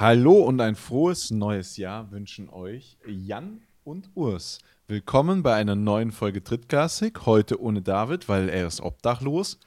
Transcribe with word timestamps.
Hallo 0.00 0.44
und 0.44 0.60
ein 0.60 0.76
frohes 0.76 1.32
neues 1.32 1.76
Jahr 1.76 2.12
wünschen 2.12 2.48
euch 2.50 2.98
Jan 3.04 3.62
und 3.82 4.08
Urs. 4.14 4.60
Willkommen 4.86 5.42
bei 5.42 5.56
einer 5.56 5.74
neuen 5.74 6.12
Folge 6.12 6.40
Drittgassig. 6.40 7.26
Heute 7.26 7.60
ohne 7.60 7.82
David, 7.82 8.28
weil 8.28 8.48
er 8.48 8.68
ist 8.68 8.80
obdachlos. 8.80 9.58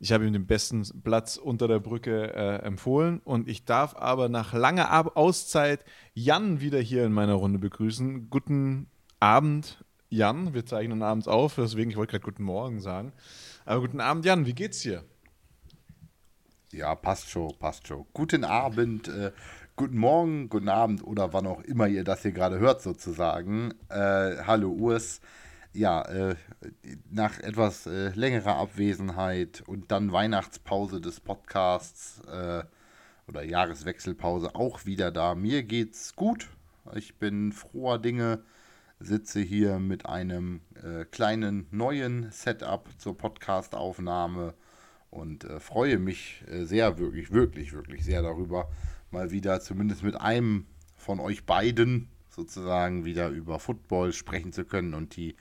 Ich 0.00 0.10
habe 0.10 0.26
ihm 0.26 0.32
den 0.32 0.48
besten 0.48 0.82
Platz 1.04 1.36
unter 1.36 1.68
der 1.68 1.78
Brücke 1.78 2.34
äh, 2.34 2.56
empfohlen 2.64 3.20
und 3.20 3.46
ich 3.46 3.66
darf 3.66 3.94
aber 3.94 4.28
nach 4.28 4.52
langer 4.52 4.90
Ab 4.90 5.16
Auszeit 5.16 5.84
Jan 6.12 6.60
wieder 6.60 6.80
hier 6.80 7.04
in 7.04 7.12
meiner 7.12 7.34
Runde 7.34 7.60
begrüßen. 7.60 8.30
Guten 8.30 8.88
Abend, 9.20 9.84
Jan. 10.08 10.54
Wir 10.54 10.66
zeichnen 10.66 11.04
abends 11.04 11.28
auf, 11.28 11.54
deswegen 11.54 11.92
ich 11.92 11.96
wollte 11.96 12.10
gerade 12.10 12.24
guten 12.24 12.42
Morgen 12.42 12.80
sagen. 12.80 13.12
Aber 13.64 13.82
guten 13.82 14.00
Abend, 14.00 14.24
Jan. 14.24 14.44
Wie 14.44 14.54
geht's 14.54 14.80
dir? 14.80 15.04
Ja, 16.72 16.94
passt 16.94 17.30
schon, 17.30 17.56
passt 17.58 17.86
schon. 17.86 18.04
Guten 18.12 18.44
Abend, 18.44 19.08
äh, 19.08 19.32
guten 19.78 19.98
Morgen, 19.98 20.48
guten 20.48 20.68
Abend 20.68 21.04
oder 21.04 21.32
wann 21.32 21.46
auch 21.46 21.62
immer 21.62 21.86
ihr 21.86 22.02
das 22.02 22.22
hier 22.22 22.32
gerade 22.32 22.58
hört, 22.58 22.82
sozusagen. 22.82 23.72
Äh, 23.88 24.38
hallo 24.44 24.72
Urs. 24.72 25.20
Ja, 25.72 26.02
äh, 26.02 26.34
nach 27.12 27.38
etwas 27.38 27.86
äh, 27.86 28.08
längerer 28.08 28.56
Abwesenheit 28.56 29.62
und 29.64 29.92
dann 29.92 30.10
Weihnachtspause 30.10 31.00
des 31.00 31.20
Podcasts 31.20 32.20
äh, 32.26 32.64
oder 33.28 33.44
Jahreswechselpause 33.44 34.56
auch 34.56 34.84
wieder 34.84 35.12
da. 35.12 35.36
Mir 35.36 35.62
geht's 35.62 36.16
gut. 36.16 36.48
Ich 36.96 37.14
bin 37.20 37.52
froher 37.52 38.00
Dinge, 38.00 38.42
sitze 38.98 39.38
hier 39.38 39.78
mit 39.78 40.06
einem 40.06 40.60
äh, 40.82 41.04
kleinen 41.04 41.68
neuen 41.70 42.32
Setup 42.32 42.88
zur 42.98 43.16
Podcastaufnahme 43.16 44.54
und 45.10 45.44
äh, 45.44 45.60
freue 45.60 45.98
mich 45.98 46.42
sehr, 46.48 46.98
wirklich, 46.98 47.32
wirklich, 47.32 47.72
wirklich 47.72 48.04
sehr 48.04 48.22
darüber, 48.22 48.68
mal 49.10 49.30
wieder 49.30 49.60
zumindest 49.60 50.02
mit 50.02 50.20
einem 50.20 50.66
von 50.96 51.20
euch 51.20 51.44
beiden 51.44 52.08
sozusagen 52.28 53.04
wieder 53.04 53.28
über 53.28 53.58
Football 53.58 54.12
sprechen 54.12 54.52
zu 54.52 54.64
können 54.64 54.94
und 54.94 55.16
die 55.16 55.36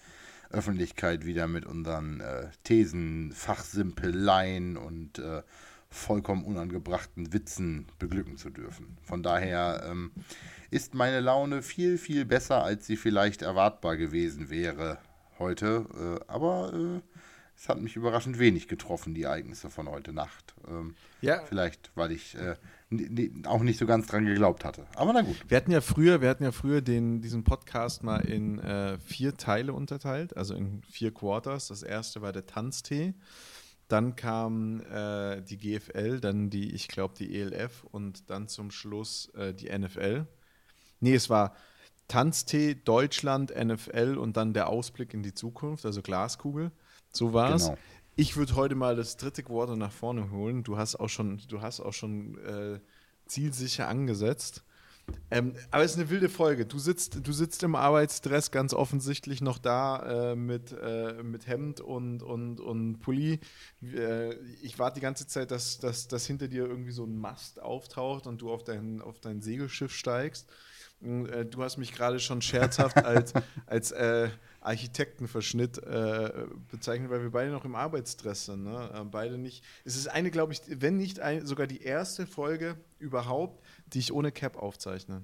Öffentlichkeit 0.49 1.25
wieder 1.25 1.47
mit 1.47 1.65
unseren 1.65 2.21
äh, 2.21 2.47
Thesen, 2.63 3.31
Fachsimpeleien 3.33 4.77
und 4.77 5.19
äh, 5.19 5.43
vollkommen 5.89 6.43
unangebrachten 6.43 7.33
Witzen 7.33 7.88
beglücken 7.99 8.38
zu 8.38 8.49
dürfen. 8.49 8.97
Von 9.03 9.23
daher 9.23 9.85
ähm, 9.89 10.11
ist 10.69 10.93
meine 10.93 11.19
Laune 11.19 11.61
viel, 11.61 11.97
viel 11.97 12.25
besser, 12.25 12.63
als 12.63 12.85
sie 12.85 12.97
vielleicht 12.97 13.41
erwartbar 13.41 13.97
gewesen 13.97 14.49
wäre 14.49 14.99
heute. 15.39 15.85
Äh, 15.93 16.31
aber 16.31 16.73
äh, 16.73 17.01
es 17.55 17.69
hat 17.69 17.81
mich 17.81 17.95
überraschend 17.95 18.38
wenig 18.39 18.67
getroffen, 18.67 19.13
die 19.13 19.23
Ereignisse 19.23 19.69
von 19.69 19.89
heute 19.89 20.13
Nacht. 20.13 20.55
Ähm, 20.67 20.95
ja. 21.21 21.41
Vielleicht, 21.45 21.91
weil 21.95 22.11
ich 22.11 22.35
äh, 22.35 22.55
auch 23.45 23.63
nicht 23.63 23.80
so 23.80 23.85
ganz 23.85 24.07
dran 24.07 24.25
geglaubt 24.25 24.63
hatte. 24.63 24.85
Aber 24.95 25.11
na 25.11 25.21
gut. 25.21 25.38
Wir 25.47 25.57
hatten 25.57 25.71
ja 25.71 25.81
früher, 25.81 26.21
wir 26.21 26.30
hatten 26.30 26.43
ja 26.43 26.52
früher 26.52 26.81
den, 26.81 27.21
diesen 27.21 27.44
Podcast 27.44 28.03
mal 28.03 28.19
in 28.19 28.59
äh, 28.59 28.97
vier 28.99 29.35
Teile 29.35 29.73
unterteilt, 29.73 30.38
also 30.38 30.55
in 30.55 30.81
vier 30.83 31.13
Quarters. 31.13 31.67
Das 31.67 31.83
erste 31.83 32.21
war 32.21 32.31
der 32.31 32.45
Tanztee. 32.45 33.13
Dann 33.89 34.16
kam 34.16 34.81
äh, 34.81 35.41
die 35.41 35.57
GFL, 35.57 36.19
dann 36.19 36.49
die, 36.49 36.73
ich 36.73 36.88
glaube, 36.88 37.13
die 37.17 37.39
ELF 37.39 37.85
und 37.91 38.29
dann 38.29 38.47
zum 38.47 38.71
Schluss 38.71 39.29
äh, 39.35 39.53
die 39.53 39.69
NFL. 39.77 40.25
Nee, 40.99 41.16
es 41.16 41.29
war 41.29 41.55
Tanztee, 42.07 42.75
Deutschland, 42.75 43.53
NFL 43.55 44.17
und 44.17 44.38
dann 44.38 44.53
der 44.53 44.69
Ausblick 44.69 45.13
in 45.13 45.23
die 45.23 45.33
Zukunft, 45.33 45.85
also 45.85 46.01
Glaskugel. 46.01 46.72
So 47.11 47.33
war 47.33 47.53
es. 47.53 47.66
Genau. 47.66 47.77
Ich 48.19 48.35
würde 48.35 48.55
heute 48.55 48.73
mal 48.73 48.95
das 48.95 49.15
dritte 49.15 49.43
Quarter 49.43 49.75
nach 49.75 49.91
vorne 49.91 50.31
holen. 50.31 50.63
Du 50.63 50.75
hast 50.75 50.95
auch 50.95 51.07
schon, 51.07 51.39
du 51.49 51.61
hast 51.61 51.79
auch 51.79 51.94
schon 51.94 52.35
äh, 52.39 52.79
zielsicher 53.28 53.88
angesetzt. 53.88 54.63
Ähm, 55.29 55.53
aber 55.69 55.83
es 55.83 55.91
ist 55.91 56.00
eine 56.00 56.09
wilde 56.09 56.27
Folge. 56.27 56.66
Du 56.66 56.79
sitzt, 56.79 57.27
du 57.27 57.31
sitzt 57.31 57.61
im 57.61 57.75
Arbeitsstress 57.75 58.50
ganz 58.50 58.73
offensichtlich 58.73 59.39
noch 59.41 59.59
da 59.59 60.31
äh, 60.31 60.35
mit, 60.35 60.75
äh, 60.81 61.22
mit 61.22 61.45
Hemd 61.45 61.79
und, 61.79 62.23
und, 62.23 62.59
und 62.59 62.97
Pulli. 63.01 63.39
Äh, 63.83 64.33
ich 64.63 64.79
warte 64.79 64.95
die 64.95 65.01
ganze 65.03 65.27
Zeit, 65.27 65.51
dass, 65.51 65.77
dass, 65.77 66.07
dass 66.07 66.25
hinter 66.25 66.47
dir 66.47 66.66
irgendwie 66.66 66.91
so 66.91 67.03
ein 67.03 67.19
Mast 67.19 67.61
auftaucht 67.61 68.25
und 68.25 68.41
du 68.41 68.51
auf 68.51 68.63
dein, 68.63 69.00
auf 69.00 69.19
dein 69.19 69.44
Segelschiff 69.44 69.94
steigst. 69.94 70.50
Äh, 71.03 71.45
du 71.45 71.61
hast 71.61 71.77
mich 71.77 71.94
gerade 71.94 72.19
schon 72.19 72.41
scherzhaft 72.41 72.97
als, 72.97 73.33
als 73.67 73.91
äh, 73.91 74.29
Architektenverschnitt 74.62 75.78
äh, 75.79 76.45
bezeichnet, 76.72 77.09
weil 77.09 77.22
wir 77.22 77.31
beide 77.31 77.51
noch 77.51 77.66
im 77.66 77.75
Arbeitsstress 77.75 78.45
sind. 78.45 78.63
Ne? 78.63 78.90
Äh, 78.94 79.03
beide 79.06 79.38
nicht. 79.38 79.63
Es 79.85 79.95
ist 79.95 80.07
eine, 80.07 80.31
glaube 80.31 80.53
ich, 80.53 80.62
wenn 80.68 80.97
nicht 80.97 81.19
ein, 81.19 81.45
sogar 81.45 81.68
die 81.68 81.81
erste 81.81 82.28
Folge 82.28 82.75
überhaupt, 83.00 83.63
die 83.88 84.00
ich 84.00 84.12
ohne 84.12 84.31
Cap 84.31 84.57
aufzeichne. 84.57 85.23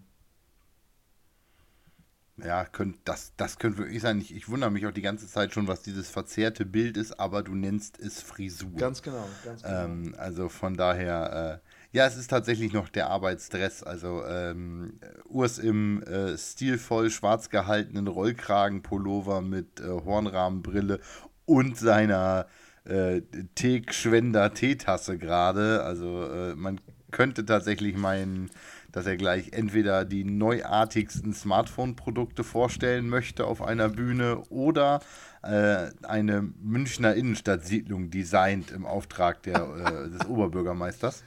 Ja, 2.37 2.65
könnt, 2.65 2.97
das, 3.05 3.33
das 3.37 3.59
könnte 3.59 3.77
wirklich 3.77 4.01
sein. 4.01 4.19
Ich, 4.19 4.33
ich, 4.35 4.49
wundere 4.49 4.71
mich 4.71 4.87
auch 4.87 4.91
die 4.91 5.03
ganze 5.03 5.27
Zeit 5.27 5.53
schon, 5.53 5.67
was 5.67 5.83
dieses 5.83 6.09
verzerrte 6.09 6.65
Bild 6.65 6.97
ist, 6.97 7.19
aber 7.19 7.43
du 7.43 7.53
nennst 7.53 7.99
es 7.99 8.21
Frisur. 8.21 8.71
Ganz 8.75 9.03
genau, 9.03 9.27
ganz 9.45 9.61
genau. 9.61 9.83
Ähm, 9.83 10.15
also 10.17 10.49
von 10.49 10.75
daher, 10.75 11.61
äh, 11.63 11.67
ja, 11.93 12.07
es 12.07 12.17
ist 12.17 12.29
tatsächlich 12.29 12.73
noch 12.73 12.89
der 12.89 13.11
Arbeitsstress. 13.11 13.83
Also 13.83 14.25
ähm, 14.25 14.99
Urs 15.25 15.59
im 15.59 16.01
äh, 16.03 16.35
stilvoll 16.37 17.11
schwarz 17.11 17.51
gehaltenen 17.51 18.07
Rollkragenpullover 18.07 19.41
mit 19.41 19.79
äh, 19.79 19.83
Hornrahmenbrille 19.83 20.99
und 21.45 21.77
seiner 21.77 22.47
äh, 22.85 23.21
Teeschwender 23.53 24.55
Teetasse 24.55 25.19
gerade. 25.19 25.83
Also 25.83 26.25
äh, 26.25 26.55
man 26.55 26.81
könnte 27.11 27.45
tatsächlich 27.45 27.95
meinen, 27.95 28.49
dass 28.91 29.05
er 29.05 29.15
gleich 29.15 29.53
entweder 29.53 30.03
die 30.03 30.23
neuartigsten 30.23 31.31
Smartphone-Produkte 31.31 32.43
vorstellen 32.43 33.07
möchte 33.07 33.45
auf 33.45 33.61
einer 33.61 33.89
Bühne 33.89 34.39
oder 34.49 34.99
äh, 35.43 35.91
eine 36.01 36.41
Münchner 36.41 37.13
Innenstadtsiedlung 37.13 38.09
designt 38.09 38.71
im 38.71 38.87
Auftrag 38.87 39.43
der, 39.43 39.61
äh, 39.61 40.09
des 40.09 40.27
Oberbürgermeisters. 40.27 41.23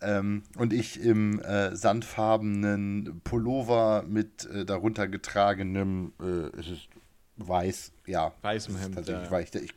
Ähm, 0.00 0.42
und 0.56 0.72
ich 0.72 1.00
im 1.00 1.40
äh, 1.40 1.74
sandfarbenen 1.74 3.20
Pullover 3.24 4.04
mit 4.06 4.46
äh, 4.46 4.64
darunter 4.64 5.08
getragenem, 5.08 6.12
äh, 6.20 6.56
es 6.58 6.68
ist 6.68 6.88
weiß, 7.38 7.92
ja. 8.06 8.32
Weißem 8.42 8.76
Hemd. 8.76 8.94
Tatsächlich 8.96 9.26
ja. 9.26 9.30
weiß. 9.30 9.54
Ich, 9.56 9.74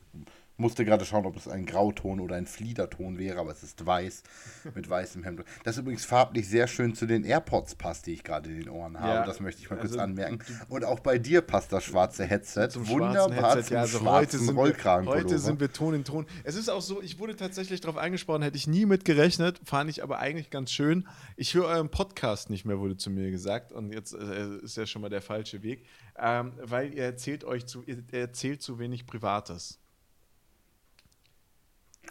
musste 0.62 0.86
gerade 0.86 1.04
schauen, 1.06 1.26
ob 1.26 1.36
es 1.36 1.48
ein 1.48 1.66
Grauton 1.66 2.20
oder 2.20 2.36
ein 2.36 2.46
Fliederton 2.46 3.18
wäre, 3.18 3.40
aber 3.40 3.52
es 3.52 3.64
ist 3.64 3.86
weiß 3.86 4.24
mit 4.76 4.90
weißem 4.90 5.24
Hemd. 5.24 5.44
Das 5.64 5.78
übrigens 5.78 6.06
farblich 6.06 6.48
sehr 6.48 6.68
schön 6.68 6.96
zu 6.96 7.06
den 7.06 7.24
AirPods 7.24 7.76
passt, 7.76 8.06
die 8.06 8.14
ich 8.14 8.24
gerade 8.24 8.50
in 8.50 8.60
den 8.62 8.70
Ohren 8.70 9.00
habe. 9.00 9.14
Ja, 9.14 9.26
das 9.26 9.40
möchte 9.40 9.62
ich 9.62 9.70
mal 9.70 9.78
kurz 9.78 9.92
also, 9.92 10.04
anmerken. 10.04 10.40
Und 10.70 10.86
auch 10.86 11.00
bei 11.00 11.18
dir 11.18 11.42
passt 11.42 11.74
das 11.74 11.84
schwarze 11.84 12.24
Headset 12.24 12.70
zum 12.70 12.88
Wunderbar 12.88 13.56
Headset, 13.56 13.68
zum 13.68 13.74
ja, 13.74 13.82
also 13.82 14.06
heute 14.06 14.38
sind, 14.38 14.56
wir, 14.56 15.06
heute 15.06 15.40
sind 15.40 15.60
wir 15.60 15.74
Ton 15.74 15.96
in 15.96 16.04
Ton. 16.04 16.26
Es 16.44 16.56
ist 16.56 16.70
auch 16.70 16.82
so, 16.82 17.02
ich 17.02 17.20
wurde 17.20 17.36
tatsächlich 17.36 17.82
darauf 17.82 17.98
angesprochen, 17.98 18.44
hätte 18.44 18.58
ich 18.58 18.68
nie 18.68 18.86
mit 18.86 19.04
gerechnet, 19.04 19.60
fand 19.66 19.90
ich 19.90 20.04
aber 20.04 20.20
eigentlich 20.20 20.50
ganz 20.50 20.72
schön. 20.72 21.08
Ich 21.36 21.54
höre 21.54 21.66
euren 21.66 21.90
Podcast 21.90 22.50
nicht 22.50 22.66
mehr, 22.66 22.80
wurde 22.80 22.96
zu 22.96 23.10
mir 23.10 23.32
gesagt. 23.32 23.72
Und 23.72 23.92
jetzt 23.92 24.14
äh, 24.14 24.58
ist 24.58 24.78
ja 24.78 24.86
schon 24.86 25.02
mal 25.02 25.10
der 25.10 25.22
falsche 25.22 25.64
Weg. 25.64 25.86
Ähm, 26.18 26.54
weil 26.62 26.94
ihr 26.94 27.04
erzählt 27.04 27.44
euch 27.44 27.66
zu, 27.66 27.84
ihr 27.84 28.04
erzählt 28.12 28.62
zu 28.62 28.80
wenig 28.80 29.08
Privates. 29.08 29.81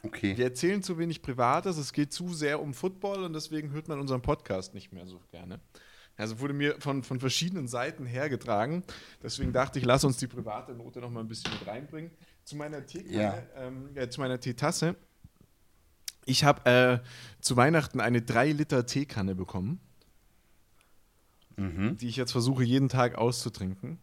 Okay. 0.02 0.36
Wir 0.36 0.46
erzählen 0.46 0.82
zu 0.82 0.98
wenig 0.98 1.20
Privates, 1.20 1.76
es 1.76 1.92
geht 1.92 2.12
zu 2.12 2.32
sehr 2.32 2.60
um 2.60 2.74
Football 2.74 3.24
und 3.24 3.32
deswegen 3.32 3.72
hört 3.72 3.88
man 3.88 4.00
unseren 4.00 4.22
Podcast 4.22 4.74
nicht 4.74 4.92
mehr 4.92 5.06
so 5.06 5.20
gerne. 5.30 5.60
Also 6.16 6.38
wurde 6.40 6.52
mir 6.52 6.76
von, 6.80 7.02
von 7.02 7.18
verschiedenen 7.18 7.66
Seiten 7.66 8.04
hergetragen. 8.04 8.84
Deswegen 9.22 9.52
dachte 9.52 9.78
ich, 9.78 9.84
lass 9.84 10.04
uns 10.04 10.18
die 10.18 10.26
private 10.26 10.72
Note 10.72 11.00
noch 11.00 11.10
mal 11.10 11.20
ein 11.20 11.28
bisschen 11.28 11.50
mit 11.52 11.66
reinbringen. 11.66 12.10
Zu 12.44 12.56
meiner 12.56 12.84
Teekanne, 12.84 13.14
ja. 13.14 13.42
ähm, 13.56 13.90
äh, 13.94 14.08
zu 14.08 14.20
meiner 14.20 14.38
Teetasse. 14.38 14.96
Ich 16.26 16.44
habe 16.44 16.70
äh, 16.70 16.98
zu 17.40 17.56
Weihnachten 17.56 18.00
eine 18.00 18.20
3 18.20 18.52
Liter 18.52 18.84
Teekanne 18.84 19.34
bekommen, 19.34 19.80
mhm. 21.56 21.96
die 21.96 22.08
ich 22.08 22.16
jetzt 22.16 22.32
versuche 22.32 22.64
jeden 22.64 22.90
Tag 22.90 23.16
auszutrinken, 23.16 23.98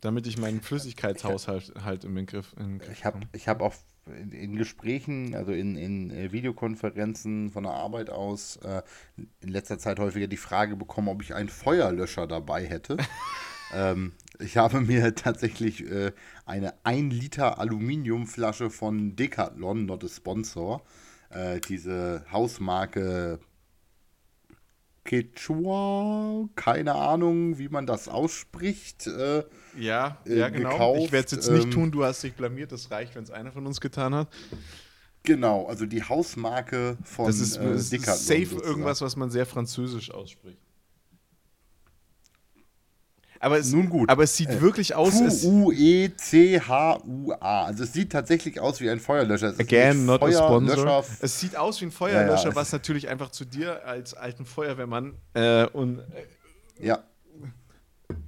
damit 0.00 0.26
ich 0.26 0.38
meinen 0.38 0.60
Flüssigkeitshaushalt 0.60 1.74
halt 1.84 2.04
im 2.04 2.26
Griff, 2.26 2.52
im 2.58 2.78
Griff 2.78 2.90
Ich 2.92 3.04
habe 3.04 3.20
hab 3.46 3.62
auch 3.62 3.74
in, 4.06 4.32
in, 4.32 4.56
Gesprächen, 4.56 5.34
also 5.34 5.52
in, 5.52 5.76
in 5.76 6.10
äh, 6.10 6.32
Videokonferenzen 6.32 7.50
von 7.50 7.64
der 7.64 7.72
Arbeit 7.72 8.10
aus, 8.10 8.56
äh, 8.58 8.82
in 9.40 9.48
letzter 9.48 9.78
Zeit 9.78 9.98
häufiger 9.98 10.28
die 10.28 10.36
Frage 10.36 10.76
bekommen, 10.76 11.08
ob 11.08 11.22
ich 11.22 11.34
einen 11.34 11.48
Feuerlöscher 11.48 12.26
dabei 12.26 12.64
hätte. 12.64 12.96
ähm, 13.74 14.12
ich 14.38 14.56
habe 14.56 14.80
mir 14.80 15.14
tatsächlich 15.14 15.90
äh, 15.90 16.12
eine 16.44 16.74
1 16.84 17.14
Liter 17.14 17.58
Aluminiumflasche 17.58 18.70
von 18.70 19.16
Decathlon, 19.16 19.86
not 19.86 20.04
a 20.04 20.08
sponsor, 20.08 20.82
äh, 21.30 21.60
diese 21.60 22.24
Hausmarke 22.30 23.40
Quechua, 25.06 26.48
keine 26.56 26.94
Ahnung, 26.94 27.58
wie 27.58 27.68
man 27.68 27.86
das 27.86 28.08
ausspricht. 28.08 29.06
Äh, 29.06 29.44
ja, 29.78 30.18
ja, 30.24 30.48
äh, 30.48 30.50
genau. 30.50 30.70
Gekauft. 30.70 31.00
Ich 31.04 31.12
werde 31.12 31.26
es 31.26 31.32
jetzt 31.32 31.50
nicht 31.50 31.64
ähm, 31.66 31.70
tun, 31.70 31.90
du 31.92 32.04
hast 32.04 32.22
dich 32.22 32.34
blamiert, 32.34 32.72
das 32.72 32.90
reicht, 32.90 33.14
wenn 33.14 33.22
es 33.22 33.30
einer 33.30 33.52
von 33.52 33.66
uns 33.66 33.80
getan 33.80 34.14
hat. 34.14 34.28
Genau, 35.22 35.66
also 35.66 35.86
die 35.86 36.02
Hausmarke 36.02 36.96
von 37.02 37.26
Das 37.26 37.40
ist, 37.40 37.56
äh, 37.56 37.74
Decathlon 37.76 38.16
safe 38.16 38.62
irgendwas, 38.62 39.00
was 39.00 39.16
man 39.16 39.30
sehr 39.30 39.46
französisch 39.46 40.10
ausspricht. 40.10 40.58
Aber 43.46 43.58
es, 43.58 43.70
Nun 43.72 43.88
gut. 43.88 44.10
aber 44.10 44.24
es 44.24 44.36
sieht 44.36 44.60
wirklich 44.60 44.96
aus, 44.96 45.14
E 45.20 45.28
Q-U-E-C-H-U-A. 46.48 47.64
Also 47.64 47.84
es 47.84 47.92
sieht 47.92 48.10
tatsächlich 48.10 48.58
aus 48.60 48.80
wie 48.80 48.90
ein 48.90 48.98
Feuerlöscher. 48.98 49.46
Es 49.48 49.52
ist 49.54 49.60
Again, 49.60 50.04
not 50.04 50.20
a 50.22 50.32
sponsor. 50.32 50.74
Feuerlöscher. 50.76 51.04
Es 51.20 51.38
sieht 51.40 51.56
aus 51.56 51.80
wie 51.80 51.84
ein 51.86 51.90
Feuerlöscher, 51.92 52.42
Ja, 52.44 52.48
ja. 52.50 52.56
was 52.56 52.72
natürlich 52.72 53.08
einfach 53.08 53.30
zu 53.30 53.44
dir 53.44 53.86
als 53.86 54.14
alten 54.14 54.44
Feuerwehrmann 54.46 55.14
äh, 55.34 55.66
und 55.66 56.00
äh, 56.00 56.84
Ja, 56.86 57.04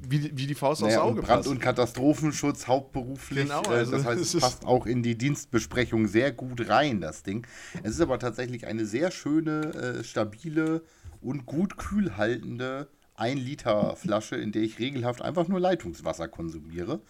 wie, 0.00 0.31
wie 0.37 0.47
die 0.47 0.55
Faust 0.55 0.82
naja, 0.82 1.00
aufs 1.00 1.11
Auge 1.11 1.23
Brand- 1.23 1.38
passt. 1.38 1.49
und 1.49 1.61
Katastrophenschutz 1.61 2.67
hauptberuflich. 2.69 3.44
Genau, 3.49 3.62
äh, 3.65 3.69
also 3.79 3.93
das 3.93 4.05
heißt, 4.05 4.20
es 4.20 4.37
passt 4.41 4.65
auch 4.67 4.87
in 4.87 5.03
die 5.03 5.19
Dienstbesprechung 5.19 6.06
sehr 6.06 6.31
gut 6.32 6.69
rein, 6.69 7.00
das 7.00 7.23
Ding. 7.25 7.47
Es 7.82 7.93
ist 7.93 8.00
aber 8.00 8.19
tatsächlich 8.19 8.67
eine 8.67 8.87
sehr 8.87 9.11
schöne, 9.11 9.73
äh, 10.00 10.05
stabile 10.05 10.82
und 11.20 11.44
gut 11.47 11.76
kühl 11.76 12.17
haltende 12.17 12.88
1 13.19 13.41
Liter 13.41 13.97
Flasche, 13.97 14.37
in 14.37 14.53
der 14.53 14.62
ich 14.62 14.79
regelhaft 14.79 15.23
einfach 15.23 15.49
nur 15.49 15.61
Leitungswasser 15.61 16.29
konsumiere. 16.29 17.00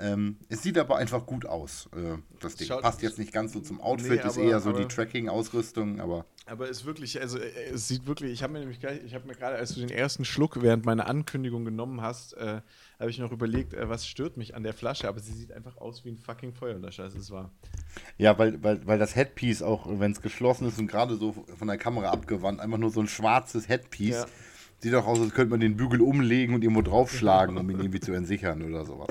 Ähm, 0.00 0.36
es 0.48 0.62
sieht 0.62 0.78
aber 0.78 0.96
einfach 0.96 1.26
gut 1.26 1.44
aus, 1.44 1.88
äh, 1.92 2.18
das 2.38 2.54
Ding. 2.54 2.68
Schaut- 2.68 2.82
Passt 2.82 3.02
jetzt 3.02 3.18
nicht 3.18 3.32
ganz 3.32 3.52
so 3.52 3.58
zum 3.58 3.80
Outfit, 3.80 4.10
Nee, 4.10 4.16
ist 4.28 4.38
aber- 4.38 4.46
eher 4.46 4.60
so 4.60 4.70
die 4.70 4.82
aber- 4.82 4.88
Tracking-Ausrüstung, 4.88 6.00
aber 6.00 6.24
Aber 6.46 6.64
es 6.70 6.78
ist 6.78 6.84
wirklich, 6.86 7.20
also 7.20 7.36
äh, 7.38 7.50
es 7.74 7.88
sieht 7.88 8.06
wirklich, 8.06 8.30
ich 8.32 8.42
habe 8.44 8.52
mir 8.52 8.60
nämlich 8.60 8.78
gleich, 8.78 9.00
ich 9.04 9.12
habe 9.14 9.26
mir 9.26 9.34
gerade, 9.34 9.56
als 9.56 9.74
du 9.74 9.80
den 9.80 9.90
ersten 9.90 10.24
Schluck 10.24 10.62
während 10.62 10.86
meiner 10.86 11.08
Ankündigung 11.08 11.64
genommen 11.64 12.00
hast, 12.00 12.34
äh, 12.34 12.60
habe 13.00 13.10
ich 13.10 13.18
noch 13.18 13.32
überlegt, 13.32 13.74
äh, 13.74 13.88
was 13.88 14.06
stört 14.06 14.36
mich 14.36 14.54
an 14.54 14.62
der 14.62 14.72
Flasche, 14.72 15.08
aber 15.08 15.18
sie 15.18 15.32
sieht 15.32 15.50
einfach 15.52 15.76
aus 15.78 16.04
wie 16.04 16.10
ein 16.10 16.16
fucking 16.16 16.52
Feuerlöscher, 16.54 17.02
das 17.02 17.14
ist 17.16 17.32
wahr. 17.32 17.50
Ja, 18.18 18.38
weil, 18.38 18.62
weil, 18.62 18.86
weil 18.86 18.98
das 19.00 19.16
Headpiece 19.16 19.62
auch, 19.62 19.86
wenn 19.98 20.12
es 20.12 20.22
geschlossen 20.22 20.68
ist 20.68 20.78
und 20.78 20.86
gerade 20.86 21.16
so 21.16 21.32
von 21.58 21.66
der 21.66 21.76
Kamera 21.76 22.10
abgewandt, 22.10 22.60
einfach 22.60 22.78
nur 22.78 22.90
so 22.90 23.00
ein 23.00 23.08
schwarzes 23.08 23.68
Headpiece. 23.68 24.14
Ja. 24.14 24.26
Sieht 24.80 24.94
auch 24.94 25.06
aus, 25.06 25.20
als 25.20 25.34
könnte 25.34 25.50
man 25.50 25.60
den 25.60 25.76
Bügel 25.76 26.00
umlegen 26.00 26.54
und 26.54 26.62
irgendwo 26.62 26.82
draufschlagen, 26.82 27.56
um 27.56 27.68
ihn 27.70 27.78
irgendwie 27.78 28.00
zu 28.00 28.12
entsichern 28.12 28.62
oder 28.62 28.84
sowas. 28.84 29.08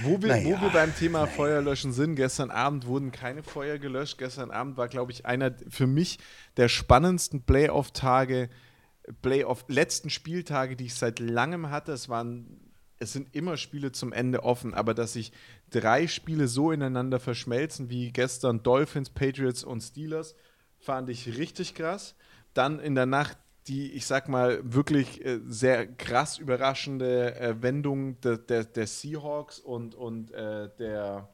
Wo 0.00 0.20
wir, 0.20 0.28
Naja, 0.28 0.44
wo 0.44 0.62
wir 0.62 0.70
beim 0.70 0.94
Thema 0.96 1.26
Feuerlöschen 1.26 1.92
sind, 1.92 2.16
gestern 2.16 2.50
Abend 2.50 2.86
wurden 2.86 3.12
keine 3.12 3.42
Feuer 3.42 3.78
gelöscht. 3.78 4.18
Gestern 4.18 4.50
Abend 4.50 4.76
war, 4.76 4.88
glaube 4.88 5.12
ich, 5.12 5.26
einer 5.26 5.54
für 5.68 5.86
mich 5.86 6.18
der 6.56 6.68
spannendsten 6.68 7.42
Playoff-Tage, 7.42 8.48
Playoff, 9.22 9.64
letzten 9.68 10.10
Spieltage, 10.10 10.76
die 10.76 10.86
ich 10.86 10.94
seit 10.94 11.20
langem 11.20 11.70
hatte. 11.70 11.92
Es 11.92 12.08
waren, 12.08 12.72
es 12.98 13.12
sind 13.12 13.34
immer 13.36 13.56
Spiele 13.56 13.92
zum 13.92 14.12
Ende 14.12 14.42
offen, 14.42 14.74
aber 14.74 14.94
dass 14.94 15.12
sich 15.12 15.30
drei 15.70 16.08
Spiele 16.08 16.48
so 16.48 16.72
ineinander 16.72 17.20
verschmelzen 17.20 17.90
wie 17.90 18.10
gestern 18.10 18.62
Dolphins, 18.62 19.10
Patriots 19.10 19.62
und 19.62 19.82
Steelers, 19.82 20.34
fand 20.80 21.08
ich 21.08 21.38
richtig 21.38 21.74
krass. 21.74 22.16
Dann 22.52 22.80
in 22.80 22.94
der 22.94 23.06
Nacht 23.06 23.36
die, 23.66 23.92
ich 23.92 24.06
sag 24.06 24.28
mal, 24.28 24.60
wirklich 24.62 25.24
äh, 25.24 25.40
sehr 25.46 25.86
krass 25.86 26.38
überraschende 26.38 27.34
äh, 27.40 27.62
Wendung 27.62 28.20
der, 28.20 28.38
der, 28.38 28.64
der 28.64 28.86
Seahawks 28.86 29.58
und, 29.58 29.94
und 29.94 30.32
äh, 30.32 30.68
der, 30.78 31.28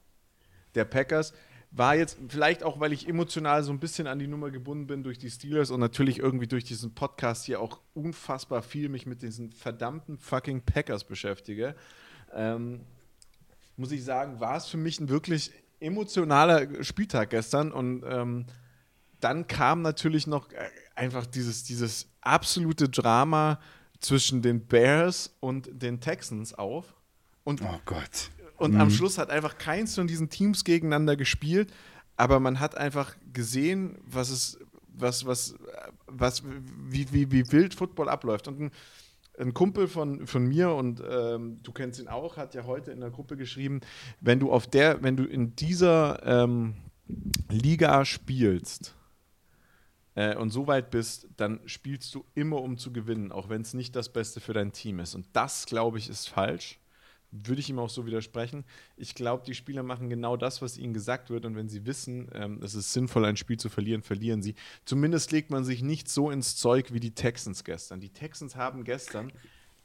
der 0.74 0.84
Packers. 0.84 1.32
War 1.72 1.94
jetzt 1.94 2.18
vielleicht 2.28 2.64
auch, 2.64 2.80
weil 2.80 2.92
ich 2.92 3.08
emotional 3.08 3.62
so 3.62 3.72
ein 3.72 3.78
bisschen 3.78 4.08
an 4.08 4.18
die 4.18 4.26
Nummer 4.26 4.50
gebunden 4.50 4.88
bin 4.88 5.04
durch 5.04 5.18
die 5.18 5.30
Steelers 5.30 5.70
und 5.70 5.78
natürlich 5.78 6.18
irgendwie 6.18 6.48
durch 6.48 6.64
diesen 6.64 6.94
Podcast 6.94 7.44
hier 7.44 7.60
auch 7.60 7.80
unfassbar 7.94 8.62
viel 8.62 8.88
mich 8.88 9.06
mit 9.06 9.22
diesen 9.22 9.52
verdammten 9.52 10.18
fucking 10.18 10.62
Packers 10.62 11.04
beschäftige. 11.04 11.76
Ähm, 12.34 12.80
muss 13.76 13.92
ich 13.92 14.04
sagen, 14.04 14.40
war 14.40 14.56
es 14.56 14.66
für 14.66 14.78
mich 14.78 14.98
ein 14.98 15.08
wirklich 15.08 15.52
emotionaler 15.78 16.82
Spieltag 16.82 17.30
gestern 17.30 17.70
und 17.72 18.02
ähm, 18.04 18.46
dann 19.20 19.46
kam 19.46 19.82
natürlich 19.82 20.26
noch 20.26 20.50
äh, 20.52 20.68
einfach 21.00 21.24
dieses, 21.24 21.64
dieses 21.64 22.08
absolute 22.20 22.88
Drama 22.88 23.58
zwischen 24.00 24.42
den 24.42 24.66
Bears 24.66 25.34
und 25.40 25.70
den 25.72 26.00
Texans 26.00 26.52
auf. 26.54 26.94
Und, 27.42 27.62
Oh 27.62 27.80
Gott. 27.86 28.30
und 28.58 28.76
am 28.78 28.90
Schluss 28.90 29.16
hat 29.16 29.30
einfach 29.30 29.56
keins 29.56 29.94
von 29.94 30.06
diesen 30.06 30.28
Teams 30.28 30.62
gegeneinander 30.62 31.16
gespielt, 31.16 31.72
aber 32.16 32.38
man 32.38 32.60
hat 32.60 32.76
einfach 32.76 33.16
gesehen, 33.32 33.96
was 34.04 34.28
es, 34.28 34.58
was, 34.92 35.24
was, 35.24 35.54
was, 36.06 36.42
wie, 36.88 37.10
wie, 37.12 37.32
wie 37.32 37.50
wild 37.50 37.74
Football 37.74 38.10
abläuft. 38.10 38.46
Und 38.46 38.60
ein, 38.60 38.70
ein 39.38 39.54
Kumpel 39.54 39.88
von, 39.88 40.26
von 40.26 40.44
mir, 40.46 40.74
und 40.74 41.02
ähm, 41.08 41.62
du 41.62 41.72
kennst 41.72 41.98
ihn 41.98 42.08
auch, 42.08 42.36
hat 42.36 42.54
ja 42.54 42.64
heute 42.66 42.90
in 42.90 43.00
der 43.00 43.10
Gruppe 43.10 43.38
geschrieben, 43.38 43.80
wenn 44.20 44.38
du 44.38 44.52
auf 44.52 44.66
der, 44.66 45.02
wenn 45.02 45.16
du 45.16 45.24
in 45.24 45.56
dieser 45.56 46.20
ähm, 46.26 46.74
Liga 47.48 48.04
spielst, 48.04 48.94
äh, 50.14 50.36
und 50.36 50.50
so 50.50 50.66
weit 50.66 50.90
bist, 50.90 51.28
dann 51.36 51.60
spielst 51.66 52.14
du 52.14 52.24
immer, 52.34 52.60
um 52.60 52.78
zu 52.78 52.92
gewinnen, 52.92 53.32
auch 53.32 53.48
wenn 53.48 53.62
es 53.62 53.74
nicht 53.74 53.94
das 53.96 54.12
Beste 54.12 54.40
für 54.40 54.52
dein 54.52 54.72
Team 54.72 55.00
ist. 55.00 55.14
Und 55.14 55.26
das, 55.32 55.66
glaube 55.66 55.98
ich, 55.98 56.08
ist 56.08 56.28
falsch. 56.28 56.78
Würde 57.32 57.60
ich 57.60 57.70
ihm 57.70 57.78
auch 57.78 57.90
so 57.90 58.06
widersprechen. 58.06 58.64
Ich 58.96 59.14
glaube, 59.14 59.44
die 59.46 59.54
Spieler 59.54 59.84
machen 59.84 60.10
genau 60.10 60.36
das, 60.36 60.62
was 60.62 60.76
ihnen 60.76 60.92
gesagt 60.92 61.30
wird. 61.30 61.44
Und 61.44 61.54
wenn 61.54 61.68
sie 61.68 61.86
wissen, 61.86 62.28
ähm, 62.34 62.60
es 62.60 62.74
ist 62.74 62.92
sinnvoll, 62.92 63.24
ein 63.24 63.36
Spiel 63.36 63.56
zu 63.56 63.68
verlieren, 63.68 64.02
verlieren 64.02 64.42
sie. 64.42 64.56
Zumindest 64.84 65.30
legt 65.30 65.50
man 65.50 65.64
sich 65.64 65.80
nicht 65.80 66.08
so 66.08 66.30
ins 66.30 66.56
Zeug 66.56 66.92
wie 66.92 66.98
die 66.98 67.14
Texans 67.14 67.62
gestern. 67.62 68.00
Die 68.00 68.08
Texans 68.08 68.56
haben 68.56 68.82
gestern 68.82 69.32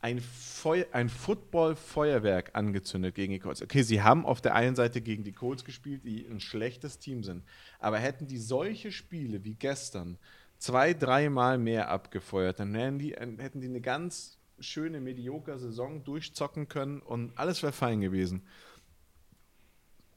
ein, 0.05 0.19
Feu 0.21 0.85
ein 0.91 1.09
Football-Feuerwerk 1.09 2.51
angezündet 2.53 3.15
gegen 3.15 3.33
die 3.33 3.39
Colts. 3.39 3.63
Okay, 3.63 3.81
sie 3.81 4.03
haben 4.03 4.23
auf 4.23 4.39
der 4.39 4.53
einen 4.53 4.75
Seite 4.75 5.01
gegen 5.01 5.23
die 5.23 5.31
Colts 5.31 5.65
gespielt, 5.65 6.05
die 6.05 6.27
ein 6.27 6.39
schlechtes 6.39 6.99
Team 6.99 7.23
sind. 7.23 7.43
Aber 7.79 7.97
hätten 7.97 8.27
die 8.27 8.37
solche 8.37 8.91
Spiele 8.91 9.43
wie 9.43 9.55
gestern 9.55 10.19
zwei, 10.59 10.93
dreimal 10.93 11.57
mehr 11.57 11.89
abgefeuert, 11.89 12.59
dann 12.59 12.71
wären 12.75 12.99
die, 12.99 13.13
hätten 13.13 13.61
die 13.61 13.67
eine 13.67 13.81
ganz 13.81 14.37
schöne, 14.59 15.01
mediocre 15.01 15.57
Saison 15.57 16.03
durchzocken 16.03 16.67
können 16.67 17.01
und 17.01 17.35
alles 17.35 17.63
wäre 17.63 17.73
fein 17.73 17.99
gewesen. 17.99 18.43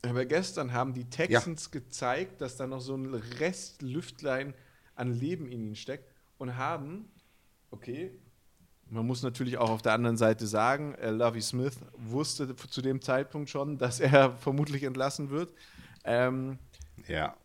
Aber 0.02 0.26
gestern 0.26 0.74
haben 0.74 0.92
die 0.92 1.06
Texans 1.06 1.70
gezeigt, 1.70 2.42
dass 2.42 2.58
da 2.58 2.66
noch 2.66 2.82
so 2.82 2.94
ein 2.94 3.14
Restlüftlein 3.14 4.52
an 4.96 5.14
Leben 5.14 5.46
in 5.46 5.62
ihnen 5.62 5.76
steckt 5.76 6.12
und 6.36 6.58
haben, 6.58 7.10
okay, 7.70 8.12
man 8.90 9.06
muss 9.06 9.22
natürlich 9.22 9.58
auch 9.58 9.70
auf 9.70 9.82
der 9.82 9.92
anderen 9.92 10.16
Seite 10.16 10.46
sagen, 10.46 10.94
äh, 10.94 11.10
Lovey 11.10 11.40
Smith 11.40 11.76
wusste 11.96 12.54
zu 12.56 12.82
dem 12.82 13.02
Zeitpunkt 13.02 13.50
schon, 13.50 13.78
dass 13.78 14.00
er 14.00 14.32
vermutlich 14.40 14.82
entlassen 14.84 15.30
wird, 15.30 15.52
ähm, 16.04 16.58
Ja. 17.06 17.36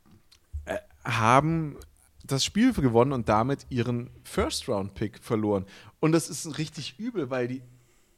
haben 1.03 1.77
das 2.25 2.45
Spiel 2.45 2.71
gewonnen 2.73 3.12
und 3.12 3.27
damit 3.27 3.65
ihren 3.69 4.09
First-Round-Pick 4.23 5.19
verloren. 5.19 5.65
Und 6.00 6.13
das 6.13 6.29
ist 6.29 6.57
richtig 6.57 6.97
übel, 6.97 7.29
weil 7.29 7.47
die 7.50 7.62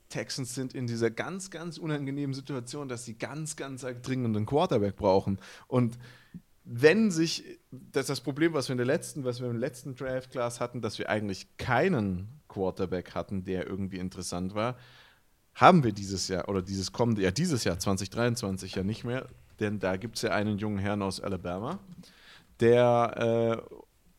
Texans 0.10 0.54
sind 0.54 0.76
in 0.76 0.86
dieser 0.86 1.10
ganz, 1.10 1.50
ganz 1.50 1.80
unangenehmen 1.80 2.34
Situation, 2.36 2.88
dass 2.88 3.06
sie 3.06 3.18
ganz, 3.18 3.56
ganz 3.56 3.82
dringend 4.04 4.38
einen 4.38 4.46
Quarterback 4.46 4.96
brauchen. 4.96 5.40
Und 5.68 5.98
wenn 6.64 7.10
sich, 7.12 7.44
das 7.72 8.02
ist 8.02 8.10
das 8.10 8.22
Problem, 8.22 8.54
was 8.54 8.70
wir 8.70 8.74
in 8.74 8.78
der 8.78 8.86
letzten, 8.86 9.24
was 9.24 9.40
wir 9.42 9.50
im 9.50 9.58
letzten 9.58 9.96
Draft-Class 9.96 10.60
hatten, 10.60 10.82
dass 10.82 11.00
wir 11.00 11.10
eigentlich 11.10 11.58
keinen 11.58 12.28
Quarterback 12.56 13.14
hatten, 13.14 13.44
der 13.44 13.68
irgendwie 13.68 13.98
interessant 13.98 14.56
war, 14.56 14.78
haben 15.54 15.84
wir 15.84 15.92
dieses 15.92 16.30
Jahr 16.30 16.48
oder 16.50 16.62
dieses 16.62 16.92
kommende 16.92 17.22
Jahr, 17.22 17.32
dieses 17.32 17.66
Jahr 17.66 17.78
2023 17.78 18.76
ja 18.76 18.84
nicht 18.84 19.04
mehr, 19.04 19.28
denn 19.60 19.80
da 19.80 19.98
gibt 19.98 20.16
es 20.16 20.22
ja 20.22 20.32
einen 20.32 20.58
jungen 20.58 20.80
Herrn 20.80 21.02
aus 21.02 21.20
Alabama, 21.20 21.80
der 22.62 23.62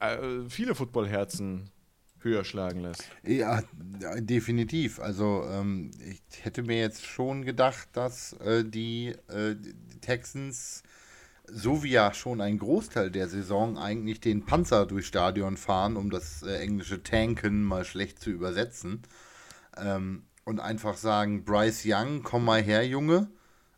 äh, 0.00 0.06
äh, 0.14 0.48
viele 0.48 0.74
Footballherzen 0.74 1.70
höher 2.20 2.44
schlagen 2.44 2.80
lässt. 2.80 3.04
Ja, 3.22 3.62
definitiv. 4.16 5.00
Also 5.00 5.44
ähm, 5.48 5.90
ich 6.04 6.44
hätte 6.44 6.62
mir 6.62 6.78
jetzt 6.78 7.04
schon 7.04 7.44
gedacht, 7.44 7.88
dass 7.92 8.34
äh, 8.34 8.64
die, 8.64 9.14
äh, 9.28 9.54
die 9.54 10.00
Texans, 10.00 10.82
so 11.48 11.82
wie 11.82 11.90
ja 11.90 12.12
schon 12.12 12.40
ein 12.40 12.58
Großteil 12.58 13.10
der 13.10 13.28
Saison, 13.28 13.78
eigentlich 13.78 14.20
den 14.20 14.44
Panzer 14.44 14.86
durchs 14.86 15.08
Stadion 15.08 15.56
fahren, 15.56 15.96
um 15.96 16.10
das 16.10 16.42
äh, 16.42 16.58
englische 16.58 17.02
Tanken 17.02 17.62
mal 17.62 17.84
schlecht 17.84 18.20
zu 18.20 18.30
übersetzen. 18.30 19.02
Ähm, 19.76 20.24
und 20.44 20.60
einfach 20.60 20.96
sagen, 20.96 21.44
Bryce 21.44 21.82
Young, 21.86 22.22
komm 22.22 22.44
mal 22.44 22.62
her, 22.62 22.86
Junge. 22.86 23.28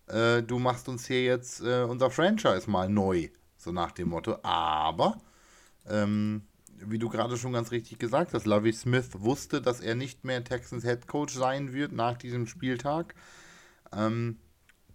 Äh, 0.07 0.43
du 0.43 0.59
machst 0.59 0.89
uns 0.89 1.07
hier 1.07 1.25
jetzt 1.25 1.61
äh, 1.63 1.83
unser 1.83 2.11
Franchise 2.11 2.71
mal 2.71 2.89
neu. 2.89 3.29
So 3.57 3.73
nach 3.73 3.93
dem 3.93 4.11
Motto. 4.11 4.39
Aber 4.43 5.21
ähm, 5.89 6.43
wie 6.81 6.99
du 6.99 7.09
gerade 7.09 7.37
schon 7.37 7.53
ganz 7.53 7.71
richtig 7.71 7.99
gesagt 7.99 8.35
hast, 8.35 8.47
Lovey 8.47 8.73
Smith 8.73 9.11
wusste, 9.15 9.61
dass 9.61 9.81
er 9.81 9.95
nicht 9.95 10.25
mehr 10.25 10.45
Texans 10.45 10.85
Head 10.85 11.07
Coach 11.07 11.35
sein 11.35 11.73
wird 11.73 11.93
nach 11.93 12.17
diesem 12.17 12.47
Spieltag. 12.47 13.15
Ähm, 13.93 14.39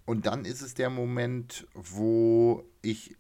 und 0.06 0.26
dann 0.26 0.46
ist 0.46 0.62
es 0.62 0.74
der 0.74 0.90
Moment, 0.90 1.68
wo 1.74 2.66
ich 2.82 3.16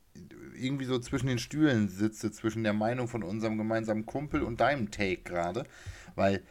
irgendwie 0.56 0.86
so 0.86 1.00
zwischen 1.00 1.28
den 1.28 1.40
Stühlen 1.40 1.88
sitze, 1.88 2.32
zwischen 2.32 2.64
der 2.64 2.74
Meinung 2.74 3.08
von 3.08 3.24
unserem 3.24 3.58
gemeinsamen 3.58 4.06
Kumpel 4.06 4.44
und 4.44 4.60
deinem 4.60 4.92
Take 4.92 5.24
gerade. 5.24 5.66
Weil 6.16 6.44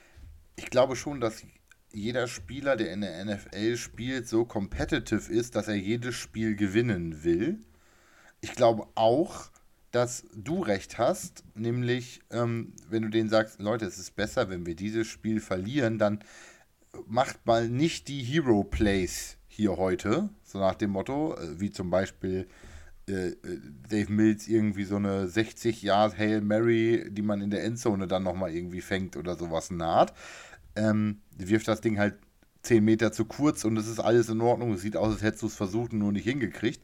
ich 0.57 0.67
glaube 0.67 0.97
schon, 0.97 1.21
dass 1.21 1.45
jeder 1.93 2.27
Spieler, 2.27 2.77
der 2.77 2.93
in 2.93 3.03
der 3.03 3.25
NFL 3.25 3.77
spielt, 3.77 4.27
so 4.27 4.45
competitive 4.45 5.31
ist, 5.33 5.55
dass 5.55 5.69
er 5.69 5.75
jedes 5.75 6.15
Spiel 6.15 6.57
gewinnen 6.57 7.23
will. 7.25 7.61
ich 8.41 8.55
glaube 8.55 8.89
auch, 8.97 9.51
dass 9.93 10.25
du 10.35 10.63
recht 10.63 10.99
hast, 10.99 11.45
nämlich 11.55 12.23
ähm, 12.31 12.73
wenn 12.89 13.03
du 13.03 13.11
denen 13.11 13.29
sagst, 13.29 13.61
Leute, 13.61 13.85
es 13.85 13.99
ist 13.99 14.17
besser, 14.17 14.49
wenn 14.49 14.65
wir 14.65 14.75
dieses 14.75 15.07
Spiel 15.07 15.39
verlieren, 15.39 15.99
dann 15.99 16.25
macht 17.07 17.45
mal 17.47 17.69
nicht 17.69 18.09
die 18.09 18.23
Hero 18.23 18.65
Plays 18.65 19.37
hier 19.55 19.77
heute, 19.77 20.31
so 20.45 20.59
nach 20.59 20.75
dem 20.75 20.91
Motto, 20.91 21.35
äh, 21.35 21.61
wie 21.61 21.71
zum 21.71 21.91
Beispiel 21.91 22.49
äh, 23.07 23.29
äh 23.29 23.61
Dave 23.89 24.11
Mills 24.11 24.49
irgendwie 24.49 24.85
so 24.85 24.97
eine 24.97 25.29
60 25.29 25.83
Yard 25.83 26.17
Hail 26.17 26.41
Mary, 26.41 27.07
die 27.11 27.21
man 27.21 27.43
in 27.43 27.51
der 27.51 27.63
Endzone 27.65 28.07
dann 28.07 28.23
nochmal 28.23 28.55
irgendwie 28.55 28.81
fängt 28.81 29.17
oder 29.17 29.37
sowas 29.37 29.71
naht. 29.71 30.15
Ähm, 30.75 31.21
wirft 31.37 31.69
das 31.69 31.83
Ding 31.83 31.99
halt 31.99 32.15
10 32.63 32.83
Meter 32.83 33.13
zu 33.13 33.27
kurz 33.27 33.65
und 33.65 33.77
es 33.77 33.89
ist 33.89 34.01
alles 34.01 34.31
in 34.31 34.41
Ordnung. 34.41 34.73
Es 34.73 34.81
sieht 34.81 34.97
aus, 34.97 35.13
als 35.13 35.23
hättest 35.23 35.43
du 35.43 35.49
es 35.49 35.57
versucht 35.57 35.93
und 35.93 35.99
nur 35.99 36.13
nicht 36.13 36.25
hingekriegt. 36.25 36.83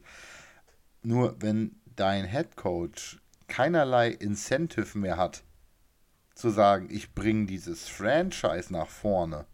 Nur 1.01 1.35
wenn 1.39 1.75
dein 1.95 2.25
Head 2.25 2.55
Coach 2.55 3.19
keinerlei 3.47 4.09
Incentive 4.09 4.95
mehr 4.95 5.17
hat, 5.17 5.43
zu 6.35 6.51
sagen, 6.51 6.87
ich 6.91 7.15
bringe 7.15 7.47
dieses 7.47 7.87
Franchise 7.87 8.71
nach 8.71 8.87
vorne, 8.87 9.47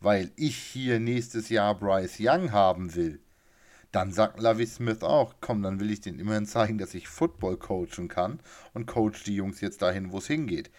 weil 0.00 0.30
ich 0.36 0.56
hier 0.56 1.00
nächstes 1.00 1.48
Jahr 1.48 1.78
Bryce 1.78 2.18
Young 2.20 2.52
haben 2.52 2.94
will, 2.94 3.20
dann 3.92 4.12
sagt 4.12 4.38
Lavi 4.38 4.66
Smith 4.66 5.02
auch, 5.02 5.36
komm, 5.40 5.62
dann 5.62 5.80
will 5.80 5.90
ich 5.90 6.00
denen 6.00 6.18
immerhin 6.18 6.46
zeigen, 6.46 6.78
dass 6.78 6.94
ich 6.94 7.08
Football 7.08 7.56
coachen 7.56 8.08
kann 8.08 8.40
und 8.74 8.86
coach 8.86 9.24
die 9.24 9.34
Jungs 9.34 9.60
jetzt 9.60 9.82
dahin, 9.82 10.12
wo 10.12 10.18
es 10.18 10.26
hingeht. 10.26 10.70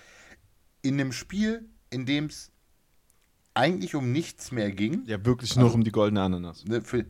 In 0.82 1.00
einem 1.00 1.12
Spiel, 1.12 1.68
in 1.90 2.06
dem 2.06 2.26
es 2.26 2.52
eigentlich 3.56 3.96
um 3.96 4.12
nichts 4.12 4.52
mehr 4.52 4.72
ging. 4.72 5.04
Ja, 5.06 5.24
wirklich 5.26 5.56
nur 5.56 5.66
also, 5.66 5.76
um 5.76 5.84
die 5.84 5.92
goldene 5.92 6.22
Ananas. 6.22 6.64
Ne, 6.66 6.82
für, 6.82 7.06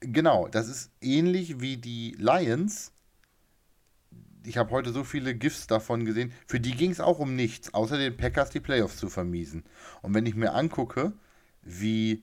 genau, 0.00 0.46
das 0.48 0.68
ist 0.68 0.92
ähnlich 1.00 1.60
wie 1.60 1.78
die 1.78 2.14
Lions, 2.18 2.92
ich 4.46 4.58
habe 4.58 4.70
heute 4.70 4.92
so 4.92 5.04
viele 5.04 5.34
GIFs 5.34 5.66
davon 5.66 6.04
gesehen, 6.04 6.32
für 6.46 6.60
die 6.60 6.72
ging 6.72 6.90
es 6.90 7.00
auch 7.00 7.18
um 7.18 7.34
nichts, 7.34 7.72
außer 7.72 7.96
den 7.96 8.16
Packers 8.16 8.50
die 8.50 8.60
Playoffs 8.60 8.98
zu 8.98 9.08
vermiesen. 9.08 9.64
Und 10.02 10.14
wenn 10.14 10.26
ich 10.26 10.34
mir 10.34 10.52
angucke, 10.52 11.14
wie 11.64 12.22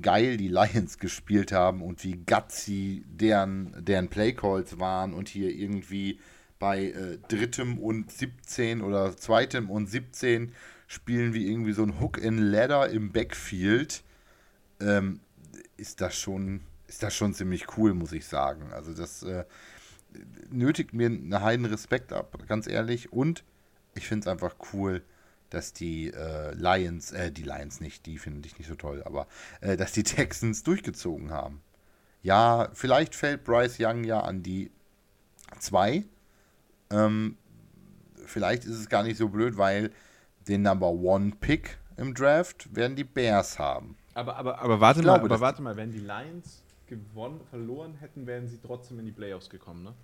geil 0.00 0.36
die 0.36 0.48
Lions 0.48 0.98
gespielt 0.98 1.52
haben 1.52 1.82
und 1.82 2.02
wie 2.04 2.16
gutsy 2.16 3.04
deren, 3.06 3.84
deren 3.84 4.08
Playcalls 4.08 4.78
waren 4.78 5.14
und 5.14 5.28
hier 5.28 5.50
irgendwie 5.50 6.20
bei 6.58 6.86
äh, 6.86 7.18
drittem 7.28 7.78
und 7.78 8.10
17 8.10 8.80
oder 8.80 9.16
zweitem 9.16 9.70
und 9.70 9.88
17 9.88 10.52
spielen 10.86 11.34
wie 11.34 11.50
irgendwie 11.50 11.72
so 11.72 11.82
ein 11.82 12.00
Hook 12.00 12.18
in 12.18 12.38
Ladder 12.38 12.88
im 12.88 13.12
Backfield, 13.12 14.02
ähm, 14.80 15.20
ist 15.76 16.00
das 16.00 16.16
schon 16.16 16.60
ist 16.94 17.02
das 17.02 17.14
schon 17.14 17.34
ziemlich 17.34 17.76
cool, 17.76 17.92
muss 17.92 18.12
ich 18.12 18.26
sagen. 18.26 18.72
Also 18.72 18.94
das 18.94 19.22
äh, 19.24 19.44
nötigt 20.50 20.92
mir 20.92 21.06
einen 21.06 21.40
heiden 21.40 21.66
Respekt 21.66 22.12
ab, 22.12 22.38
ganz 22.46 22.68
ehrlich. 22.68 23.12
Und 23.12 23.42
ich 23.94 24.06
finde 24.06 24.24
es 24.24 24.28
einfach 24.28 24.54
cool, 24.72 25.02
dass 25.54 25.72
die 25.72 26.12
äh, 26.12 26.52
Lions, 26.54 27.12
äh, 27.12 27.30
die 27.30 27.42
Lions 27.42 27.80
nicht, 27.80 28.06
die 28.06 28.18
finde 28.18 28.46
ich 28.46 28.58
nicht 28.58 28.68
so 28.68 28.74
toll, 28.74 29.02
aber 29.04 29.26
äh, 29.60 29.76
dass 29.76 29.92
die 29.92 30.02
Texans 30.04 30.62
durchgezogen 30.62 31.30
haben. 31.30 31.62
Ja, 32.22 32.68
vielleicht 32.72 33.14
fällt 33.14 33.44
Bryce 33.44 33.78
Young 33.78 34.04
ja 34.04 34.20
an 34.20 34.42
die 34.42 34.70
2. 35.58 36.04
Ähm, 36.90 37.36
vielleicht 38.24 38.64
ist 38.64 38.76
es 38.78 38.88
gar 38.88 39.02
nicht 39.02 39.16
so 39.16 39.28
blöd, 39.28 39.56
weil 39.56 39.90
den 40.48 40.62
Number 40.62 40.90
One 40.90 41.32
Pick 41.38 41.78
im 41.96 42.14
Draft 42.14 42.74
werden 42.74 42.96
die 42.96 43.04
Bears 43.04 43.58
haben. 43.58 43.96
Aber, 44.14 44.36
aber, 44.36 44.60
aber 44.60 44.80
warte 44.80 45.02
mal, 45.02 45.20
aber 45.20 45.40
warte 45.40 45.62
mal, 45.62 45.76
wenn 45.76 45.90
die 45.90 45.98
Lions 45.98 46.62
gewonnen, 46.86 47.40
verloren 47.50 47.94
hätten, 47.94 48.26
wären 48.26 48.48
sie 48.48 48.58
trotzdem 48.58 48.98
in 48.98 49.06
die 49.06 49.12
Playoffs 49.12 49.50
gekommen, 49.50 49.84
ne? 49.84 49.94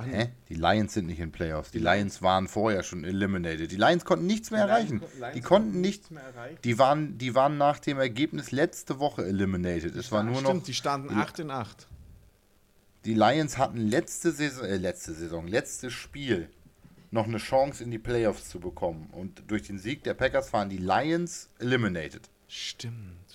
Ach, 0.00 0.06
Hä? 0.06 0.30
Die 0.48 0.54
Lions 0.54 0.94
sind 0.94 1.06
nicht 1.06 1.20
in 1.20 1.32
Playoffs. 1.32 1.70
Die 1.70 1.78
Lions 1.78 2.22
waren 2.22 2.48
vorher 2.48 2.82
schon 2.82 3.04
eliminated. 3.04 3.70
Die 3.70 3.76
Lions 3.76 4.04
konnten 4.04 4.26
nichts 4.26 4.50
mehr 4.50 4.62
erreichen. 4.62 5.02
Lions 5.18 5.34
die 5.34 5.40
konnten 5.40 5.80
nichts 5.80 6.10
mehr 6.10 6.22
erreichen. 6.22 6.58
Die 6.64 6.78
waren, 6.78 7.18
die 7.18 7.34
waren 7.34 7.58
nach 7.58 7.78
dem 7.78 7.98
Ergebnis 7.98 8.50
letzte 8.50 8.98
Woche 8.98 9.24
eliminated. 9.24 9.94
Es 9.96 10.10
war 10.12 10.22
nur 10.22 10.36
stimmt, 10.36 10.54
noch. 10.54 10.62
die 10.62 10.74
standen 10.74 11.14
8 11.14 11.40
in 11.40 11.50
8. 11.50 11.86
Die 13.04 13.14
Lions 13.14 13.56
hatten 13.56 13.78
letzte 13.78 14.30
Saison, 14.30 14.64
äh, 14.64 14.76
letzte 14.76 15.14
Saison, 15.14 15.46
letztes 15.46 15.92
Spiel 15.92 16.50
noch 17.10 17.26
eine 17.26 17.38
Chance 17.38 17.82
in 17.82 17.90
die 17.90 17.98
Playoffs 17.98 18.48
zu 18.48 18.60
bekommen. 18.60 19.08
Und 19.12 19.42
durch 19.48 19.62
den 19.62 19.78
Sieg 19.78 20.04
der 20.04 20.14
Packers 20.14 20.52
waren 20.52 20.68
die 20.68 20.78
Lions 20.78 21.48
eliminated. 21.58 22.28
Stimmt. 22.46 23.29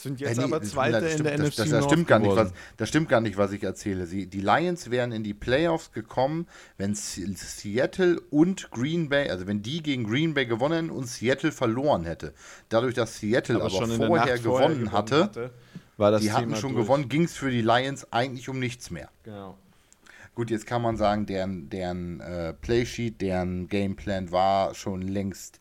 Sind 0.00 0.20
jetzt 0.20 0.36
ja, 0.36 0.46
nee, 0.46 0.54
aber 0.54 0.64
Zweite 0.64 1.08
in 1.08 1.24
der 1.24 1.36
das, 1.38 1.48
NFC 1.48 1.56
das, 1.56 1.70
das, 1.70 1.84
stimmt 1.86 2.06
gar 2.06 2.20
nicht, 2.20 2.36
was, 2.36 2.52
das 2.76 2.88
stimmt 2.88 3.08
gar 3.08 3.20
nicht, 3.20 3.36
was 3.36 3.50
ich 3.50 3.64
erzähle. 3.64 4.06
Sie, 4.06 4.26
die 4.26 4.40
Lions 4.40 4.92
wären 4.92 5.10
in 5.10 5.24
die 5.24 5.34
Playoffs 5.34 5.90
gekommen, 5.90 6.46
wenn 6.76 6.94
Seattle 6.94 8.20
und 8.30 8.70
Green 8.70 9.08
Bay, 9.08 9.28
also 9.28 9.48
wenn 9.48 9.60
die 9.60 9.82
gegen 9.82 10.04
Green 10.04 10.34
Bay 10.34 10.46
gewonnen 10.46 10.90
und 10.90 11.08
Seattle 11.08 11.50
verloren 11.50 12.04
hätte. 12.04 12.32
Dadurch, 12.68 12.94
dass 12.94 13.18
Seattle 13.18 13.56
aber, 13.56 13.74
aber 13.74 13.88
vorher 13.88 14.38
gewonnen 14.38 14.92
hatte, 14.92 15.24
hatte, 15.24 15.50
war 15.96 16.12
das 16.12 16.20
die 16.20 16.28
Thema 16.28 16.38
hatten 16.38 16.54
schon 16.54 16.74
durch. 16.74 16.84
gewonnen, 16.84 17.08
ging 17.08 17.24
es 17.24 17.34
für 17.34 17.50
die 17.50 17.62
Lions 17.62 18.12
eigentlich 18.12 18.48
um 18.48 18.60
nichts 18.60 18.92
mehr. 18.92 19.08
Genau. 19.24 19.58
Gut, 20.36 20.52
jetzt 20.52 20.68
kann 20.68 20.80
man 20.80 20.96
sagen, 20.96 21.26
deren, 21.26 21.70
deren 21.70 22.20
äh, 22.20 22.52
Playsheet, 22.52 23.20
deren 23.20 23.68
Gameplan 23.68 24.30
war 24.30 24.76
schon 24.76 25.02
längst 25.02 25.58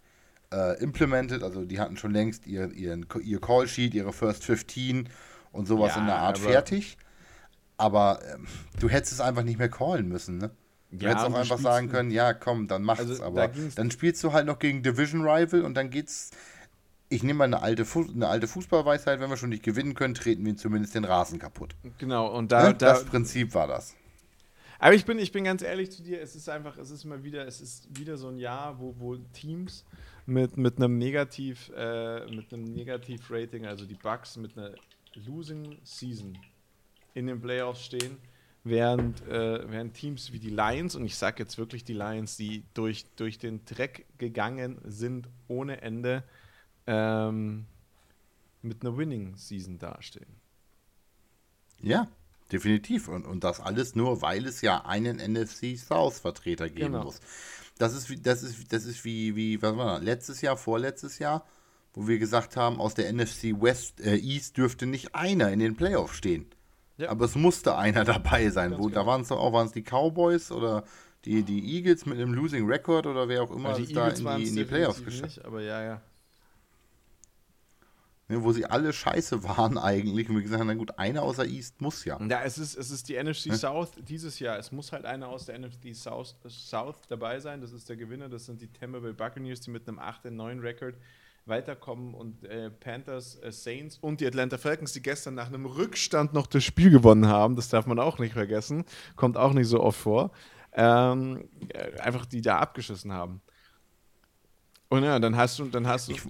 äh, 0.52 0.82
implemented, 0.82 1.44
also 1.44 1.66
die 1.66 1.80
hatten 1.80 1.98
schon 1.98 2.12
längst 2.12 2.48
ihr, 2.48 2.72
ihren, 2.72 3.06
ihr 3.22 3.42
Call-Sheet, 3.42 3.94
ihre 3.94 4.14
First 4.14 4.44
15 4.46 5.10
und 5.52 5.68
sowas 5.68 5.96
ja, 5.96 6.02
in 6.02 6.08
der 6.08 6.18
Art 6.18 6.40
aber 6.40 6.50
fertig. 6.50 6.98
Aber 7.78 8.20
ähm, 8.34 8.48
du 8.80 8.90
hättest 8.90 9.14
es 9.14 9.22
einfach 9.22 9.44
nicht 9.44 9.60
mehr 9.60 9.70
callen 9.70 10.08
müssen, 10.08 10.38
ne? 10.38 10.52
Du 10.90 11.06
ja, 11.06 11.12
hättest 11.12 11.26
auch 11.26 11.34
einfach 11.34 11.60
sagen 11.60 11.90
können, 11.90 12.12
ja, 12.12 12.34
komm, 12.34 12.68
dann 12.68 12.82
mach's. 12.82 13.02
Also, 13.02 13.24
aber 13.24 13.50
da 13.50 13.54
dann 13.76 13.92
spielst 13.92 14.24
du 14.24 14.32
halt 14.32 14.46
noch 14.46 14.58
gegen 14.58 14.84
Division 14.84 15.22
Rival 15.22 15.64
und 15.64 15.76
dann 15.76 15.90
geht's. 15.90 16.32
Ich 17.10 17.24
nehme 17.24 17.40
mal 17.40 17.44
eine 17.46 17.62
alte, 17.62 17.86
Fu 17.86 18.06
eine 18.10 18.28
alte 18.28 18.48
Fußballweisheit, 18.48 19.20
wenn 19.20 19.30
wir 19.30 19.38
schon 19.38 19.50
nicht 19.50 19.64
gewinnen 19.64 19.94
können, 19.94 20.14
treten 20.14 20.46
wir 20.46 20.58
zumindest 20.58 20.96
den 20.96 21.06
Rasen 21.06 21.40
kaputt. 21.40 21.76
Genau, 22.00 22.28
und 22.28 22.52
da, 22.52 22.70
ne? 22.70 22.76
da 22.76 22.94
das 22.94 23.06
Prinzip 23.06 23.54
war 23.54 23.68
das. 23.68 23.96
Aber 24.80 24.94
ich 24.94 25.06
bin, 25.06 25.18
ich 25.18 25.32
bin 25.32 25.46
ganz 25.46 25.62
ehrlich 25.62 25.92
zu 25.92 26.04
dir, 26.04 26.22
es 26.22 26.36
ist 26.36 26.50
einfach, 26.50 26.78
es 26.78 26.92
ist 26.92 27.06
mal 27.06 27.24
wieder, 27.24 27.48
es 27.48 27.62
ist 27.62 27.88
wieder 27.98 28.18
so 28.18 28.28
ein 28.28 28.38
Jahr, 28.38 28.80
wo, 28.80 28.96
wo 28.98 29.16
Teams 29.34 29.86
mit, 30.28 30.58
mit 30.58 30.78
einem 30.78 30.98
Negativ, 30.98 31.72
äh, 31.76 32.30
mit 32.30 32.54
einem 32.54 32.66
Negativ-Rating, 32.66 33.66
also 33.66 33.86
die 33.86 33.96
Bucks 33.96 34.38
mit 34.38 34.58
einer 34.58 34.76
Losing 35.14 35.78
Season 35.84 36.38
in 37.14 37.28
den 37.28 37.42
Playoffs 37.42 37.86
stehen, 37.86 38.18
während, 38.64 39.26
äh, 39.28 39.72
während 39.72 39.94
Teams 39.94 40.34
wie 40.34 40.40
die 40.40 40.50
Lions, 40.50 40.96
und 40.96 41.06
ich 41.06 41.16
sage 41.16 41.42
jetzt 41.42 41.58
wirklich 41.58 41.86
die 41.86 41.94
Lions, 41.94 42.36
die 42.36 42.66
durch, 42.74 43.06
durch 43.16 43.40
den 43.40 43.64
Dreck 43.64 44.06
gegangen 44.18 44.80
sind 44.84 45.30
ohne 45.48 45.82
Ende, 45.82 46.24
ähm, 46.86 47.66
mit 48.62 48.82
einer 48.82 48.98
Winning 48.98 49.38
Season 49.38 49.80
dastehen. 49.80 50.42
Ja, 51.80 52.10
definitiv. 52.52 53.08
Und, 53.08 53.26
und 53.26 53.46
das 53.46 53.62
alles 53.62 53.96
nur, 53.96 54.22
weil 54.22 54.46
es 54.46 54.62
ja 54.62 54.86
einen 54.86 55.18
NFC 55.18 55.78
South-Vertreter 55.78 56.70
geben 56.70 56.94
genau. 56.94 57.06
muss. 57.06 57.22
Das 57.78 57.94
ist 57.94 58.10
wie, 58.10 58.18
das 58.18 58.44
ist, 58.44 58.72
das 58.72 58.86
ist 58.86 59.04
wie, 59.06 59.36
wie, 59.36 59.62
was 59.62 59.76
war 59.78 59.96
das, 59.96 60.04
letztes 60.04 60.42
Jahr, 60.42 60.58
vorletztes 60.58 61.20
Jahr, 61.20 61.46
wo 61.94 62.08
wir 62.08 62.20
gesagt 62.20 62.58
haben, 62.58 62.80
aus 62.80 62.94
der 62.94 63.12
NFC 63.12 63.60
West, 63.60 64.02
äh, 64.02 64.16
East 64.18 64.58
dürfte 64.58 64.86
nicht 64.86 65.16
einer 65.16 65.52
in 65.52 65.60
den 65.60 65.76
Playoffs 65.76 66.16
stehen. 66.16 66.48
Ja. 66.98 67.10
Aber 67.10 67.26
es 67.26 67.36
musste 67.36 67.76
einer 67.78 68.04
dabei 68.06 68.50
sein. 68.50 68.72
Wo, 68.78 68.84
genau. 68.84 68.90
Da 68.90 69.06
waren 69.06 69.22
es 69.22 69.28
doch 69.30 69.40
auch, 69.40 69.54
waren 69.54 69.68
es 69.68 69.74
die 69.74 69.84
Cowboys 69.84 70.52
oder 70.52 70.84
die, 71.26 71.44
die 71.44 71.76
Eagles 71.76 72.06
mit 72.06 72.18
einem 72.18 72.34
Losing 72.34 72.66
Record 72.66 73.06
oder 73.06 73.28
wer 73.28 73.44
auch 73.44 73.52
immer 73.52 73.70
also 73.70 73.84
es 73.84 73.92
da 73.92 74.10
in 74.10 74.38
die, 74.38 74.50
in 74.50 74.56
die 74.56 74.64
Playoffs 74.64 75.04
geschafft 75.04 75.38
hat. 75.38 75.46
Aber 75.46 75.62
ja, 75.62 75.84
ja 75.84 76.02
ne, 78.28 78.44
wo 78.44 78.52
sie 78.52 78.66
alle 78.66 78.94
scheiße 78.94 79.44
waren 79.58 79.78
eigentlich. 79.78 80.30
Und 80.30 80.36
wir 80.36 80.42
gesagt 80.42 80.60
haben, 80.60 80.68
na 80.68 80.74
gut, 80.74 80.98
einer 80.98 81.24
außer 81.24 81.46
East 81.46 81.82
muss 81.82 82.06
ja. 82.06 82.20
Ja, 82.22 82.42
es 82.44 82.58
ist, 82.58 82.76
es 82.76 82.92
ist 82.92 83.10
die 83.10 83.22
NFC 83.22 83.46
hm? 83.46 83.56
South 83.56 83.92
dieses 84.08 84.40
Jahr. 84.40 84.58
Es 84.58 84.72
muss 84.72 84.92
halt 84.92 85.06
einer 85.06 85.28
aus 85.28 85.46
der 85.46 85.60
NFC 85.60 85.96
South, 85.96 86.36
South 86.48 87.02
dabei 87.08 87.40
sein. 87.40 87.62
Das 87.62 87.72
ist 87.72 87.88
der 87.90 87.98
Gewinner. 87.98 88.30
Das 88.30 88.46
sind 88.46 88.62
die 88.62 88.68
Tampa 88.68 89.00
Bay 89.00 89.14
Buccaneers, 89.14 89.62
die 89.62 89.72
mit 89.72 89.88
einem 89.88 90.00
8-9 90.00 90.62
Rekord 90.62 90.96
weiterkommen 91.48 92.14
und 92.14 92.44
äh, 92.44 92.70
Panthers, 92.70 93.42
äh, 93.42 93.52
Saints 93.52 93.98
und 94.00 94.20
die 94.20 94.28
Atlanta 94.28 94.58
Falcons, 94.58 94.94
die 94.94 95.02
gestern 95.02 95.36
nach 95.36 95.48
einem 95.48 95.66
Rückstand 95.66 96.34
noch 96.34 96.48
das 96.48 96.64
Spiel 96.64 96.90
gewonnen 96.90 97.28
haben, 97.28 97.56
das 97.56 97.70
darf 97.70 97.86
man 97.86 98.00
auch 98.00 98.20
nicht 98.20 98.34
vergessen, 98.34 98.84
kommt 99.16 99.38
auch 99.38 99.54
nicht 99.54 99.68
so 99.68 99.82
oft 99.82 100.00
vor, 100.00 100.32
ähm, 100.74 101.48
äh, 101.70 102.00
einfach 102.00 102.26
die 102.26 102.42
da 102.42 102.58
abgeschissen 102.60 103.14
haben. 103.14 103.42
Und 104.90 105.04
ja, 105.04 105.20
dann 105.20 105.36
hast 105.36 105.60
du, 105.60 105.66
dann 105.66 105.88
hast 105.88 106.08
du. 106.08 106.14
Ich, 106.14 106.22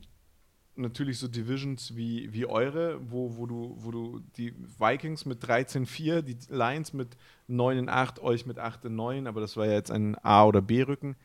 natürlich 0.77 1.19
so 1.19 1.27
Divisions 1.27 1.95
wie, 1.95 2.31
wie 2.33 2.45
eure, 2.45 2.99
wo, 3.11 3.37
wo, 3.37 3.45
du, 3.45 3.75
wo 3.77 3.91
du 3.91 4.21
die 4.37 4.53
Vikings 4.79 5.25
mit 5.25 5.43
13-4, 5.43 6.21
die 6.21 6.37
Lions 6.49 6.93
mit 6.93 7.17
9-8, 7.49 8.19
euch 8.19 8.45
mit 8.45 8.59
8-9, 8.59 9.27
aber 9.27 9.41
das 9.41 9.57
war 9.57 9.65
ja 9.65 9.73
jetzt 9.73 9.91
ein 9.91 10.15
A- 10.23 10.45
oder 10.45 10.61
B-Rücken. 10.61 11.15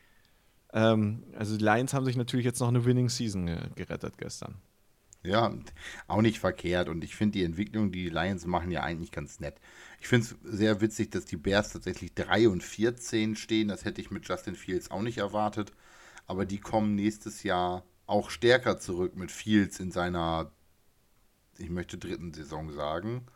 Ähm, 0.73 1.25
also 1.37 1.57
die 1.57 1.65
Lions 1.65 1.95
haben 1.95 2.05
sich 2.05 2.17
natürlich 2.17 2.47
jetzt 2.47 2.61
noch 2.61 2.69
eine 2.69 2.85
Winning 2.85 3.09
Season 3.09 3.47
gerettet 3.75 4.19
gestern. 4.19 4.57
Ja, 5.25 5.55
auch 6.09 6.23
nicht 6.23 6.41
verkehrt. 6.41 6.89
Und 6.89 7.05
ich 7.05 7.15
finde 7.15 7.39
die 7.39 7.45
Entwicklung, 7.45 7.93
die 7.93 8.05
die 8.05 8.11
Lions 8.11 8.45
machen, 8.47 8.73
ja 8.73 8.83
eigentlich 8.83 9.13
ganz 9.13 9.39
nett. 9.39 9.55
Ich 10.01 10.09
finde 10.09 10.27
es 10.27 10.37
sehr 10.43 10.81
witzig, 10.81 11.11
dass 11.11 11.25
die 11.25 11.37
Bears 11.37 11.73
tatsächlich 11.73 12.15
3 12.15 12.49
und 12.49 12.63
14 12.65 13.37
stehen. 13.37 13.69
Das 13.69 13.85
hätte 13.85 14.01
ich 14.01 14.11
mit 14.11 14.27
Justin 14.27 14.57
Fields 14.57 14.91
auch 14.91 15.03
nicht 15.03 15.19
erwartet. 15.19 15.73
Aber 16.27 16.45
die 16.45 16.59
kommen 16.59 16.97
nächstes 16.97 17.45
Jahr 17.45 17.85
auch 18.13 18.31
stärker 18.31 18.79
zurück 18.79 19.17
mit 19.17 19.33
Fields 19.33 19.81
in 19.81 19.91
seiner, 19.91 20.53
ich 21.59 21.71
möchte 21.71 21.97
dritten 21.97 22.33
Saison 22.35 22.71
sagen. 22.73 23.27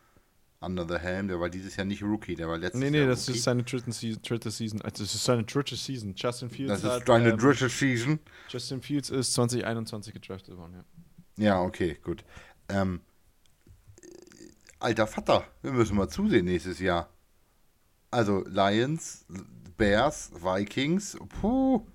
Under 0.59 0.87
the 0.87 0.97
Helm, 0.97 1.27
der 1.27 1.39
war 1.39 1.49
dieses 1.49 1.75
Jahr 1.75 1.85
nicht 1.85 2.01
Rookie, 2.01 2.35
der 2.35 2.47
war 2.47 2.57
letztes 2.57 2.81
nee, 2.81 2.89
nee, 2.89 2.97
Jahr. 2.97 3.05
Nee, 3.05 3.11
das 3.11 3.27
Rookie. 3.27 3.37
ist 3.37 3.43
seine 3.43 3.63
dritte 3.63 3.91
Season, 3.91 4.21
dritte 4.23 4.49
Season. 4.49 4.81
Also 4.81 5.03
das 5.03 5.13
ist 5.13 5.23
seine 5.23 5.43
dritte 5.43 5.75
Season. 5.75 6.15
Justin 6.15 6.49
Fields 6.49 6.81
Das 6.81 6.91
hat, 6.91 6.99
ist 6.99 7.09
deine 7.09 7.29
ähm, 7.29 7.37
dritte 7.37 7.69
Season. 7.69 8.19
Justin 8.49 8.81
Fields 8.81 9.09
ist 9.09 9.33
2021 9.33 10.13
gedraftet 10.13 10.57
worden, 10.57 10.73
ja. 11.37 11.43
Ja, 11.43 11.61
okay, 11.61 11.97
gut. 12.03 12.23
Ähm, 12.69 13.01
alter 14.79 15.05
Vater, 15.05 15.45
wir 15.61 15.71
müssen 15.71 15.95
mal 15.95 16.07
zusehen 16.07 16.45
nächstes 16.45 16.79
Jahr. 16.79 17.09
Also 18.09 18.43
Lions, 18.47 19.25
Bears, 19.77 20.31
Vikings, 20.33 21.17
puh. 21.39 21.85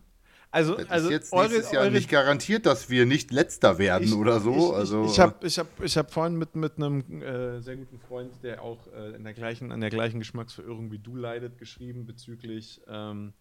Also, 0.52 0.76
Das 0.76 0.90
also 0.90 1.08
ist 1.08 1.12
jetzt 1.12 1.32
eure, 1.32 1.48
nächstes 1.48 1.72
Jahr 1.72 1.82
eure, 1.82 1.92
nicht 1.92 2.10
garantiert, 2.10 2.66
dass 2.66 2.90
wir 2.90 3.06
nicht 3.06 3.32
letzter 3.32 3.78
werden 3.78 4.04
ich, 4.04 4.14
oder 4.14 4.38
so. 4.38 4.54
Ich, 4.54 4.76
also, 4.76 5.04
ich, 5.06 5.12
ich 5.12 5.18
habe 5.18 5.46
ich 5.46 5.58
hab, 5.58 5.82
ich 5.82 5.96
hab 5.96 6.12
vorhin 6.12 6.36
mit, 6.36 6.54
mit 6.54 6.76
einem 6.76 7.22
äh, 7.22 7.60
sehr 7.62 7.76
guten 7.76 7.98
Freund, 7.98 8.30
der 8.42 8.62
auch 8.62 8.86
äh, 8.94 9.16
in 9.16 9.24
der 9.24 9.32
gleichen, 9.32 9.72
an 9.72 9.80
der 9.80 9.88
gleichen 9.88 10.18
Geschmacksverirrung 10.18 10.92
wie 10.92 10.98
du 10.98 11.16
leidet, 11.16 11.56
geschrieben 11.56 12.04
bezüglich 12.04 12.82
ähm, 12.86 13.32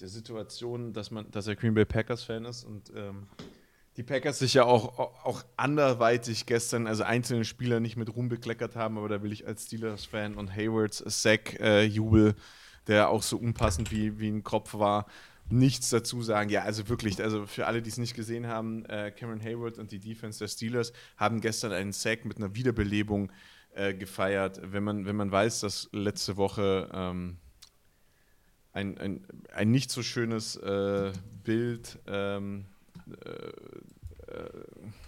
der 0.00 0.06
Situation, 0.06 0.92
dass 0.92 1.10
man, 1.10 1.28
dass 1.32 1.48
er 1.48 1.56
Green 1.56 1.74
Bay 1.74 1.84
Packers 1.84 2.22
Fan 2.22 2.44
ist 2.44 2.62
und 2.62 2.92
ähm, 2.94 3.26
die 3.96 4.04
Packers 4.04 4.38
sich 4.38 4.54
ja 4.54 4.62
auch, 4.62 4.96
auch 5.24 5.42
anderweitig 5.56 6.46
gestern, 6.46 6.86
also 6.86 7.02
einzelne 7.02 7.44
Spieler 7.44 7.80
nicht 7.80 7.96
mit 7.96 8.14
Ruhm 8.14 8.28
bekleckert 8.28 8.76
haben, 8.76 8.96
aber 8.96 9.08
da 9.08 9.24
will 9.24 9.32
ich 9.32 9.44
als 9.44 9.64
Steelers-Fan 9.64 10.36
und 10.36 10.54
Haywards 10.54 11.02
Sack-Jubel, 11.04 12.36
der 12.86 13.08
auch 13.08 13.24
so 13.24 13.36
unpassend 13.38 13.90
wie, 13.90 14.20
wie 14.20 14.28
ein 14.28 14.44
Kopf 14.44 14.74
war, 14.74 15.06
nichts 15.50 15.90
dazu 15.90 16.22
sagen. 16.22 16.50
Ja, 16.50 16.62
also 16.62 16.88
wirklich, 16.88 17.22
also 17.22 17.46
für 17.46 17.66
alle, 17.66 17.82
die 17.82 17.90
es 17.90 17.98
nicht 17.98 18.14
gesehen 18.14 18.46
haben, 18.46 18.84
äh, 18.86 19.10
Cameron 19.10 19.42
Hayward 19.42 19.78
und 19.78 19.90
die 19.92 19.98
Defense 19.98 20.38
der 20.38 20.48
Steelers 20.48 20.92
haben 21.16 21.40
gestern 21.40 21.72
einen 21.72 21.92
Sack 21.92 22.24
mit 22.24 22.36
einer 22.38 22.54
Wiederbelebung 22.54 23.32
äh, 23.74 23.94
gefeiert. 23.94 24.60
Wenn 24.64 24.84
man, 24.84 25.06
wenn 25.06 25.16
man 25.16 25.30
weiß, 25.30 25.60
dass 25.60 25.88
letzte 25.92 26.36
Woche 26.36 26.88
ähm, 26.92 27.36
ein, 28.72 28.98
ein, 28.98 29.26
ein 29.52 29.70
nicht 29.70 29.90
so 29.90 30.02
schönes 30.02 30.56
äh, 30.56 31.12
Bild 31.44 31.98
ähm, 32.06 32.66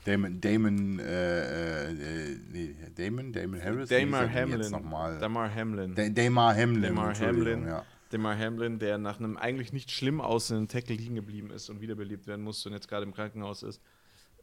Damon, 0.05 0.41
Damon, 0.41 0.99
äh, 0.99 1.91
äh, 1.91 2.37
nee, 2.51 2.75
Damon, 2.97 3.33
Damon 3.33 3.63
Harris? 3.63 3.89
Denn 3.91 4.11
Hamlin. 4.15 4.73
Damar 5.21 5.55
Hamlin. 5.55 5.95
Da- 5.95 6.09
Damar 6.09 6.57
Hamlin. 6.57 6.83
Damar 6.83 7.15
Hamlin. 7.21 7.67
Ja. 7.67 7.85
Demar 8.13 8.37
Hamlin, 8.37 8.79
der 8.79 8.99
nach 8.99 9.19
einem 9.19 9.37
eigentlich 9.37 9.73
nicht 9.73 9.91
schlimm 9.91 10.21
aussehenden 10.21 10.69
Tackle 10.69 10.97
liegen 10.97 11.15
geblieben 11.15 11.51
ist 11.51 11.71
und 11.71 11.81
wiederbelebt 11.81 12.27
werden 12.27 12.43
musste 12.43 12.69
und 12.69 12.75
jetzt 12.75 12.89
gerade 12.89 13.05
im 13.05 13.15
Krankenhaus 13.15 13.63
ist, 13.63 13.81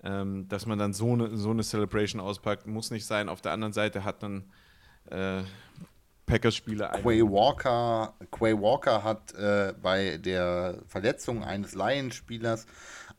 ähm, 0.03 0.47
dass 0.47 0.65
man 0.65 0.79
dann 0.79 0.93
so 0.93 1.13
eine, 1.13 1.35
so 1.37 1.51
eine 1.51 1.63
Celebration 1.63 2.21
auspackt, 2.21 2.67
muss 2.67 2.91
nicht 2.91 3.05
sein. 3.05 3.29
Auf 3.29 3.41
der 3.41 3.51
anderen 3.51 3.73
Seite 3.73 4.03
hat 4.03 4.23
dann 4.23 4.45
äh, 5.09 5.43
Packers-Spieler 6.27 6.89
Quay 6.89 7.23
Walker, 7.23 8.13
Quay 8.31 8.53
Walker 8.53 9.03
hat 9.03 9.33
äh, 9.33 9.73
bei 9.81 10.17
der 10.17 10.83
Verletzung 10.85 11.43
eines 11.43 11.73
Lions-Spielers 11.73 12.65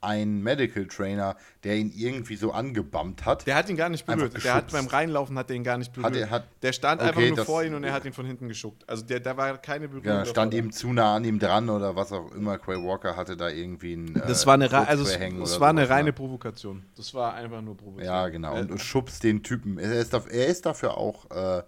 einen 0.00 0.42
Medical 0.42 0.86
Trainer, 0.86 1.36
der 1.64 1.76
ihn 1.76 1.92
irgendwie 1.94 2.36
so 2.36 2.52
angebammt 2.52 3.26
hat. 3.26 3.46
Der 3.46 3.56
hat 3.56 3.68
ihn 3.68 3.76
gar 3.76 3.88
nicht 3.88 4.08
Einfach 4.08 4.28
berührt. 4.28 4.44
Der 4.44 4.54
hat 4.54 4.70
beim 4.70 4.86
Reinlaufen 4.86 5.36
hat 5.36 5.50
er 5.50 5.56
ihn 5.56 5.64
gar 5.64 5.76
nicht 5.76 5.92
berührt. 5.92 6.12
Hat 6.12 6.16
er- 6.20 6.30
hat- 6.30 6.48
der 6.62 6.72
stand 6.72 7.00
einfach 7.00 7.16
okay, 7.16 7.28
nur 7.28 7.36
das- 7.38 7.46
vor 7.46 7.64
ihm 7.64 7.74
und 7.74 7.82
er 7.84 7.92
hat 7.92 8.04
ihn 8.04 8.12
von 8.12 8.24
hinten 8.24 8.48
geschuckt. 8.48 8.88
Also 8.88 9.04
der, 9.04 9.20
da 9.20 9.36
war 9.36 9.58
keine 9.58 9.88
Berührung. 9.88 10.06
ja, 10.18 10.24
stand 10.24 10.54
ihm 10.54 10.70
zu 10.70 10.92
nah 10.92 11.16
an 11.16 11.24
ihm 11.24 11.38
dran 11.38 11.68
oder 11.68 11.96
was 11.96 12.12
auch 12.12 12.30
immer. 12.32 12.58
Quay 12.58 12.76
Walker 12.76 13.16
hatte 13.16 13.36
da 13.36 13.48
irgendwie 13.48 13.94
ein. 13.94 14.14
Das 14.14 14.44
äh, 14.44 14.46
war 14.46 14.54
eine, 14.54 14.72
also 14.72 15.02
es, 15.04 15.16
oder 15.16 15.60
war 15.60 15.70
eine 15.70 15.88
reine 15.88 16.06
ne? 16.06 16.12
Provokation. 16.12 16.84
Das 16.96 17.12
war 17.14 17.34
einfach 17.34 17.60
nur 17.60 17.76
Provokation. 17.76 18.14
Ja, 18.14 18.28
genau. 18.28 18.56
Und, 18.56 18.68
Äh, 18.68 18.72
und 18.72 18.78
schubst 18.80 19.24
den 19.24 19.42
Typen. 19.42 19.78
Er 19.78 19.92
ist, 19.94 20.12
dafür, 20.12 20.32
er 20.32 20.46
ist 20.46 20.64
dafür 20.64 20.96
auch, 20.96 21.28
äh, 21.30 21.62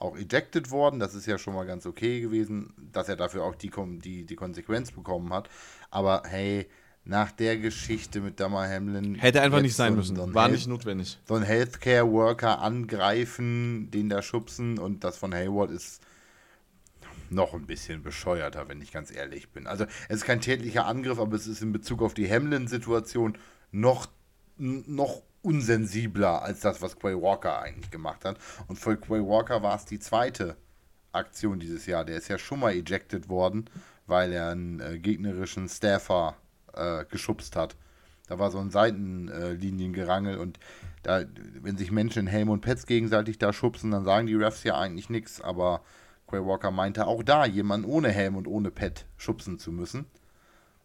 auch 0.00 0.16
ejected 0.16 0.70
worden. 0.70 0.98
Das 0.98 1.14
ist 1.14 1.26
ja 1.26 1.38
schon 1.38 1.54
mal 1.54 1.66
ganz 1.66 1.86
okay 1.86 2.20
gewesen, 2.20 2.72
dass 2.92 3.08
er 3.08 3.16
dafür 3.16 3.44
auch 3.44 3.54
die, 3.54 3.70
die, 4.02 4.24
die 4.24 4.34
Konsequenz 4.36 4.90
bekommen 4.90 5.32
hat. 5.32 5.48
Aber 5.90 6.22
hey, 6.26 6.68
nach 7.04 7.32
der 7.32 7.56
Geschichte 7.58 8.20
mit 8.20 8.38
Damar 8.40 8.68
Hamlin. 8.68 9.14
hätte 9.16 9.40
einfach 9.42 9.62
nicht 9.62 9.74
sein 9.74 9.94
müssen. 9.96 10.16
so 10.16 10.32
war 10.34 10.44
Health- 10.44 10.52
nicht 10.52 10.68
notwendig. 10.68 11.18
So 11.26 11.34
ein 11.34 11.42
Healthcare-Worker 11.42 12.60
angreifen, 12.60 13.90
den 13.90 14.08
da 14.08 14.22
schubsen 14.22 14.78
und 14.78 15.02
das 15.04 15.16
von 15.16 15.34
Hayward 15.34 15.70
ist 15.70 16.02
noch 17.30 17.54
ein 17.54 17.66
bisschen 17.66 18.02
bescheuerter, 18.02 18.68
wenn 18.68 18.80
ich 18.82 18.92
ganz 18.92 19.14
ehrlich 19.14 19.50
bin. 19.50 19.66
Also 19.66 19.84
es 20.08 20.16
ist 20.16 20.24
kein 20.24 20.40
tätlicher 20.40 20.86
Angriff, 20.86 21.18
aber 21.18 21.36
es 21.36 21.46
ist 21.46 21.62
in 21.62 21.72
Bezug 21.72 22.02
auf 22.02 22.12
die 22.14 22.30
Hamlin-Situation 22.30 23.38
noch, 23.70 24.08
noch 24.58 25.22
unsensibler 25.42 26.42
als 26.42 26.60
das, 26.60 26.82
was 26.82 26.98
Quay 26.98 27.14
Walker 27.20 27.60
eigentlich 27.60 27.90
gemacht 27.90 28.24
hat. 28.24 28.38
Und 28.68 28.78
für 28.78 28.96
Quay 28.96 29.20
Walker 29.20 29.62
war 29.62 29.76
es 29.76 29.84
die 29.84 29.98
zweite 30.00 30.56
Aktion 31.12 31.60
dieses 31.60 31.86
Jahr. 31.86 32.04
Der 32.04 32.16
ist 32.16 32.28
ja 32.28 32.38
schon 32.38 32.60
mal 32.60 32.72
ejected 32.72 33.28
worden, 33.28 33.64
weil 34.06 34.32
er 34.32 34.50
einen 34.50 34.80
äh, 34.80 34.98
gegnerischen 34.98 35.68
Staffer 35.68 36.36
äh, 36.74 37.04
geschubst 37.06 37.56
hat. 37.56 37.76
Da 38.28 38.38
war 38.38 38.50
so 38.50 38.58
ein 38.58 38.70
Seitenliniengerangel 38.70 40.38
und 40.38 40.58
da, 41.02 41.24
wenn 41.60 41.76
sich 41.76 41.90
Menschen 41.90 42.20
in 42.20 42.26
Helm 42.26 42.48
und 42.48 42.60
Pets 42.60 42.86
gegenseitig 42.86 43.38
da 43.38 43.52
schubsen, 43.52 43.90
dann 43.90 44.04
sagen 44.04 44.26
die 44.26 44.36
Refs 44.36 44.62
ja 44.62 44.78
eigentlich 44.78 45.10
nichts, 45.10 45.40
aber 45.40 45.82
Quay 46.28 46.44
Walker 46.44 46.70
meinte 46.70 47.06
auch 47.06 47.22
da, 47.22 47.44
jemanden 47.44 47.88
ohne 47.88 48.10
Helm 48.10 48.36
und 48.36 48.46
ohne 48.46 48.70
Pet 48.70 49.06
schubsen 49.16 49.58
zu 49.58 49.72
müssen. 49.72 50.06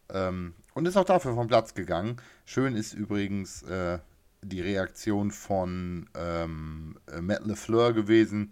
Ähm, 0.10 0.54
und 0.74 0.88
ist 0.88 0.98
auch 0.98 1.06
dafür 1.06 1.36
vom 1.36 1.48
Platz 1.48 1.74
gegangen. 1.74 2.17
Schön 2.45 2.76
ist 2.76 2.93
übrigens 2.93 3.63
äh, 3.63 4.00
die 4.41 4.62
Reaktion 4.62 5.32
von 5.32 6.10
ähm, 6.15 6.98
äh, 7.12 7.21
Matt 7.21 7.45
LeFleur 7.45 7.93
gewesen. 7.93 8.52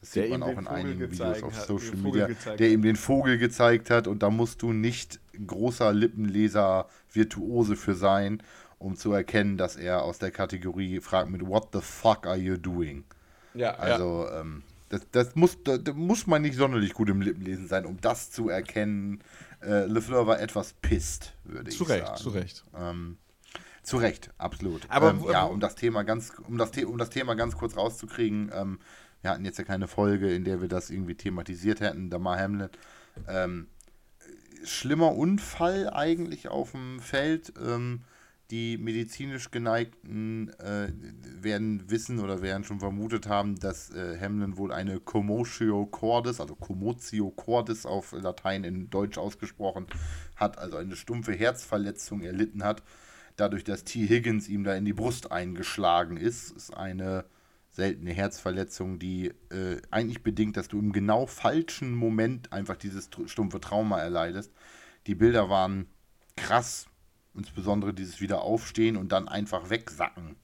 Das 0.00 0.10
Der 0.10 0.24
sieht 0.24 0.32
man 0.32 0.42
auch 0.42 0.48
in 0.48 0.64
Vogel 0.64 0.68
einigen 0.68 1.10
Videos 1.10 1.42
auf 1.42 1.58
Social 1.60 1.96
Media, 1.96 2.28
der 2.58 2.70
ihm 2.70 2.82
den 2.82 2.96
Vogel 2.96 3.38
gezeigt 3.38 3.90
hat. 3.90 4.06
Und 4.06 4.22
da 4.22 4.30
musst 4.30 4.62
du 4.62 4.72
nicht 4.72 5.20
großer 5.46 5.92
Lippenleser 5.92 6.88
Virtuose 7.12 7.76
für 7.76 7.94
sein, 7.94 8.42
um 8.78 8.96
zu 8.96 9.12
erkennen, 9.12 9.56
dass 9.56 9.76
er 9.76 10.02
aus 10.02 10.18
der 10.18 10.30
Kategorie 10.30 11.00
fragt 11.00 11.30
mit 11.30 11.46
What 11.46 11.68
the 11.72 11.80
fuck 11.80 12.26
are 12.26 12.36
you 12.36 12.56
doing? 12.56 13.04
Ja, 13.54 13.74
Also, 13.74 14.28
ähm, 14.32 14.62
das, 14.88 15.06
das, 15.10 15.34
muss, 15.34 15.62
da, 15.64 15.78
da 15.78 15.92
muss 15.92 16.26
man 16.26 16.42
nicht 16.42 16.56
sonderlich 16.56 16.92
gut 16.92 17.08
im 17.08 17.20
Lippenlesen 17.20 17.66
sein, 17.66 17.86
um 17.86 18.00
das 18.00 18.30
zu 18.30 18.48
erkennen. 18.48 19.20
Äh, 19.62 19.86
LeFleur 19.86 20.26
war 20.26 20.40
etwas 20.40 20.74
pisst, 20.74 21.34
würde 21.44 21.70
ich 21.70 21.76
zu 21.76 21.84
Recht, 21.84 22.06
sagen. 22.06 22.18
zu 22.18 22.28
Recht. 22.30 22.64
Ähm, 22.76 23.16
zu 23.82 23.96
Recht, 23.98 24.30
absolut. 24.38 24.82
Aber 24.88 25.10
ähm, 25.10 25.24
ja, 25.30 25.44
um 25.44 25.60
das 25.60 25.74
Thema 25.74 26.04
ganz, 26.04 26.32
um 26.46 26.58
das, 26.58 26.70
The 26.74 26.84
um 26.84 26.98
das 26.98 27.10
Thema 27.10 27.34
ganz 27.34 27.56
kurz 27.56 27.76
rauszukriegen, 27.76 28.50
ähm, 28.54 28.78
wir 29.22 29.30
hatten 29.30 29.44
jetzt 29.44 29.58
ja 29.58 29.64
keine 29.64 29.88
Folge, 29.88 30.34
in 30.34 30.44
der 30.44 30.60
wir 30.60 30.68
das 30.68 30.90
irgendwie 30.90 31.14
thematisiert 31.14 31.80
hätten, 31.80 32.10
Damar 32.10 32.38
Hamlin. 32.38 32.68
Ähm, 33.26 33.68
schlimmer 34.64 35.14
Unfall 35.14 35.90
eigentlich 35.90 36.48
auf 36.48 36.72
dem 36.72 37.00
Feld. 37.00 37.52
Ähm, 37.62 38.02
die 38.50 38.76
medizinisch 38.76 39.50
Geneigten 39.50 40.50
äh, 40.60 40.88
werden 41.40 41.90
wissen 41.90 42.20
oder 42.20 42.42
werden 42.42 42.62
schon 42.62 42.78
vermutet 42.78 43.26
haben, 43.26 43.58
dass 43.58 43.90
äh, 43.90 44.18
Hamlin 44.20 44.58
wohl 44.58 44.70
eine 44.70 45.00
Commotio 45.00 45.86
Cordis, 45.86 46.40
also 46.40 46.54
Commotio 46.54 47.30
Cordis 47.30 47.86
auf 47.86 48.12
Latein 48.12 48.64
in 48.64 48.90
Deutsch 48.90 49.16
ausgesprochen 49.16 49.86
hat, 50.36 50.58
also 50.58 50.76
eine 50.76 50.94
stumpfe 50.94 51.32
Herzverletzung 51.32 52.20
erlitten 52.20 52.64
hat. 52.64 52.82
Dadurch, 53.36 53.64
dass 53.64 53.82
T. 53.82 54.06
Higgins 54.06 54.48
ihm 54.48 54.62
da 54.62 54.74
in 54.74 54.84
die 54.84 54.92
Brust 54.92 55.32
eingeschlagen 55.32 56.16
ist, 56.16 56.50
ist 56.52 56.76
eine 56.76 57.24
seltene 57.74 58.12
Herzverletzung, 58.12 59.00
die 59.00 59.32
äh, 59.50 59.82
eigentlich 59.90 60.22
bedingt, 60.22 60.56
dass 60.56 60.68
du 60.68 60.78
im 60.78 60.92
genau 60.92 61.26
falschen 61.26 61.92
Moment 61.92 62.52
einfach 62.52 62.76
dieses 62.76 63.10
stumpfe 63.26 63.60
Trauma 63.60 63.98
erleidest. 63.98 64.52
Die 65.08 65.16
Bilder 65.16 65.50
waren 65.50 65.86
krass, 66.36 66.86
insbesondere 67.34 67.92
dieses 67.92 68.20
Wiederaufstehen 68.20 68.96
und 68.96 69.10
dann 69.10 69.26
einfach 69.26 69.70
wegsacken 69.70 70.36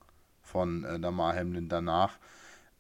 von 0.43 0.83
äh, 0.83 0.99
Damar 0.99 1.37
Hamlin 1.37 1.69
danach. 1.69 2.19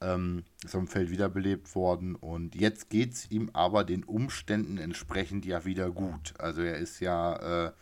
Ähm, 0.01 0.45
ist 0.65 0.75
am 0.75 0.89
Feld 0.89 1.11
wiederbelebt 1.11 1.75
worden 1.75 2.17
und 2.17 2.55
jetzt 2.55 2.89
geht 2.89 3.13
es 3.13 3.31
ihm 3.31 3.51
aber 3.53 3.85
den 3.85 4.03
Umständen 4.03 4.79
entsprechend 4.79 5.45
ja 5.45 5.65
wieder 5.65 5.91
gut. 5.91 6.33
Also 6.39 6.63
er 6.63 6.79
ist 6.79 7.01
ja 7.01 7.67
äh, 7.67 7.73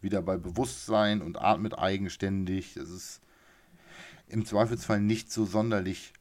wieder 0.00 0.22
bei 0.22 0.36
Bewusstsein 0.36 1.20
und 1.20 1.36
atmet 1.36 1.76
eigenständig. 1.76 2.76
Es 2.76 2.88
ist 2.88 3.20
im 4.28 4.44
Zweifelsfall 4.44 5.00
nicht 5.00 5.32
so 5.32 5.44
sonderlich 5.44 6.12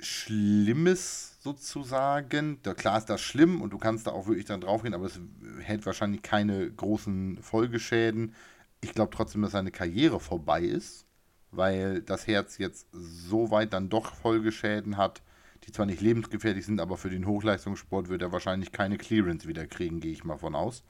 Schlimmes 0.00 1.38
sozusagen. 1.40 2.58
Da, 2.62 2.74
klar 2.74 2.98
ist 2.98 3.06
das 3.06 3.20
schlimm 3.20 3.60
und 3.62 3.72
du 3.72 3.78
kannst 3.78 4.06
da 4.06 4.12
auch 4.12 4.26
wirklich 4.26 4.46
dann 4.46 4.60
draufgehen, 4.60 4.94
aber 4.94 5.06
es 5.06 5.20
hält 5.60 5.86
wahrscheinlich 5.86 6.22
keine 6.22 6.70
großen 6.70 7.42
Folgeschäden. 7.42 8.34
Ich 8.80 8.94
glaube 8.94 9.14
trotzdem, 9.14 9.42
dass 9.42 9.52
seine 9.52 9.70
Karriere 9.72 10.20
vorbei 10.20 10.62
ist. 10.62 11.06
weil 11.50 12.02
das 12.02 12.26
Herz 12.26 12.58
jetzt 12.58 12.86
so 12.92 13.50
weit 13.50 13.72
dann 13.72 13.88
doch 13.88 14.14
Folgeschäden 14.14 14.96
hat, 14.96 15.22
die 15.64 15.72
zwar 15.72 15.86
nicht 15.86 16.00
lebensgefährlich 16.00 16.66
sind, 16.66 16.80
aber 16.80 16.96
für 16.96 17.10
den 17.10 17.26
Hochleistungssport 17.26 18.08
wird 18.08 18.22
er 18.22 18.32
wahrscheinlich 18.32 18.72
keine 18.72 18.98
Clearance 18.98 19.48
wieder 19.48 19.66
kriegen, 19.66 20.00
gehe 20.00 20.12
ich 20.12 20.24
mal 20.24 20.38
von 20.38 20.54
aus. 20.54 20.84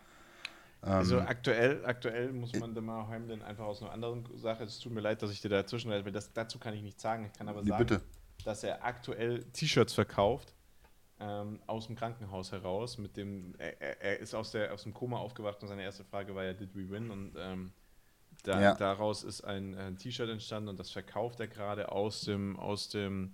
Also 0.81 1.19
ähm, 1.19 1.27
aktuell, 1.27 1.85
aktuell 1.85 2.33
muss 2.33 2.53
man 2.55 2.75
Demar 2.75 3.09
Hamlin 3.09 3.43
einfach 3.43 3.65
aus 3.65 3.83
einer 3.83 3.93
anderen 3.93 4.25
Sache, 4.39 4.65
es 4.65 4.79
tut 4.79 4.93
mir 4.93 5.01
leid, 5.01 5.23
dass 5.23 5.31
ich 5.31 5.41
dir 5.41 5.49
dazwischen 5.49 5.91
weil 5.91 6.05
das, 6.13 6.33
dazu 6.33 6.59
kann 6.59 6.75
ich 6.75 6.83
nichts 6.83 7.03
sagen. 7.03 7.27
Ich 7.27 7.33
kann 7.33 7.49
aber 7.49 7.65
sagen, 7.65 7.85
bitte. 7.85 8.01
dass 8.45 8.63
er 8.63 8.85
aktuell 8.85 9.43
T-Shirts 9.53 9.93
verkauft 9.93 10.55
ähm, 11.21 11.61
aus 11.67 11.87
dem 11.87 11.97
Krankenhaus 11.97 12.53
heraus. 12.53 12.99
Mit 12.99 13.17
dem, 13.17 13.55
er, 13.59 14.01
er, 14.01 14.19
ist 14.21 14.35
aus, 14.35 14.53
der, 14.53 14.73
aus 14.73 14.85
dem 14.85 14.95
Koma 14.95 15.19
aufgewacht 15.19 15.61
und 15.63 15.69
seine 15.69 15.83
erste 15.83 16.05
Frage 16.05 16.35
war 16.35 16.45
ja, 16.45 16.53
did 16.53 16.75
we 16.75 16.89
win? 16.89 17.11
Und 17.11 17.35
ähm, 17.37 17.73
da, 18.45 18.61
ja. 18.61 18.75
daraus 18.75 19.25
ist 19.25 19.43
ein, 19.43 19.75
ein 19.75 19.97
T-Shirt 19.97 20.31
entstanden 20.31 20.69
und 20.69 20.79
das 20.79 20.91
verkauft 20.91 21.41
er 21.41 21.49
gerade 21.49 21.91
aus 21.91 22.21
dem, 22.21 22.57
aus 22.59 22.89
dem 22.89 23.33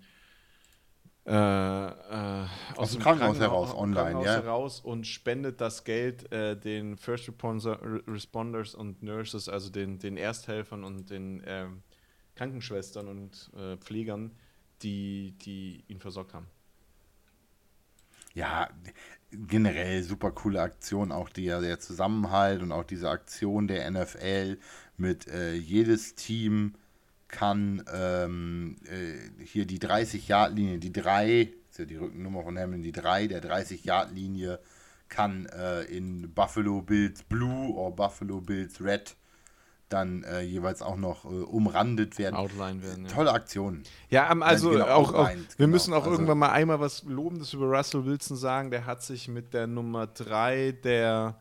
äh, 1.27 1.33
äh, 1.33 2.47
aus, 2.77 2.93
dem 2.93 3.01
Krankenhaus, 3.01 3.39
heraus, 3.39 3.75
online, 3.75 3.95
Krankenhaus 3.95 4.27
ja. 4.27 4.33
heraus 4.35 4.81
und 4.81 5.07
spendet 5.07 5.61
das 5.61 5.85
Geld 5.85 6.31
äh, 6.33 6.55
den 6.55 6.99
First 6.99 7.31
Responders 7.41 8.75
und 8.75 9.03
Nurses, 9.03 9.49
also 9.49 9.71
den, 9.71 9.99
den 9.99 10.19
Ersthelfern 10.19 10.85
und 10.85 11.09
den 11.09 11.43
ähm, 11.47 11.83
Krankenschwestern 12.35 13.09
und 13.09 13.51
äh, 13.57 13.77
Pflegern, 13.79 14.33
die, 14.83 15.35
die 15.39 15.85
ihn 15.89 15.99
versorgt 15.99 16.35
haben. 16.35 16.47
Ja, 18.35 18.69
generell 19.31 20.03
super 20.03 20.33
coole 20.33 20.61
Aktion, 20.61 21.13
auch 21.13 21.29
der, 21.31 21.61
der 21.61 21.79
Zusammenhalt 21.79 22.63
und 22.63 22.73
auch 22.73 22.85
diese 22.85 23.09
Aktion 23.09 23.69
der 23.69 23.91
NFL 23.91 24.59
mit 24.97 25.29
äh, 25.29 25.55
jedes 25.55 26.17
Team 26.17 26.75
kann 27.35 27.83
ähm, 27.93 28.77
äh, 28.85 29.45
hier 29.45 29.67
die 29.67 29.81
30-Yard-Linie, 29.81 30.79
die 30.79 30.93
3, 30.93 31.51
ist 31.69 31.79
ja 31.79 31.85
die 31.85 31.97
Rückennummer 31.97 32.45
von 32.45 32.57
Hamlin, 32.57 32.83
die 32.83 32.93
3 32.93 33.27
der 33.27 33.43
30-Yard-Linie 33.43 34.61
kann 35.09 35.47
äh, 35.47 35.83
in 35.83 36.33
Buffalo 36.33 36.81
Bills 36.81 37.25
Blue 37.25 37.75
oder 37.75 37.91
Buffalo 37.95 38.41
Bills 38.41 38.81
Red 38.81 39.17
dann 39.89 40.23
äh, 40.25 40.41
jeweils 40.43 40.81
auch 40.81 40.97
noch 40.97 41.25
äh, 41.25 41.29
umrandet 41.29 42.19
werden. 42.19 42.37
Outline 42.37 42.83
werden. 42.83 43.05
Ja. 43.05 43.11
Tolle 43.11 43.33
Aktion. 43.33 43.83
Ja, 44.09 44.29
also 44.29 44.71
genau, 44.71 44.87
auch, 44.87 45.13
auch 45.13 45.29
wir 45.29 45.37
genau. 45.57 45.69
müssen 45.69 45.93
auch 45.93 46.05
also, 46.05 46.13
irgendwann 46.13 46.39
mal 46.39 46.51
einmal 46.51 46.81
was 46.81 47.03
Lobendes 47.03 47.53
über 47.53 47.67
Russell 47.67 48.05
Wilson 48.05 48.37
sagen. 48.37 48.71
Der 48.71 48.87
hat 48.87 49.03
sich 49.03 49.29
mit 49.29 49.53
der 49.53 49.67
Nummer 49.67 50.07
3 50.07 50.73
der 50.73 51.37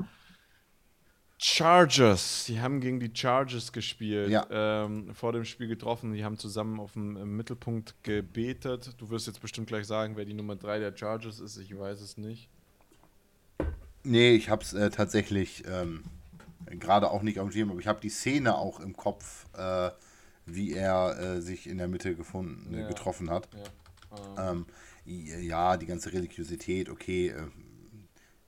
Chargers, 1.46 2.46
die 2.46 2.62
haben 2.62 2.80
gegen 2.80 3.02
die 3.02 3.12
Chargers 3.14 3.74
gespielt, 3.74 4.30
ja. 4.30 4.48
ähm, 4.50 5.14
vor 5.14 5.34
dem 5.34 5.44
Spiel 5.44 5.68
getroffen. 5.68 6.14
Die 6.14 6.24
haben 6.24 6.38
zusammen 6.38 6.80
auf 6.80 6.94
dem 6.94 7.36
Mittelpunkt 7.36 7.96
gebetet. 8.02 8.92
Du 8.98 9.10
wirst 9.10 9.28
jetzt 9.28 9.42
bestimmt 9.42 9.68
gleich 9.68 9.86
sagen, 9.86 10.16
wer 10.16 10.24
die 10.24 10.34
Nummer 10.34 10.56
3 10.56 10.80
der 10.80 10.96
Chargers 10.96 11.42
ist. 11.42 11.58
Ich 11.58 11.78
weiß 11.78 12.00
es 12.00 12.16
nicht. 12.16 12.48
Nee, 14.04 14.36
ich 14.36 14.50
habe 14.50 14.64
es 14.64 14.72
äh, 14.72 14.90
tatsächlich 14.90 15.66
ähm, 15.68 16.06
gerade 16.80 17.12
auch 17.12 17.24
nicht 17.24 17.42
auf 17.42 17.50
dem 17.50 17.52
Schirm, 17.52 17.72
aber 17.72 17.80
ich 17.82 17.88
habe 17.88 18.00
die 18.00 18.10
Szene 18.10 18.56
auch 18.56 18.80
im 18.80 18.96
Kopf, 18.96 19.46
äh, 19.58 19.92
wie 20.46 20.72
er 20.72 21.20
äh, 21.20 21.42
sich 21.42 21.68
in 21.68 21.78
der 21.78 21.90
Mitte 21.90 22.16
gefunden, 22.16 22.74
ja. 22.74 22.88
getroffen 22.88 23.30
hat. 23.30 23.50
Ja. 24.38 24.52
Ähm, 24.52 24.66
ja, 25.06 25.76
die 25.76 25.88
ganze 25.88 26.14
Religiosität, 26.14 26.88
okay, 26.88 27.30
äh, 27.32 27.48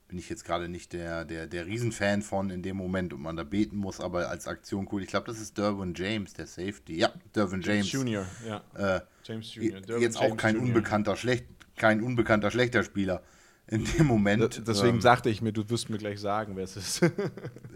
bin 0.08 0.18
ich 0.18 0.28
jetzt 0.28 0.44
gerade 0.44 0.68
nicht 0.68 0.92
der, 0.92 1.24
der, 1.24 1.46
der 1.46 1.66
Riesenfan 1.66 2.22
von 2.22 2.50
in 2.50 2.62
dem 2.62 2.76
Moment 2.76 3.12
und 3.12 3.22
man 3.22 3.36
da 3.36 3.42
beten 3.42 3.76
muss, 3.76 4.00
aber 4.00 4.28
als 4.28 4.46
Aktion 4.46 4.88
cool. 4.92 5.02
Ich 5.02 5.08
glaube, 5.08 5.26
das 5.26 5.40
ist 5.40 5.58
Derwin 5.58 5.94
James, 5.94 6.32
der 6.32 6.46
Safety. 6.46 6.96
Ja, 6.96 7.12
Derwin 7.34 7.60
James. 7.60 7.90
James 7.90 7.92
Junior, 7.92 8.26
ja. 8.46 8.96
Äh, 8.96 9.00
James 9.24 9.54
Junior. 9.54 9.80
Derwin 9.80 10.02
jetzt 10.02 10.20
James 10.20 10.32
auch 10.32 10.36
kein 10.36 10.54
Junior. 10.54 10.76
unbekannter, 10.76 11.16
schlecht, 11.16 11.46
kein 11.76 12.02
unbekannter 12.02 12.50
schlechter 12.50 12.84
Spieler 12.84 13.22
in 13.66 13.84
dem 13.84 14.06
Moment. 14.06 14.62
Deswegen 14.66 14.96
ähm, 14.96 15.00
sagte 15.00 15.28
ich 15.28 15.42
mir, 15.42 15.52
du 15.52 15.68
wirst 15.68 15.90
mir 15.90 15.98
gleich 15.98 16.20
sagen, 16.20 16.56
wer 16.56 16.64
es 16.64 16.76
ist. 16.76 17.00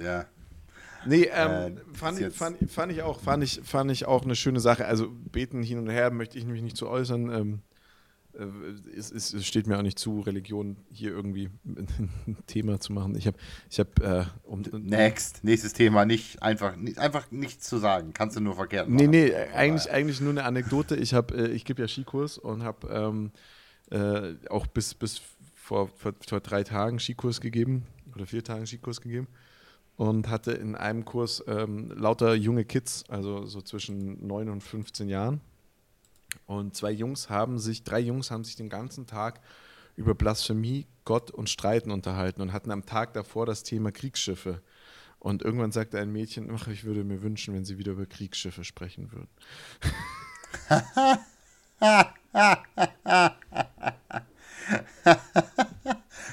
ja. 0.03 0.27
Nee, 1.07 1.31
ähm, 1.33 1.79
äh, 1.79 1.97
fand, 1.97 2.21
ich, 2.21 2.35
fand, 2.35 2.71
fand, 2.71 2.93
ich 2.93 3.03
auch, 3.03 3.21
fand 3.21 3.43
ich, 3.43 3.61
fand 3.65 3.91
ich 3.91 4.07
auch 4.07 4.23
eine 4.23 4.37
schöne 4.37 4.61
Sache. 4.61 4.85
Also 4.85 5.09
beten 5.11 5.63
hin 5.63 5.79
und 5.79 5.89
her 5.89 6.11
möchte 6.11 6.39
ich 6.39 6.45
mich 6.45 6.63
nicht 6.63 6.77
zu 6.77 6.89
äußern. 6.89 7.33
Ähm, 7.33 7.55
äh, 7.55 7.70
es, 8.97 9.11
es, 9.11 9.35
es, 9.35 9.47
steht 9.47 9.67
mir 9.67 9.79
auch 9.79 9.83
nicht 9.83 9.99
zu, 9.99 10.21
Religion 10.21 10.77
hier 10.91 11.11
irgendwie 11.11 11.51
ein 11.65 12.37
Thema 12.47 12.81
zu 12.81 12.93
machen. 12.93 13.17
Ich 13.17 13.27
habe, 13.27 13.37
ich 13.71 13.79
habe, 13.79 13.91
äh, 14.03 14.25
um, 14.49 14.63
Next, 14.73 15.45
nächstes 15.45 15.73
Thema, 15.73 16.05
nicht 16.05 16.43
einfach, 16.43 16.77
nicht, 16.77 16.99
einfach 16.99 17.31
nichts 17.31 17.69
zu 17.69 17.79
sagen, 17.79 18.13
kannst 18.15 18.37
du 18.37 18.41
nur 18.41 18.55
verkehrt 18.55 18.89
machen. 18.89 19.11
Nee, 19.11 19.31
nee, 19.31 19.35
eigentlich, 19.55 19.91
eigentlich 19.91 20.21
nur 20.21 20.31
eine 20.31 20.45
Anekdote. 20.45 20.97
Ich 20.97 21.15
habe, 21.15 21.35
äh, 21.35 21.49
ich 21.49 21.65
gebe 21.65 21.83
ja 21.83 21.89
Skikurs 21.89 22.39
und 22.39 22.63
habe 22.63 22.89
ähm, 22.89 23.31
äh, 23.91 24.35
auch 24.49 24.67
bis, 24.67 24.95
bis 24.95 25.21
vor, 25.55 25.89
vor, 25.89 26.15
vor, 26.27 26.41
drei 26.41 26.65
Tagen 26.65 26.99
Skikurs 26.99 27.41
gegeben 27.41 27.87
oder 28.15 28.27
vier 28.27 28.43
Tagen 28.43 28.67
Skikurs 28.67 29.01
gegeben 29.01 29.29
und 29.97 30.29
hatte 30.29 30.53
in 30.53 30.77
einem 30.77 31.05
Kurs 31.05 31.45
ähm, 31.47 31.93
lauter 31.95 32.35
junge 32.35 32.65
Kids, 32.65 33.05
also 33.09 33.45
so 33.45 33.61
zwischen 33.61 34.27
9 34.27 34.49
und 34.49 34.63
15 34.63 35.09
Jahren. 35.09 35.41
Und 36.47 36.77
zwei 36.77 36.91
Jungs 36.91 37.31
haben 37.31 37.59
sich, 37.59 37.85
drei 37.85 38.01
Jungs 38.01 38.31
haben 38.31 38.45
sich 38.45 38.57
den 38.57 38.69
ganzen 38.69 39.07
Tag 39.07 39.41
über 39.97 40.15
Blasphemie, 40.15 40.87
Gott 41.05 41.31
und 41.31 41.51
Streiten 41.51 41.91
unterhalten 41.91 42.41
und 42.43 42.53
hatten 42.53 42.71
am 42.71 42.87
Tag 42.87 43.13
davor 43.13 43.47
das 43.47 43.63
Thema 43.63 43.93
Kriegsschiffe. 43.93 44.63
Und 45.19 45.43
irgendwann 45.43 45.73
sagte 45.73 45.99
ein 45.99 46.11
Mädchen, 46.11 46.51
ach, 46.51 46.69
ich 46.69 46.85
würde 46.85 47.05
mir 47.05 47.23
wünschen, 47.23 47.55
wenn 47.55 47.65
sie 47.65 47.79
wieder 47.79 47.93
über 47.93 48.07
Kriegsschiffe 48.07 48.65
sprechen 48.65 49.13
würden. 49.13 49.29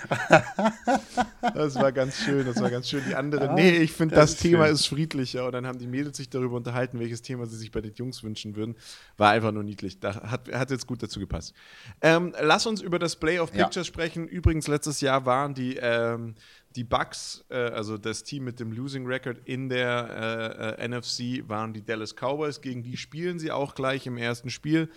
Das 1.53 1.75
war 1.75 1.91
ganz 1.91 2.17
schön, 2.17 2.45
das 2.45 2.61
war 2.61 2.69
ganz 2.69 2.89
schön. 2.89 3.01
Die 3.07 3.15
andere, 3.15 3.53
nee, 3.53 3.77
ich 3.77 3.91
finde, 3.91 4.15
das, 4.15 4.31
das 4.31 4.39
Thema 4.41 4.65
schön. 4.65 4.73
ist 4.73 4.87
friedlicher. 4.87 5.45
Und 5.45 5.53
dann 5.53 5.65
haben 5.65 5.79
die 5.79 5.87
Mädels 5.87 6.17
sich 6.17 6.29
darüber 6.29 6.57
unterhalten, 6.57 6.99
welches 6.99 7.21
Thema 7.21 7.45
sie 7.45 7.57
sich 7.57 7.71
bei 7.71 7.81
den 7.81 7.93
Jungs 7.93 8.23
wünschen 8.23 8.55
würden. 8.55 8.75
War 9.17 9.31
einfach 9.31 9.51
nur 9.51 9.63
niedlich. 9.63 9.99
Da 9.99 10.15
hat, 10.29 10.51
hat 10.51 10.71
jetzt 10.71 10.87
gut 10.87 11.01
dazu 11.01 11.19
gepasst. 11.19 11.53
Ähm, 12.01 12.33
lass 12.41 12.65
uns 12.65 12.81
über 12.81 12.99
das 12.99 13.15
Play 13.15 13.39
of 13.39 13.51
Pictures 13.51 13.75
ja. 13.75 13.83
sprechen. 13.83 14.27
Übrigens, 14.27 14.67
letztes 14.67 15.01
Jahr 15.01 15.25
waren 15.25 15.53
die, 15.53 15.77
ähm, 15.77 16.35
die 16.75 16.83
Bucks, 16.83 17.45
äh, 17.49 17.55
also 17.55 17.97
das 17.97 18.23
Team 18.23 18.43
mit 18.43 18.59
dem 18.59 18.71
Losing 18.71 19.05
Record 19.05 19.39
in 19.45 19.69
der 19.69 20.75
äh, 20.77 20.83
äh, 20.83 20.87
NFC, 20.87 21.47
waren 21.47 21.73
die 21.73 21.83
Dallas 21.83 22.15
Cowboys. 22.15 22.61
Gegen 22.61 22.83
die 22.83 22.97
spielen 22.97 23.39
sie 23.39 23.51
auch 23.51 23.75
gleich 23.75 24.05
im 24.05 24.17
ersten 24.17 24.49
Spiel. 24.49 24.89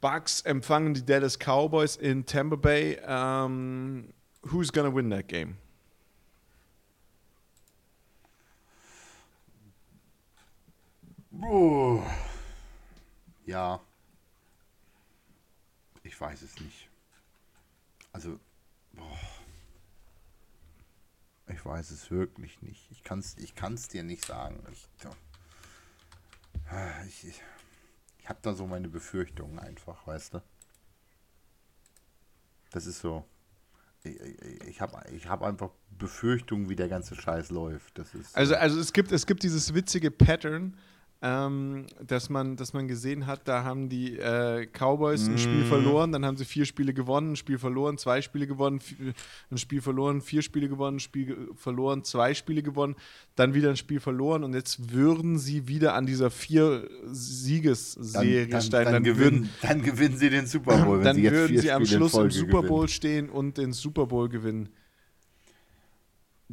Bucks 0.00 0.40
empfangen 0.40 0.94
die 0.94 1.04
Dallas 1.04 1.38
Cowboys 1.38 1.96
in 1.96 2.24
Tampa 2.24 2.56
Bay. 2.56 2.98
Um, 3.06 4.08
who's 4.42 4.70
gonna 4.70 4.90
win 4.90 5.10
that 5.10 5.28
game? 5.28 5.58
Oh. 11.42 12.02
Ja. 13.46 13.80
Ich 16.02 16.20
weiß 16.20 16.42
es 16.42 16.58
nicht. 16.60 16.88
Also, 18.12 18.38
boah. 18.92 19.18
ich 21.48 21.64
weiß 21.64 21.90
es 21.90 22.10
wirklich 22.10 22.60
nicht. 22.62 22.90
Ich 22.90 23.02
kann 23.02 23.20
es 23.20 23.36
ich 23.38 23.54
kann's 23.54 23.88
dir 23.88 24.02
nicht 24.02 24.24
sagen. 24.24 24.62
Ich, 24.72 24.88
ich, 27.06 27.42
ich 28.18 28.28
habe 28.28 28.38
da 28.42 28.54
so 28.54 28.66
meine 28.66 28.88
Befürchtungen 28.88 29.58
einfach, 29.58 30.06
weißt 30.06 30.34
du? 30.34 30.42
Das 32.70 32.86
ist 32.86 33.00
so. 33.00 33.24
Ich, 34.02 34.80
habe 34.80 35.02
ich 35.14 35.28
hab 35.28 35.42
einfach 35.42 35.70
Befürchtungen, 35.98 36.68
wie 36.68 36.76
der 36.76 36.88
ganze 36.88 37.14
Scheiß 37.14 37.50
läuft. 37.50 37.98
Das 37.98 38.14
ist, 38.14 38.36
also, 38.36 38.54
also 38.54 38.80
es 38.80 38.92
gibt, 38.92 39.12
es 39.12 39.26
gibt 39.26 39.42
dieses 39.42 39.74
witzige 39.74 40.10
Pattern, 40.10 40.76
ähm, 41.22 41.84
dass, 42.06 42.30
man, 42.30 42.56
dass 42.56 42.72
man 42.72 42.88
gesehen 42.88 43.26
hat, 43.26 43.46
da 43.46 43.62
haben 43.62 43.90
die 43.90 44.16
äh, 44.16 44.66
Cowboys 44.66 45.28
ein 45.28 45.36
Spiel 45.36 45.64
mm. 45.64 45.68
verloren, 45.68 46.12
dann 46.12 46.24
haben 46.24 46.38
sie 46.38 46.46
vier 46.46 46.64
Spiele 46.64 46.94
gewonnen, 46.94 47.32
ein 47.32 47.36
Spiel 47.36 47.58
verloren, 47.58 47.98
zwei 47.98 48.22
Spiele 48.22 48.46
gewonnen, 48.46 48.80
ein 49.50 49.58
Spiel 49.58 49.82
verloren, 49.82 50.22
vier 50.22 50.40
Spiele 50.40 50.68
gewonnen, 50.68 50.96
ein 50.96 51.00
Spiel 51.00 51.48
verloren, 51.56 52.04
zwei 52.04 52.32
Spiele 52.32 52.62
gewonnen, 52.62 52.96
dann 53.36 53.52
wieder 53.52 53.68
ein 53.68 53.76
Spiel 53.76 54.00
verloren 54.00 54.44
und 54.44 54.54
jetzt 54.54 54.92
würden 54.92 55.38
sie 55.38 55.68
wieder 55.68 55.94
an 55.94 56.06
dieser 56.06 56.30
vier 56.30 56.88
Siegesserie 57.04 58.42
dann, 58.42 58.50
dann, 58.50 58.62
steigen. 58.62 58.84
Dann, 58.84 58.94
dann, 58.94 59.04
gewinnen, 59.04 59.40
würden, 59.42 59.50
dann 59.60 59.82
gewinnen 59.82 60.16
sie 60.16 60.30
den 60.30 60.46
Super 60.46 60.78
Bowl. 60.84 61.02
dann 61.02 61.22
würden 61.22 61.58
sie 61.58 61.70
am 61.70 61.84
Schluss 61.84 62.14
im 62.14 62.30
Super 62.30 62.62
Bowl 62.62 62.86
gewinnen. 62.86 62.88
stehen 62.88 63.28
und 63.28 63.58
den 63.58 63.74
Super 63.74 64.06
Bowl 64.06 64.30
gewinnen. 64.30 64.70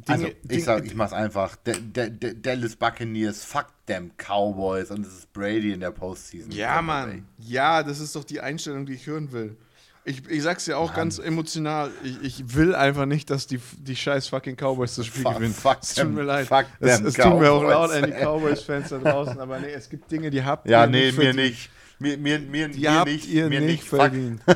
Dinge, 0.06 0.26
also, 0.26 0.36
ich 0.48 0.64
sag, 0.64 0.84
ich 0.84 0.94
mach's 0.94 1.12
einfach. 1.12 1.56
De, 1.56 1.80
de, 1.80 2.10
de, 2.10 2.34
Dallas 2.34 2.76
Buccaneers, 2.76 3.44
fuck 3.44 3.66
them 3.86 4.12
Cowboys 4.16 4.90
und 4.90 5.04
es 5.04 5.12
ist 5.12 5.32
Brady 5.32 5.72
in 5.72 5.80
der 5.80 5.90
Postseason. 5.90 6.52
Ja, 6.52 6.80
Mann. 6.82 7.26
Ja, 7.38 7.82
das 7.82 7.98
ist 7.98 8.14
doch 8.14 8.24
die 8.24 8.40
Einstellung, 8.40 8.86
die 8.86 8.94
ich 8.94 9.06
hören 9.06 9.32
will. 9.32 9.56
Ich, 10.04 10.26
ich 10.28 10.42
sag's 10.42 10.66
ja 10.66 10.76
auch 10.76 10.88
Mann. 10.88 10.96
ganz 10.96 11.18
emotional. 11.18 11.90
Ich, 12.04 12.22
ich 12.22 12.54
will 12.54 12.74
einfach 12.74 13.06
nicht, 13.06 13.28
dass 13.28 13.46
die, 13.48 13.60
die 13.78 13.96
scheiß 13.96 14.28
fucking 14.28 14.56
Cowboys 14.56 14.94
das 14.94 15.06
Spiel 15.06 15.22
fuck, 15.22 15.34
gewinnen. 15.34 15.52
Fuck 15.52 15.78
es 15.82 15.94
tut 15.94 16.12
mir 16.12 16.22
leid. 16.22 16.46
Fuck 16.46 16.66
es, 16.78 17.00
es 17.00 17.14
tut 17.14 17.40
mir 17.40 17.50
auch 17.50 17.62
laut 17.62 17.90
an 17.90 18.04
die 18.04 18.12
Cowboys-Fans 18.12 18.90
da 18.90 18.98
draußen, 18.98 19.40
aber 19.40 19.58
nee, 19.58 19.72
es 19.72 19.88
gibt 19.88 20.10
Dinge, 20.10 20.30
die 20.30 20.44
habt 20.44 20.68
ja, 20.68 20.84
ihr 20.84 20.90
nee, 20.90 21.06
nicht. 21.06 21.18
Ja, 21.18 21.24
nee, 21.24 21.32
mir 21.32 21.42
nicht. 21.42 21.70
Mir, 21.98 22.16
mir, 22.16 22.38
mir, 22.38 22.68
die 22.68 22.80
mir 22.80 22.94
habt 22.94 23.10
nicht, 23.10 23.28
ihr 23.28 23.48
mir 23.48 23.60
nicht 23.60 23.82
verdient. 23.82 24.40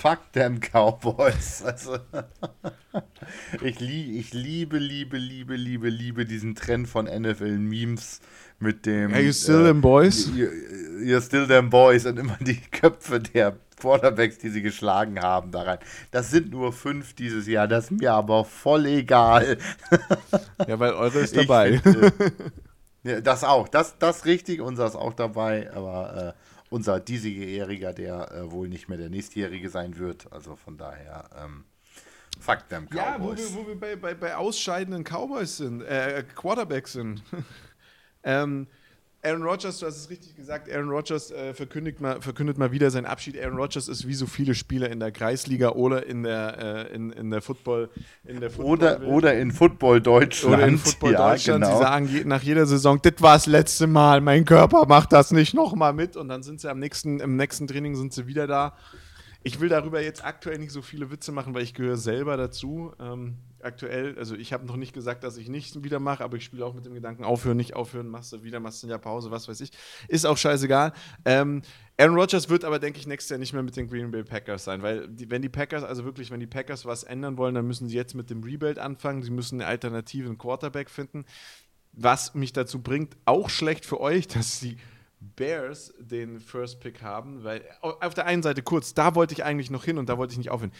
Fuck 0.00 0.32
them 0.32 0.60
Cowboys. 0.60 1.62
Also, 1.64 1.98
ich, 3.62 3.80
lie 3.80 4.18
ich 4.18 4.32
liebe, 4.32 4.78
liebe, 4.78 5.16
liebe, 5.16 5.56
liebe, 5.56 5.88
liebe 5.88 6.26
diesen 6.26 6.54
Trend 6.54 6.88
von 6.88 7.06
NFL-Memes 7.06 8.20
mit 8.58 8.86
dem. 8.86 9.12
Are 9.12 9.22
you 9.22 9.32
still 9.32 9.62
äh, 9.62 9.64
them 9.64 9.80
boys? 9.80 10.28
You're 10.28 11.22
still 11.22 11.46
them 11.46 11.70
boys 11.70 12.06
und 12.06 12.18
immer 12.18 12.36
die 12.40 12.60
Köpfe 12.60 13.20
der 13.20 13.56
Quarterbacks, 13.76 14.38
die 14.38 14.50
sie 14.50 14.62
geschlagen 14.62 15.20
haben, 15.20 15.50
da 15.52 15.62
rein. 15.62 15.78
Das 16.10 16.30
sind 16.30 16.50
nur 16.50 16.72
fünf 16.72 17.14
dieses 17.14 17.46
Jahr, 17.46 17.68
das 17.68 17.84
ist 17.84 17.90
mir 17.92 18.12
aber 18.12 18.44
voll 18.44 18.86
egal. 18.86 19.58
ja, 20.66 20.78
weil 20.78 20.92
eure 20.92 21.20
ist 21.20 21.36
dabei. 21.36 21.78
Find, 21.78 21.96
äh, 21.96 22.10
ja, 23.04 23.20
das 23.20 23.44
auch, 23.44 23.68
das, 23.68 23.98
das 23.98 24.24
richtig, 24.24 24.60
unser 24.60 24.86
ist 24.86 24.96
auch 24.96 25.12
dabei, 25.12 25.70
aber 25.72 26.34
äh, 26.36 26.43
unser 26.74 26.98
diesjähriger, 26.98 27.92
der 27.92 28.32
äh, 28.32 28.50
wohl 28.50 28.68
nicht 28.68 28.88
mehr 28.88 28.98
der 28.98 29.08
nächstjährige 29.08 29.70
sein 29.70 29.96
wird, 29.96 30.32
also 30.32 30.56
von 30.56 30.76
daher. 30.76 31.30
Ähm, 31.40 31.64
Fuck 32.40 32.68
them 32.68 32.88
Cowboys. 32.88 32.96
Ja, 32.96 33.16
wo 33.20 33.36
wir, 33.36 33.54
wo 33.54 33.68
wir 33.68 33.78
bei, 33.78 33.94
bei, 33.94 34.14
bei 34.14 34.34
ausscheidenden 34.34 35.04
Cowboys 35.04 35.58
sind, 35.58 35.82
äh, 35.82 36.24
Quarterbacks 36.34 36.94
sind. 36.94 37.22
ähm, 38.24 38.66
Aaron 39.24 39.42
Rodgers, 39.42 39.78
du 39.78 39.86
hast 39.86 39.96
es 39.96 40.10
richtig 40.10 40.36
gesagt, 40.36 40.70
Aaron 40.70 40.90
Rodgers 40.90 41.30
äh, 41.30 41.54
verkündigt, 41.54 41.98
mal, 42.00 42.20
verkündet 42.20 42.58
mal 42.58 42.72
wieder 42.72 42.90
seinen 42.90 43.06
Abschied. 43.06 43.40
Aaron 43.40 43.56
Rodgers 43.56 43.88
ist 43.88 44.06
wie 44.06 44.12
so 44.12 44.26
viele 44.26 44.54
Spieler 44.54 44.90
in 44.90 45.00
der 45.00 45.12
Kreisliga 45.12 45.70
oder 45.70 46.06
in 46.06 46.24
der, 46.24 46.88
äh, 46.90 46.94
in, 46.94 47.10
in 47.10 47.30
der 47.30 47.40
Football. 47.40 47.88
In 48.26 48.40
der 48.40 48.50
Football 48.50 48.72
oder, 48.72 49.02
oder 49.06 49.38
in 49.38 49.50
Football 49.50 50.02
Deutschland. 50.02 50.56
Oder 50.56 50.66
in 50.66 50.76
Football 50.76 51.12
ja, 51.12 51.30
Deutschland. 51.30 51.64
Genau. 51.64 51.78
Sie 51.78 51.82
sagen 51.82 52.08
je, 52.08 52.24
nach 52.24 52.42
jeder 52.42 52.66
Saison, 52.66 53.00
das 53.00 53.14
war 53.20 53.36
das 53.36 53.46
letzte 53.46 53.86
Mal, 53.86 54.20
mein 54.20 54.44
Körper 54.44 54.84
macht 54.86 55.12
das 55.14 55.30
nicht 55.30 55.54
nochmal 55.54 55.94
mit. 55.94 56.16
Und 56.16 56.28
dann 56.28 56.42
sind 56.42 56.60
sie 56.60 56.70
am 56.70 56.78
nächsten, 56.78 57.20
im 57.20 57.36
nächsten 57.36 57.66
Training 57.66 57.96
sind 57.96 58.12
sie 58.12 58.26
wieder 58.26 58.46
da. 58.46 58.76
Ich 59.46 59.60
will 59.60 59.68
darüber 59.68 60.00
jetzt 60.02 60.24
aktuell 60.24 60.58
nicht 60.58 60.72
so 60.72 60.80
viele 60.80 61.10
Witze 61.10 61.30
machen, 61.30 61.54
weil 61.54 61.62
ich 61.62 61.74
gehöre 61.74 61.98
selber 61.98 62.38
dazu. 62.38 62.94
Ähm, 62.98 63.36
aktuell, 63.60 64.16
also 64.18 64.34
ich 64.34 64.54
habe 64.54 64.64
noch 64.64 64.76
nicht 64.76 64.94
gesagt, 64.94 65.22
dass 65.22 65.36
ich 65.36 65.50
nichts 65.50 65.82
wieder 65.84 66.00
mache, 66.00 66.24
aber 66.24 66.38
ich 66.38 66.44
spiele 66.44 66.64
auch 66.64 66.72
mit 66.72 66.86
dem 66.86 66.94
Gedanken, 66.94 67.24
aufhören, 67.24 67.58
nicht 67.58 67.74
aufhören, 67.74 68.08
machst 68.08 68.32
du 68.32 68.42
wieder, 68.42 68.58
machst 68.58 68.82
du 68.82 68.86
Jahr 68.86 68.98
Pause, 68.98 69.30
was 69.30 69.46
weiß 69.46 69.60
ich. 69.60 69.70
Ist 70.08 70.24
auch 70.24 70.38
scheißegal. 70.38 70.94
Ähm, 71.26 71.60
Aaron 71.98 72.14
Rodgers 72.16 72.48
wird 72.48 72.64
aber, 72.64 72.78
denke 72.78 72.98
ich, 72.98 73.06
nächstes 73.06 73.28
Jahr 73.28 73.38
nicht 73.38 73.52
mehr 73.52 73.62
mit 73.62 73.76
den 73.76 73.86
Green 73.86 74.10
Bay 74.10 74.24
Packers 74.24 74.64
sein, 74.64 74.80
weil 74.80 75.08
die, 75.08 75.30
wenn 75.30 75.42
die 75.42 75.50
Packers, 75.50 75.84
also 75.84 76.06
wirklich, 76.06 76.30
wenn 76.30 76.40
die 76.40 76.46
Packers 76.46 76.86
was 76.86 77.04
ändern 77.04 77.36
wollen, 77.36 77.54
dann 77.54 77.66
müssen 77.66 77.86
sie 77.86 77.96
jetzt 77.96 78.14
mit 78.14 78.30
dem 78.30 78.42
Rebuild 78.42 78.78
anfangen, 78.78 79.22
sie 79.22 79.30
müssen 79.30 79.60
eine 79.60 79.68
alternative 79.68 80.34
Quarterback 80.36 80.88
finden. 80.88 81.26
Was 81.92 82.34
mich 82.34 82.54
dazu 82.54 82.82
bringt, 82.82 83.16
auch 83.26 83.50
schlecht 83.50 83.84
für 83.84 84.00
euch, 84.00 84.26
dass 84.26 84.60
die 84.60 84.78
Bears 85.36 85.92
den 85.98 86.40
First 86.40 86.80
Pick 86.80 87.02
haben, 87.02 87.44
weil 87.44 87.62
auf 87.80 88.14
der 88.14 88.26
einen 88.26 88.42
Seite 88.42 88.62
kurz, 88.62 88.94
da 88.94 89.14
wollte 89.14 89.34
ich 89.34 89.44
eigentlich 89.44 89.70
noch 89.70 89.84
hin 89.84 89.98
und 89.98 90.08
da 90.08 90.18
wollte 90.18 90.32
ich 90.32 90.38
nicht 90.38 90.50
aufhören 90.50 90.72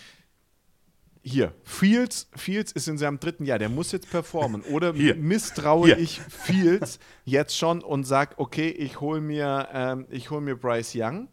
hier, 1.27 1.55
Fields, 1.63 2.29
Fields 2.37 2.71
ist 2.71 2.87
in 2.87 2.99
seinem 2.99 3.19
dritten 3.19 3.47
Jahr, 3.47 3.59
der 3.59 3.71
muss 3.71 3.93
jetzt 3.93 4.11
performen. 4.11 4.61
Oder 4.63 4.93
hier. 4.93 5.17
misstraue 5.17 5.87
hier. 5.87 5.99
ich 5.99 6.21
Fields 6.21 6.99
jetzt 7.25 7.57
schon 7.57 7.83
und 7.83 8.05
sage, 8.05 8.35
okay, 8.37 8.69
ich 8.69 9.01
hole 9.01 9.23
mir, 9.23 9.69
ähm, 9.73 10.07
hol 10.29 10.43
mir 10.43 10.55
Bryce 10.55 10.93
Young. 10.95 11.29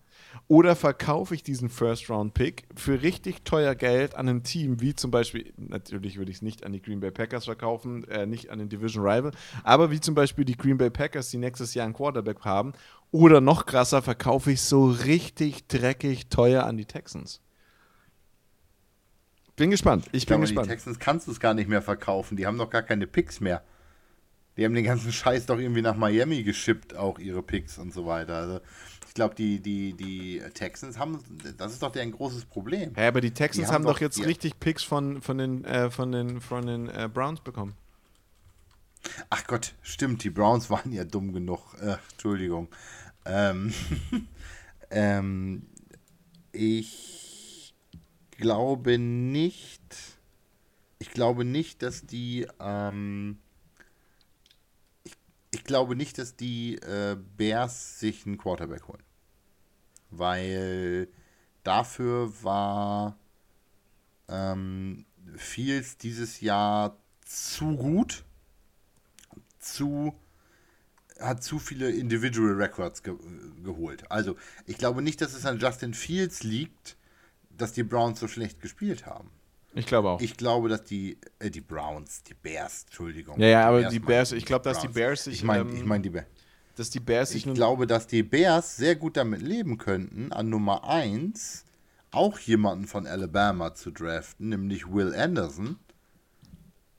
Oder 0.51 0.75
verkaufe 0.75 1.33
ich 1.33 1.43
diesen 1.43 1.69
First-Round-Pick 1.69 2.65
für 2.75 3.01
richtig 3.01 3.45
teuer 3.45 3.73
Geld 3.73 4.15
an 4.15 4.27
ein 4.27 4.43
Team, 4.43 4.81
wie 4.81 4.93
zum 4.93 5.09
Beispiel, 5.09 5.53
natürlich 5.55 6.17
würde 6.17 6.29
ich 6.29 6.39
es 6.39 6.41
nicht 6.41 6.65
an 6.65 6.73
die 6.73 6.81
Green 6.81 6.99
Bay 6.99 7.09
Packers 7.09 7.45
verkaufen, 7.45 8.03
äh, 8.09 8.25
nicht 8.25 8.49
an 8.49 8.59
den 8.59 8.67
Division 8.67 9.01
Rival, 9.01 9.31
aber 9.63 9.91
wie 9.91 10.01
zum 10.01 10.13
Beispiel 10.13 10.43
die 10.43 10.57
Green 10.57 10.77
Bay 10.77 10.89
Packers, 10.89 11.29
die 11.29 11.37
nächstes 11.37 11.73
Jahr 11.73 11.85
einen 11.85 11.93
Quarterback 11.93 12.41
haben. 12.41 12.73
Oder 13.11 13.39
noch 13.39 13.65
krasser, 13.65 14.01
verkaufe 14.01 14.51
ich 14.51 14.61
so 14.61 14.89
richtig 14.89 15.69
dreckig 15.69 16.27
teuer 16.27 16.65
an 16.65 16.75
die 16.75 16.83
Texans. 16.83 17.39
Bin 19.55 19.71
gespannt. 19.71 20.07
Ich, 20.07 20.23
ich 20.23 20.25
bin 20.25 20.33
glaube, 20.33 20.41
gespannt. 20.47 20.67
Die 20.67 20.71
Texans 20.71 20.99
kannst 20.99 21.27
du 21.27 21.31
es 21.31 21.39
gar 21.39 21.53
nicht 21.53 21.69
mehr 21.69 21.81
verkaufen. 21.81 22.35
Die 22.35 22.45
haben 22.45 22.57
doch 22.57 22.69
gar 22.69 22.83
keine 22.83 23.07
Picks 23.07 23.39
mehr. 23.39 23.63
Die 24.57 24.65
haben 24.65 24.73
den 24.73 24.83
ganzen 24.83 25.13
Scheiß 25.13 25.45
doch 25.45 25.59
irgendwie 25.59 25.81
nach 25.81 25.95
Miami 25.95 26.43
geschippt, 26.43 26.93
auch 26.93 27.19
ihre 27.19 27.41
Picks 27.41 27.77
und 27.77 27.93
so 27.93 28.05
weiter. 28.05 28.35
Also 28.35 28.59
ich 29.11 29.15
glaube, 29.15 29.35
die, 29.35 29.59
die, 29.59 29.91
die 29.91 30.41
Texans 30.53 30.97
haben, 30.97 31.19
das 31.57 31.73
ist 31.73 31.83
doch 31.83 31.93
ein 31.93 32.11
großes 32.13 32.45
Problem. 32.45 32.93
Ja, 32.95 33.09
aber 33.09 33.19
die 33.19 33.31
Texans 33.31 33.67
die 33.67 33.73
haben, 33.73 33.83
haben, 33.83 33.91
doch 33.91 33.99
jetzt 33.99 34.25
richtig 34.25 34.57
Picks 34.61 34.83
von, 34.83 35.21
von 35.21 35.37
den, 35.37 35.65
äh, 35.65 35.91
von 35.91 36.13
den, 36.13 36.39
von 36.39 36.65
den 36.65 36.87
äh, 36.87 37.09
Browns 37.13 37.41
bekommen. 37.41 37.75
Ach 39.29 39.45
Gott, 39.47 39.73
stimmt, 39.81 40.23
die 40.23 40.29
Browns 40.29 40.69
waren 40.69 40.93
ja 40.93 41.03
dumm 41.03 41.33
genug. 41.33 41.75
Äh, 41.81 41.97
Entschuldigung. 42.13 42.69
Ähm, 43.25 43.73
ähm, 44.91 45.63
ich 46.53 47.73
glaube 48.37 48.97
nicht, 48.97 49.83
ich 50.99 51.11
glaube 51.11 51.43
nicht, 51.43 51.83
dass 51.83 52.05
die, 52.05 52.47
ähm, 52.61 53.39
ich, 55.51 55.63
glaube 55.63 55.95
nicht, 55.95 56.17
dass 56.17 56.35
die 56.35 56.75
äh, 56.77 57.17
Bears 57.37 57.99
sich 57.99 58.25
einen 58.25 58.37
Quarterback 58.37 58.87
holen. 58.87 59.03
Weil 60.09 61.07
dafür 61.63 62.31
war 62.43 63.17
ähm, 64.27 65.05
Fields 65.35 65.97
dieses 65.97 66.41
Jahr 66.41 66.97
zu 67.25 67.75
gut, 67.75 68.23
zu 69.59 70.13
hat 71.19 71.43
zu 71.43 71.59
viele 71.59 71.91
Individual 71.91 72.53
Records 72.53 73.03
ge 73.03 73.15
geholt. 73.63 74.09
Also 74.11 74.35
ich 74.65 74.77
glaube 74.77 75.01
nicht, 75.01 75.21
dass 75.21 75.33
es 75.33 75.45
an 75.45 75.59
Justin 75.59 75.93
Fields 75.93 76.43
liegt, 76.43 76.97
dass 77.51 77.73
die 77.73 77.83
Browns 77.83 78.19
so 78.19 78.27
schlecht 78.27 78.59
gespielt 78.59 79.05
haben. 79.05 79.29
Ich 79.73 79.85
glaube 79.85 80.09
auch. 80.09 80.21
Ich 80.21 80.35
glaube, 80.35 80.69
dass 80.69 80.83
die, 80.83 81.17
äh, 81.39 81.49
die 81.49 81.61
Browns, 81.61 82.23
die 82.23 82.33
Bears, 82.33 82.83
Entschuldigung. 82.83 83.39
Ja, 83.39 83.47
ja, 83.47 83.67
aber 83.67 83.79
Bears 83.79 83.93
die 83.93 83.99
Bears, 83.99 84.31
ich 84.33 84.45
glaube, 84.45 84.63
dass 84.63 84.79
die 84.79 84.87
Bears 84.87 85.23
sich. 85.25 85.35
Ich 85.35 85.43
meine, 85.43 85.69
ähm, 85.69 85.75
ich 85.75 85.85
mein 85.85 86.03
die 86.03 86.09
Bears. 86.09 86.27
Dass 86.75 86.89
die 86.89 86.99
Bears. 86.99 87.33
Ich 87.35 87.51
glaube, 87.53 87.87
dass 87.87 88.07
die 88.07 88.23
Bears 88.23 88.77
sehr 88.77 88.95
gut 88.95 89.17
damit 89.17 89.41
leben 89.41 89.77
könnten, 89.77 90.31
an 90.31 90.49
Nummer 90.49 90.87
1 90.87 91.65
auch 92.11 92.39
jemanden 92.39 92.87
von 92.87 93.07
Alabama 93.07 93.73
zu 93.73 93.91
draften, 93.91 94.49
nämlich 94.49 94.91
Will 94.91 95.15
Anderson, 95.15 95.77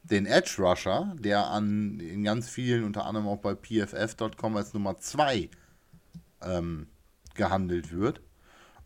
den 0.02 0.24
Edge 0.24 0.56
Rusher, 0.58 1.14
der 1.18 1.48
an 1.48 2.00
in 2.00 2.24
ganz 2.24 2.48
vielen, 2.48 2.84
unter 2.84 3.04
anderem 3.04 3.28
auch 3.28 3.38
bei 3.38 3.54
pff.com 3.54 4.56
als 4.56 4.72
Nummer 4.72 4.96
2 4.96 5.50
ähm, 6.42 6.86
gehandelt 7.34 7.92
wird 7.92 8.22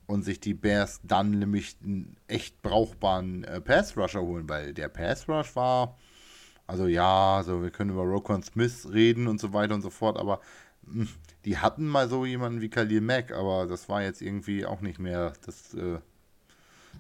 und 0.07 0.23
sich 0.23 0.41
die 0.41 0.55
Bears 0.55 1.01
dann 1.03 1.39
nämlich 1.39 1.77
einen 1.83 2.17
echt 2.29 2.63
brauchbaren 2.63 3.45
äh, 3.45 3.61
Pass-Rusher 3.61 4.23
holen, 4.23 4.49
weil 4.49 4.73
der 4.73 4.89
Pass-Rush 4.89 5.57
war, 5.57 5.97
also 6.67 6.87
ja, 6.87 7.37
also 7.37 7.63
wir 7.63 7.71
können 7.71 7.91
über 7.91 8.03
Rokon 8.03 8.43
Smith 8.43 8.89
reden 8.93 9.27
und 9.27 9.41
so 9.41 9.53
weiter 9.53 9.75
und 9.75 9.83
so 9.83 9.91
fort, 9.91 10.19
aber 10.19 10.41
mh, 10.83 11.05
hm, 11.05 11.09
die 11.45 11.59
hatten 11.59 11.87
mal 11.87 12.09
so 12.09 12.25
jemanden 12.25 12.61
wie 12.61 12.69
Khalil 12.69 13.01
Mack, 13.01 13.33
aber 13.33 13.67
das 13.67 13.89
war 13.89 14.03
jetzt 14.03 14.21
irgendwie 14.21 14.67
auch 14.67 14.81
nicht 14.81 14.99
mehr 14.99 15.33
das, 15.45 15.75
äh, 15.75 15.99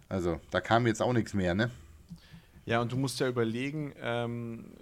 also 0.09 0.41
da 0.51 0.61
kam 0.61 0.87
jetzt 0.87 1.03
auch 1.03 1.13
nichts 1.13 1.35
mehr, 1.35 1.55
ne? 1.55 1.71
Ja, 2.65 2.81
und 2.81 2.91
du 2.91 2.97
musst 2.97 3.21
ja 3.21 3.29
überlegen, 3.29 3.93
ähm, 4.01 4.73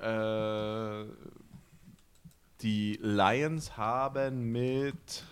äh, 0.00 1.04
die 2.62 2.98
Lions 3.02 3.76
haben 3.76 4.50
mit 4.50 5.24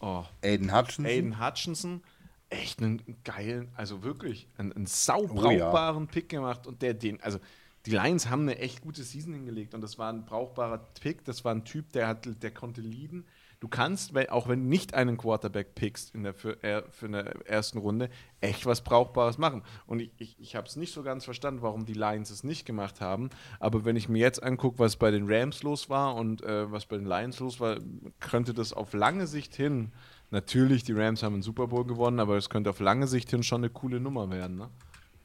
Oh. 0.00 0.24
Aiden 0.42 0.74
Hutchinson. 0.74 1.06
Aiden 1.06 1.44
Hutchinson. 1.44 2.02
Echt 2.48 2.80
einen 2.80 3.02
geilen, 3.24 3.68
also 3.74 4.04
wirklich 4.04 4.46
einen, 4.56 4.72
einen 4.72 4.86
saubrauchbaren 4.86 6.04
oh, 6.04 6.06
ja. 6.06 6.12
Pick 6.12 6.28
gemacht 6.28 6.66
und 6.68 6.80
der 6.80 6.94
den, 6.94 7.20
also 7.20 7.40
die 7.86 7.90
Lions 7.90 8.28
haben 8.28 8.42
eine 8.42 8.58
echt 8.58 8.82
gute 8.82 9.02
Season 9.02 9.32
hingelegt 9.32 9.74
und 9.74 9.80
das 9.80 9.98
war 9.98 10.12
ein 10.12 10.24
brauchbarer 10.24 10.78
Pick, 11.00 11.24
das 11.24 11.44
war 11.44 11.52
ein 11.52 11.64
Typ, 11.64 11.90
der 11.92 12.06
hat, 12.06 12.28
der 12.42 12.50
konnte 12.52 12.80
leaden. 12.80 13.24
Du 13.58 13.68
kannst, 13.68 14.16
auch 14.30 14.48
wenn 14.48 14.64
du 14.64 14.68
nicht 14.68 14.94
einen 14.94 15.16
Quarterback 15.16 15.74
pickst 15.74 16.14
in 16.14 16.24
der, 16.24 16.34
für, 16.34 16.62
äh, 16.62 16.82
für 16.90 17.06
eine 17.06 17.46
ersten 17.46 17.78
Runde, 17.78 18.10
echt 18.40 18.66
was 18.66 18.82
Brauchbares 18.82 19.38
machen. 19.38 19.62
Und 19.86 20.00
ich, 20.00 20.12
ich, 20.18 20.36
ich 20.38 20.56
habe 20.56 20.66
es 20.66 20.76
nicht 20.76 20.92
so 20.92 21.02
ganz 21.02 21.24
verstanden, 21.24 21.62
warum 21.62 21.86
die 21.86 21.94
Lions 21.94 22.30
es 22.30 22.44
nicht 22.44 22.66
gemacht 22.66 23.00
haben. 23.00 23.30
Aber 23.58 23.84
wenn 23.84 23.96
ich 23.96 24.08
mir 24.08 24.18
jetzt 24.18 24.42
angucke, 24.42 24.78
was 24.78 24.96
bei 24.96 25.10
den 25.10 25.24
Rams 25.26 25.62
los 25.62 25.88
war 25.88 26.16
und 26.16 26.42
äh, 26.42 26.70
was 26.70 26.86
bei 26.86 26.96
den 26.96 27.06
Lions 27.06 27.40
los 27.40 27.58
war, 27.58 27.78
könnte 28.20 28.52
das 28.52 28.74
auf 28.74 28.92
lange 28.92 29.26
Sicht 29.26 29.54
hin, 29.54 29.92
natürlich, 30.30 30.84
die 30.84 30.92
Rams 30.92 31.22
haben 31.22 31.34
einen 31.34 31.42
Super 31.42 31.68
Bowl 31.68 31.86
gewonnen, 31.86 32.20
aber 32.20 32.36
es 32.36 32.50
könnte 32.50 32.70
auf 32.70 32.80
lange 32.80 33.06
Sicht 33.06 33.30
hin 33.30 33.42
schon 33.42 33.62
eine 33.62 33.70
coole 33.70 34.00
Nummer 34.00 34.30
werden. 34.30 34.56
Ne? 34.56 34.70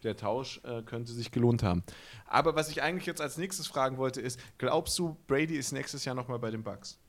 der 0.04 0.18
Tausch 0.18 0.60
äh, 0.64 0.82
könnte 0.82 1.12
sich 1.12 1.32
gelohnt 1.32 1.62
haben. 1.64 1.84
Aber 2.26 2.56
was 2.56 2.70
ich 2.70 2.82
eigentlich 2.82 3.06
jetzt 3.06 3.22
als 3.22 3.38
nächstes 3.38 3.68
fragen 3.68 3.98
wollte, 3.98 4.22
ist: 4.22 4.40
Glaubst 4.58 4.98
du, 4.98 5.18
Brady 5.28 5.56
ist 5.56 5.72
nächstes 5.74 6.06
Jahr 6.06 6.16
nochmal 6.16 6.40
bei 6.40 6.50
den 6.50 6.64
Bucks? 6.64 7.00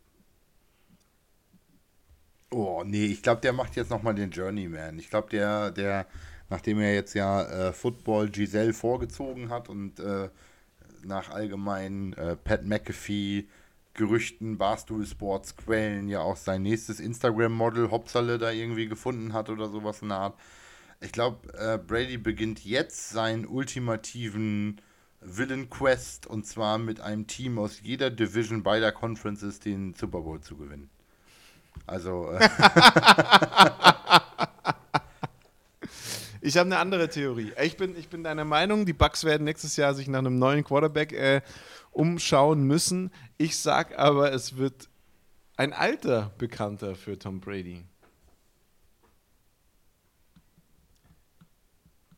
Oh, 2.52 2.82
nee, 2.84 3.06
ich 3.06 3.22
glaube, 3.22 3.40
der 3.40 3.54
macht 3.54 3.76
jetzt 3.76 3.90
nochmal 3.90 4.14
den 4.14 4.30
Journeyman. 4.30 4.98
Ich 4.98 5.08
glaube, 5.08 5.30
der, 5.30 5.70
der, 5.70 6.06
nachdem 6.50 6.80
er 6.80 6.94
jetzt 6.94 7.14
ja 7.14 7.42
äh, 7.44 7.72
Football 7.72 8.28
Giselle 8.28 8.74
vorgezogen 8.74 9.48
hat 9.48 9.70
und 9.70 9.98
äh, 10.00 10.28
nach 11.02 11.30
allgemeinen 11.30 12.12
äh, 12.12 12.36
Pat 12.36 12.64
McAfee 12.66 13.46
Gerüchten, 13.94 14.58
Barstool 14.58 15.06
Sports 15.06 15.56
Quellen 15.56 16.08
ja 16.08 16.20
auch 16.20 16.36
sein 16.36 16.62
nächstes 16.62 17.00
Instagram-Model 17.00 17.90
Hopsale 17.90 18.38
da 18.38 18.50
irgendwie 18.50 18.86
gefunden 18.86 19.32
hat 19.32 19.48
oder 19.50 19.68
sowas 19.68 20.02
in 20.02 20.08
der 20.08 20.18
Art. 20.18 20.38
Ich 21.00 21.12
glaube, 21.12 21.52
äh, 21.58 21.78
Brady 21.78 22.18
beginnt 22.18 22.64
jetzt 22.64 23.10
seinen 23.10 23.46
ultimativen 23.46 24.80
Villain 25.20 25.70
Quest 25.70 26.26
und 26.26 26.46
zwar 26.46 26.78
mit 26.78 27.00
einem 27.00 27.26
Team 27.26 27.58
aus 27.58 27.80
jeder 27.82 28.10
Division 28.10 28.62
beider 28.62 28.92
Conferences 28.92 29.58
den 29.60 29.94
Super 29.94 30.20
Bowl 30.20 30.40
zu 30.40 30.56
gewinnen. 30.56 30.90
Also. 31.86 32.30
Äh 32.32 32.38
ich 36.40 36.56
habe 36.56 36.66
eine 36.66 36.78
andere 36.78 37.08
Theorie. 37.08 37.52
Ich 37.62 37.76
bin, 37.76 37.96
ich 37.96 38.08
bin 38.08 38.24
deiner 38.24 38.44
Meinung, 38.44 38.86
die 38.86 38.92
Bucks 38.92 39.24
werden 39.24 39.44
nächstes 39.44 39.76
Jahr 39.76 39.94
sich 39.94 40.08
nach 40.08 40.20
einem 40.20 40.38
neuen 40.38 40.64
Quarterback 40.64 41.12
äh, 41.12 41.42
umschauen 41.90 42.64
müssen. 42.64 43.10
Ich 43.38 43.58
sag 43.58 43.98
aber, 43.98 44.32
es 44.32 44.56
wird 44.56 44.88
ein 45.56 45.72
alter 45.72 46.32
Bekannter 46.38 46.94
für 46.94 47.18
Tom 47.18 47.40
Brady. 47.40 47.84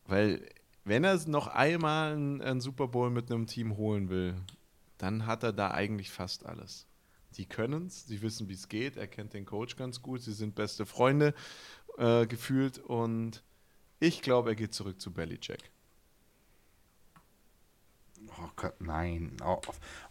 Weil, 0.07 0.47
wenn 0.83 1.03
er 1.03 1.19
noch 1.27 1.47
einmal 1.47 2.13
einen, 2.13 2.41
einen 2.41 2.61
Super 2.61 2.87
Bowl 2.87 3.09
mit 3.09 3.31
einem 3.31 3.47
Team 3.47 3.75
holen 3.75 4.09
will, 4.09 4.35
dann 4.97 5.25
hat 5.25 5.43
er 5.43 5.51
da 5.51 5.71
eigentlich 5.71 6.11
fast 6.11 6.45
alles. 6.45 6.87
Die 7.37 7.45
können 7.45 7.87
es, 7.87 8.07
sie 8.07 8.21
wissen, 8.21 8.47
wie 8.49 8.53
es 8.53 8.69
geht, 8.69 8.97
er 8.97 9.07
kennt 9.07 9.33
den 9.33 9.45
Coach 9.45 9.75
ganz 9.75 10.01
gut, 10.01 10.21
sie 10.21 10.33
sind 10.33 10.55
beste 10.55 10.85
Freunde 10.85 11.33
äh, 11.97 12.25
gefühlt 12.25 12.79
und 12.79 13.43
ich 13.99 14.21
glaube, 14.21 14.49
er 14.49 14.55
geht 14.55 14.73
zurück 14.73 14.99
zu 14.99 15.11
Belichick. 15.11 15.71
Oh 18.37 18.49
Gott, 18.55 18.79
nein. 18.81 19.37
Oh, 19.43 19.61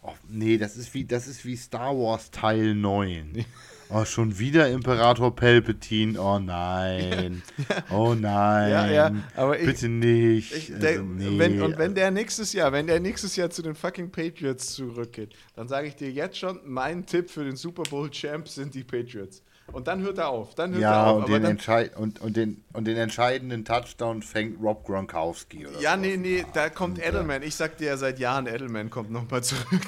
oh, 0.01 0.13
nee, 0.27 0.57
das 0.57 0.77
ist, 0.77 0.93
wie, 0.93 1.05
das 1.05 1.27
ist 1.27 1.45
wie 1.45 1.57
Star 1.57 1.95
Wars 1.95 2.31
Teil 2.31 2.73
9. 2.73 3.45
Oh, 3.89 4.03
schon 4.03 4.39
wieder 4.39 4.69
Imperator 4.69 5.35
Palpatine. 5.35 6.19
Oh 6.19 6.39
nein. 6.39 7.43
Oh 7.91 8.15
nein. 8.15 8.71
Ja, 8.71 8.87
ja, 8.87 9.11
aber 9.35 9.59
ich, 9.59 9.65
Bitte 9.65 9.89
nicht. 9.89 10.53
Ich, 10.53 10.67
der, 10.67 10.91
also, 10.91 11.03
nee. 11.03 11.37
wenn, 11.37 11.61
und 11.61 11.77
wenn 11.77 11.93
der 11.93 12.11
nächstes 12.11 12.53
Jahr, 12.53 12.71
wenn 12.71 12.87
der 12.87 12.99
nächstes 12.99 13.35
Jahr 13.35 13.49
zu 13.49 13.61
den 13.61 13.75
fucking 13.75 14.11
Patriots 14.11 14.73
zurückgeht, 14.73 15.35
dann 15.55 15.67
sage 15.67 15.87
ich 15.87 15.95
dir 15.95 16.11
jetzt 16.11 16.37
schon, 16.37 16.59
mein 16.63 17.05
Tipp 17.05 17.29
für 17.29 17.43
den 17.43 17.55
Super 17.55 17.83
Bowl 17.83 18.09
Champ 18.09 18.47
sind 18.47 18.73
die 18.73 18.83
Patriots. 18.83 19.43
Und 19.71 19.87
dann 19.87 20.01
hört 20.01 20.17
er 20.17 20.29
auf. 20.29 20.55
Dann 20.55 20.71
hört 20.71 20.81
ja, 20.81 21.05
er 21.05 21.07
auf. 21.07 21.25
Und, 21.25 21.29
den 21.29 21.43
Entscheid 21.43 21.95
und, 21.97 22.21
und, 22.21 22.37
den, 22.37 22.63
und 22.73 22.85
den 22.85 22.97
entscheidenden 22.97 23.65
Touchdown 23.65 24.21
fängt 24.21 24.61
Rob 24.61 24.85
Gronkowski. 24.85 25.67
Oder 25.67 25.79
ja, 25.79 25.97
nee, 25.97 26.17
nee, 26.17 26.45
da 26.53 26.69
kommt 26.69 26.99
äh, 26.99 27.07
Edelman. 27.07 27.41
Ich 27.41 27.55
sag 27.55 27.77
dir 27.77 27.87
ja 27.87 27.97
seit 27.97 28.19
Jahren, 28.19 28.47
Edelman 28.47 28.89
kommt 28.89 29.11
nochmal 29.11 29.43
zurück. 29.43 29.65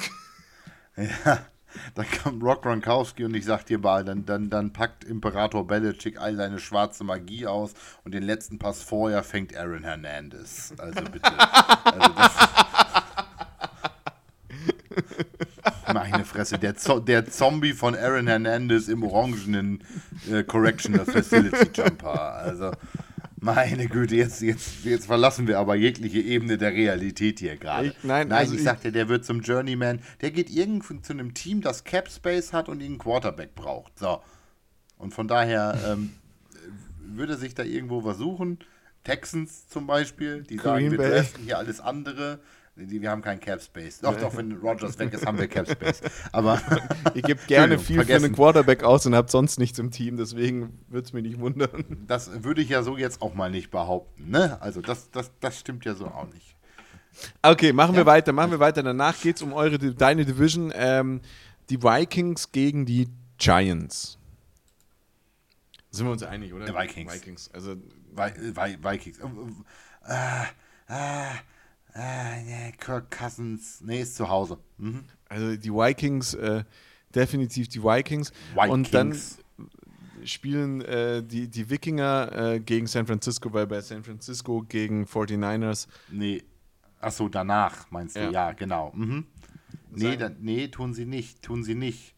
Ja, 1.24 1.46
dann 1.94 2.06
kommt 2.22 2.42
Rob 2.42 2.62
Gronkowski 2.62 3.24
und 3.24 3.34
ich 3.34 3.44
sag 3.44 3.64
dir 3.66 3.78
mal, 3.78 4.04
dann, 4.04 4.24
dann, 4.24 4.50
dann 4.50 4.72
packt 4.72 5.04
Imperator 5.04 5.66
Belichick 5.66 6.20
all 6.20 6.36
seine 6.36 6.58
schwarze 6.58 7.04
Magie 7.04 7.46
aus 7.46 7.74
und 8.04 8.12
den 8.14 8.22
letzten 8.22 8.58
Pass 8.58 8.82
vorher 8.82 9.22
fängt 9.22 9.56
Aaron 9.56 9.84
Hernandez. 9.84 10.74
Also 10.78 11.02
bitte. 11.10 11.32
also 11.84 12.14
Meine 15.92 16.24
Fresse, 16.24 16.58
der, 16.58 16.76
Zo 16.76 17.00
der 17.00 17.26
Zombie 17.26 17.72
von 17.72 17.94
Aaron 17.94 18.26
Hernandez 18.26 18.88
im 18.88 19.02
orangenen 19.02 19.82
äh, 20.30 20.42
Correctional 20.42 21.04
Facility 21.06 21.70
Jumper. 21.74 22.34
Also, 22.34 22.72
meine 23.40 23.88
Güte, 23.88 24.16
jetzt, 24.16 24.40
jetzt, 24.40 24.84
jetzt 24.84 25.06
verlassen 25.06 25.46
wir 25.46 25.58
aber 25.58 25.74
jegliche 25.74 26.20
Ebene 26.20 26.58
der 26.58 26.72
Realität 26.72 27.38
hier 27.38 27.56
gerade. 27.56 27.94
Nein, 28.02 28.28
nein 28.28 28.32
also 28.32 28.52
ich, 28.52 28.58
ich 28.58 28.64
sagte, 28.64 28.92
der 28.92 29.08
wird 29.08 29.24
zum 29.24 29.40
Journeyman. 29.40 30.00
Der 30.20 30.30
geht 30.30 30.50
irgendwo 30.50 30.94
zu 30.94 31.12
einem 31.12 31.34
Team, 31.34 31.60
das 31.60 31.84
Cap 31.84 32.10
Space 32.10 32.52
hat 32.52 32.68
und 32.68 32.82
einen 32.82 32.98
Quarterback 32.98 33.54
braucht. 33.54 33.98
So. 33.98 34.20
Und 34.96 35.14
von 35.14 35.28
daher 35.28 35.78
ähm, 35.86 36.14
würde 37.00 37.36
sich 37.36 37.54
da 37.54 37.62
irgendwo 37.62 38.04
was 38.04 38.18
suchen. 38.18 38.58
Texans 39.04 39.68
zum 39.68 39.86
Beispiel, 39.86 40.42
die 40.42 40.56
Green 40.56 40.90
sagen, 40.90 40.90
wir 40.90 40.98
treffen 40.98 41.44
hier 41.44 41.58
alles 41.58 41.80
andere. 41.80 42.40
Wir 42.78 43.10
haben 43.10 43.22
keinen 43.22 43.40
Cap 43.40 43.60
Space. 43.60 44.00
Doch, 44.00 44.16
doch, 44.16 44.36
wenn 44.36 44.52
Rogers 44.52 44.98
weg 45.00 45.12
ist, 45.12 45.26
haben 45.26 45.38
wir 45.38 45.48
Cap 45.48 45.68
Space. 45.68 46.00
Aber 46.30 46.60
ihr 47.14 47.22
gebt 47.22 47.48
gerne 47.48 47.78
viel 47.78 47.96
vergessen. 47.96 48.20
für 48.20 48.26
einen 48.26 48.34
Quarterback 48.36 48.84
aus 48.84 49.04
und 49.04 49.16
habt 49.16 49.30
sonst 49.30 49.58
nichts 49.58 49.80
im 49.80 49.90
Team, 49.90 50.16
deswegen 50.16 50.78
würde 50.88 51.06
es 51.06 51.12
mich 51.12 51.24
nicht 51.24 51.40
wundern. 51.40 52.04
Das 52.06 52.44
würde 52.44 52.62
ich 52.62 52.68
ja 52.68 52.82
so 52.82 52.96
jetzt 52.96 53.20
auch 53.20 53.34
mal 53.34 53.50
nicht 53.50 53.70
behaupten. 53.70 54.30
Ne? 54.30 54.62
Also 54.62 54.80
das, 54.80 55.10
das, 55.10 55.32
das 55.40 55.58
stimmt 55.58 55.84
ja 55.84 55.94
so 55.94 56.06
auch 56.06 56.32
nicht. 56.32 56.54
Okay, 57.42 57.72
machen 57.72 57.94
ja. 57.94 58.02
wir 58.02 58.06
weiter, 58.06 58.32
machen 58.32 58.52
wir 58.52 58.60
weiter. 58.60 58.82
Danach 58.82 59.20
geht 59.20 59.36
es 59.36 59.42
um 59.42 59.52
eure, 59.52 59.78
deine 59.78 60.24
Division. 60.24 60.72
Ähm, 60.74 61.20
die 61.70 61.82
Vikings 61.82 62.52
gegen 62.52 62.86
die 62.86 63.08
Giants. 63.38 64.18
Sind 65.90 66.06
wir 66.06 66.12
uns 66.12 66.22
einig, 66.22 66.52
oder? 66.52 66.64
Die 66.66 66.74
Vikings. 66.74 67.12
Vikings. 67.12 67.50
Also 67.52 67.74
Vi 67.74 68.54
Vi 68.54 68.78
Vikings. 68.82 69.18
Äh, 69.18 70.42
äh, 70.88 71.34
äh, 71.98 72.72
Kirk 72.72 73.10
Cousins. 73.10 73.80
Nee, 73.84 74.02
ist 74.02 74.16
zu 74.16 74.28
Hause. 74.28 74.58
Mhm. 74.78 75.04
Also 75.28 75.56
die 75.56 75.72
Vikings, 75.72 76.34
äh, 76.34 76.64
definitiv 77.14 77.68
die 77.68 77.82
Vikings. 77.82 78.32
Vikings. 78.54 78.72
Und 78.72 78.94
dann 78.94 79.18
spielen 80.24 80.80
äh, 80.82 81.22
die, 81.22 81.48
die 81.48 81.70
Wikinger 81.70 82.30
äh, 82.32 82.60
gegen 82.60 82.86
San 82.86 83.06
Francisco, 83.06 83.52
weil 83.52 83.66
bei 83.66 83.80
San 83.80 84.02
Francisco 84.04 84.62
gegen 84.62 85.04
49ers. 85.04 85.86
Nee. 86.10 86.42
Achso, 87.00 87.28
danach 87.28 87.90
meinst 87.90 88.16
du? 88.16 88.20
Ja, 88.20 88.30
ja 88.30 88.52
genau. 88.52 88.92
Mhm. 88.94 89.26
Nee, 89.90 90.16
dann, 90.16 90.36
nee, 90.40 90.68
tun 90.68 90.94
sie 90.94 91.06
nicht. 91.06 91.42
Tun 91.42 91.62
sie 91.62 91.74
nicht. 91.74 92.14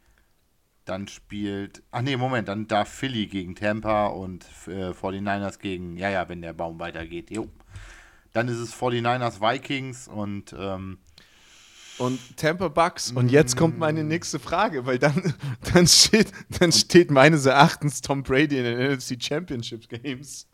Dann 0.85 1.07
spielt. 1.09 1.83
Ach 1.91 2.03
nee, 2.03 2.17
Moment, 2.17 2.49
dann 2.49 2.67
darf 2.67 2.89
Philly 2.89 3.27
gegen 3.27 3.55
Tampa 3.55 4.07
und 4.07 4.47
äh, 4.67 4.91
49ers 4.91 5.59
gegen. 5.59 5.97
Ja, 5.97 6.09
ja, 6.11 6.29
wenn 6.29 6.43
der 6.43 6.53
Baum 6.53 6.81
weitergeht. 6.81 7.31
Jo. 7.31 7.49
Dann 8.33 8.49
ist 8.49 8.59
es 8.59 8.75
49ers 8.75 9.41
Vikings 9.41 10.09
und 10.09 10.55
ähm, 10.57 10.99
und 12.01 12.19
Tampa 12.39 12.69
Bucks. 12.69 13.13
Und 13.13 13.31
jetzt 13.31 13.57
kommt 13.59 13.79
meine 13.79 14.03
nächste 14.03 14.39
Frage, 14.39 14.87
weil 14.87 14.99
dann, 14.99 15.35
dann, 15.75 15.87
steht, 15.87 16.33
dann 16.59 16.73
steht 16.73 17.11
meines 17.11 17.45
Erachtens 17.45 18.01
Tom 18.01 18.23
Brady 18.23 18.57
in 18.57 18.65
den 18.65 18.95
NFC 18.95 19.23
Championship 19.23 19.87
Games. 19.87 20.47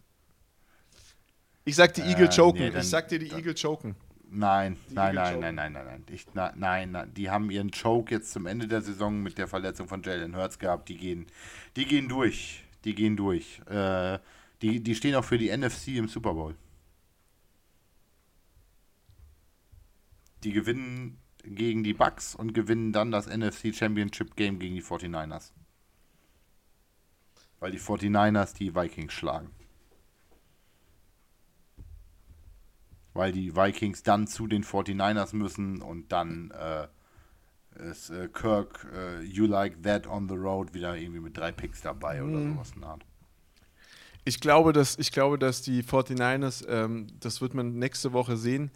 Ich 1.65 1.77
sag 1.77 1.95
die 1.95 2.01
äh, 2.01 2.11
Eagle 2.11 2.29
choken. 2.29 2.61
Nee, 2.61 2.71
dann, 2.71 2.81
ich 2.81 2.89
sag 2.89 3.09
dir 3.09 3.21
die 3.21 3.31
Eagle 3.31 3.55
choken. 3.55 3.95
Nein, 4.29 4.77
nein, 4.89 5.15
nein, 5.15 5.39
nein, 5.39 5.55
nein, 5.55 5.73
nein, 5.73 5.87
nein, 5.87 6.05
ich, 6.11 6.27
na, 6.35 6.53
nein, 6.57 6.91
nein. 6.91 7.15
Die 7.15 7.31
haben 7.31 7.49
ihren 7.51 7.71
Choke 7.71 8.13
jetzt 8.13 8.33
zum 8.33 8.47
Ende 8.47 8.67
der 8.67 8.83
Saison 8.83 9.23
mit 9.23 9.39
der 9.39 9.47
Verletzung 9.47 9.87
von 9.87 10.03
Jalen 10.03 10.37
Hurts 10.37 10.59
gehabt. 10.59 10.89
Die 10.89 10.97
gehen, 10.97 11.27
die 11.77 11.85
gehen 11.85 12.09
durch. 12.09 12.65
Die 12.85 12.95
gehen 12.95 13.17
durch. 13.17 13.61
Äh, 13.71 14.19
die, 14.63 14.83
die 14.83 14.95
stehen 14.97 15.15
auch 15.15 15.25
für 15.25 15.39
die 15.39 15.57
NFC 15.57 15.89
im 15.89 16.09
Super 16.09 16.35
Bowl. 16.35 16.57
Die 20.43 20.53
gewinnen 20.53 21.19
gegen 21.43 21.85
die 21.85 21.95
Bucks 21.95 22.35
und 22.35 22.55
gewinnen 22.55 22.93
dann 22.93 23.11
das 23.11 23.27
NFC 23.27 23.75
Championship 23.75 24.37
Game 24.37 24.59
gegen 24.59 24.75
die 24.75 24.83
49ers. 24.83 25.53
Weil 27.61 27.71
die 27.71 27.81
49ers 27.81 28.55
die 28.55 28.75
Vikings 28.75 29.13
schlagen. 29.13 29.51
Weil 33.15 33.33
die 33.33 33.57
Vikings 33.57 34.03
dann 34.03 34.27
zu 34.27 34.47
den 34.47 34.63
49ers 34.63 35.35
müssen 35.35 35.81
und 35.81 36.13
dann 36.13 36.51
äh, 36.51 36.87
ist 37.79 38.11
äh, 38.11 38.29
Kirk 38.29 38.87
äh, 38.95 39.23
You 39.23 39.47
Like 39.47 39.83
That 39.83 40.07
on 40.07 40.29
the 40.29 40.35
Road 40.35 40.75
wieder 40.75 40.97
irgendwie 40.97 41.21
mit 41.21 41.37
drei 41.37 41.53
Picks 41.53 41.81
dabei 41.81 42.23
oder 42.23 42.39
mhm. 42.39 42.55
sowas 42.55 42.73
in 42.75 42.81
der 42.81 42.91
Art. 42.91 43.07
Ich 44.25 44.41
glaube, 44.41 44.73
dass, 44.73 44.99
ich 44.99 45.13
glaube, 45.13 45.39
dass 45.39 45.63
die 45.63 45.85
49ers, 45.85 46.67
ähm, 46.69 47.07
das 47.21 47.41
wird 47.41 47.55
man 47.55 47.79
nächste 47.79 48.13
Woche 48.13 48.37
sehen, 48.37 48.73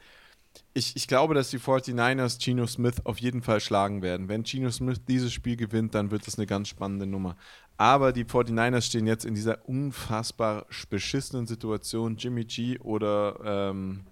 ich, 0.72 0.94
ich 0.96 1.08
glaube, 1.08 1.34
dass 1.34 1.50
die 1.50 1.58
49ers 1.58 2.42
Geno 2.44 2.66
Smith 2.66 3.04
auf 3.04 3.18
jeden 3.18 3.42
Fall 3.42 3.60
schlagen 3.60 4.02
werden. 4.02 4.29
Wenn 4.29 4.44
Geno 4.44 4.70
Smith 4.70 5.00
dieses 5.06 5.33
Spiel 5.33 5.56
gewinnt, 5.56 5.94
dann 5.94 6.10
wird 6.10 6.27
es 6.29 6.38
eine 6.38 6.46
ganz 6.46 6.68
spannende 6.68 7.06
Nummer. 7.06 7.37
Aber 7.77 8.12
die 8.12 8.25
49ers 8.25 8.83
stehen 8.83 9.06
jetzt 9.06 9.25
in 9.25 9.35
dieser 9.35 9.68
unfassbar 9.68 10.66
beschissenen 10.90 11.46
Situation. 11.46 12.16
Jimmy 12.16 12.44
G 12.44 12.79
oder 12.79 13.70
ähm, 13.72 14.04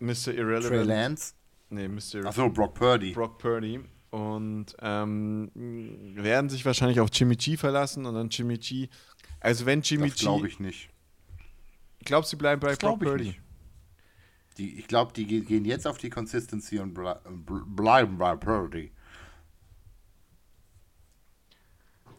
Mr. 0.00 0.34
Irrelevant. 0.34 0.66
Trey 0.66 0.82
Lance? 0.82 1.34
Nee, 1.70 1.88
Mr. 1.88 2.26
Achso, 2.26 2.50
Brock 2.50 2.74
Purdy. 2.74 3.12
Brock 3.12 3.38
Purdy. 3.38 3.80
Und 4.10 4.76
ähm, 4.80 5.50
werden 5.54 6.50
sich 6.50 6.66
wahrscheinlich 6.66 7.00
auf 7.00 7.08
Jimmy 7.12 7.36
G 7.36 7.56
verlassen 7.56 8.04
und 8.04 8.14
dann 8.14 8.28
Jimmy 8.28 8.58
G. 8.58 8.88
Also 9.40 9.64
wenn 9.64 9.80
Jimmy 9.80 10.10
das 10.10 10.18
G. 10.18 10.24
glaube 10.24 10.48
ich 10.48 10.60
nicht. 10.60 10.90
Glaubst 12.04 12.30
du, 12.30 12.36
sie 12.36 12.38
bleiben 12.38 12.60
bei 12.60 12.70
das 12.70 12.78
Brock 12.78 13.00
Purdy? 13.00 13.24
Nicht. 13.24 13.40
Die, 14.58 14.78
ich 14.78 14.86
glaube, 14.86 15.12
die 15.12 15.26
gehen 15.26 15.64
jetzt 15.64 15.86
auf 15.86 15.98
die 15.98 16.10
Consistency 16.10 16.78
und 16.78 16.94
bleiben 16.94 18.18
bei 18.18 18.36
Purdy. 18.36 18.92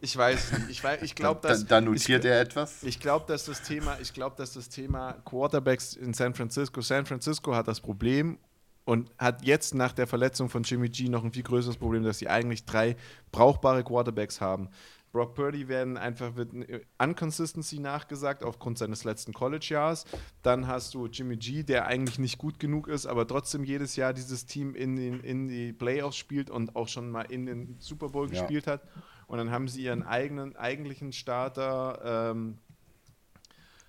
Ich 0.03 0.17
weiß 0.17 0.51
nicht. 0.67 0.69
Ich, 0.69 0.83
ich 1.01 1.15
glaube, 1.15 1.39
dass. 1.47 1.65
Da, 1.65 1.79
da 1.79 1.81
notiert 1.81 2.25
ich, 2.25 2.31
er 2.31 2.41
etwas. 2.41 2.83
Ich 2.83 2.99
glaube, 2.99 3.25
dass 3.25 3.45
das 3.45 3.61
Thema, 3.61 3.97
ich 4.01 4.13
glaube, 4.13 4.35
dass 4.35 4.51
das 4.51 4.67
Thema 4.67 5.13
Quarterbacks 5.23 5.95
in 5.95 6.13
San 6.13 6.33
Francisco, 6.33 6.81
San 6.81 7.05
Francisco 7.05 7.55
hat 7.55 7.69
das 7.69 7.79
Problem 7.79 8.37
und 8.83 9.09
hat 9.17 9.45
jetzt 9.45 9.73
nach 9.75 9.93
der 9.93 10.05
Verletzung 10.05 10.49
von 10.49 10.63
Jimmy 10.63 10.89
G 10.89 11.07
noch 11.07 11.23
ein 11.23 11.31
viel 11.31 11.43
größeres 11.43 11.77
Problem, 11.77 12.03
dass 12.03 12.17
sie 12.17 12.27
eigentlich 12.27 12.65
drei 12.65 12.97
brauchbare 13.31 13.81
Quarterbacks 13.85 14.41
haben. 14.41 14.67
Brock 15.13 15.35
Purdy 15.35 15.67
werden 15.67 15.95
einfach 15.95 16.35
wird 16.35 16.53
Unconsistency 16.97 17.79
nachgesagt 17.79 18.43
aufgrund 18.43 18.79
seines 18.79 19.03
letzten 19.03 19.31
College-Jahres. 19.31 20.05
Dann 20.41 20.67
hast 20.67 20.95
du 20.95 21.05
Jimmy 21.05 21.37
G, 21.37 21.61
der 21.61 21.85
eigentlich 21.85 22.17
nicht 22.17 22.39
gut 22.39 22.59
genug 22.59 22.87
ist, 22.87 23.05
aber 23.05 23.27
trotzdem 23.27 23.63
jedes 23.63 23.95
Jahr 23.95 24.11
dieses 24.11 24.47
Team 24.47 24.73
in, 24.73 24.95
den, 24.95 25.19
in 25.19 25.47
die 25.47 25.71
Playoffs 25.71 26.17
spielt 26.17 26.49
und 26.49 26.75
auch 26.75 26.87
schon 26.87 27.11
mal 27.11 27.21
in 27.21 27.45
den 27.45 27.77
Super 27.79 28.09
Bowl 28.09 28.27
ja. 28.33 28.39
gespielt 28.39 28.65
hat. 28.65 28.81
Und 29.27 29.37
dann 29.37 29.51
haben 29.51 29.67
sie 29.67 29.83
ihren 29.83 30.01
eigenen 30.01 30.55
eigentlichen 30.55 31.13
Starter. 31.13 32.31
Ähm, 32.31 32.57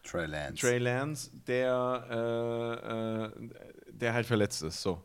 Trey 0.03 0.27
Lance. 0.27 0.61
Trey 0.61 0.79
Lance, 0.79 1.31
der, 1.47 3.33
äh, 3.35 3.45
äh, 3.45 3.51
der 3.91 4.12
halt 4.12 4.27
verletzt 4.27 4.62
ist. 4.62 4.83
So 4.83 5.03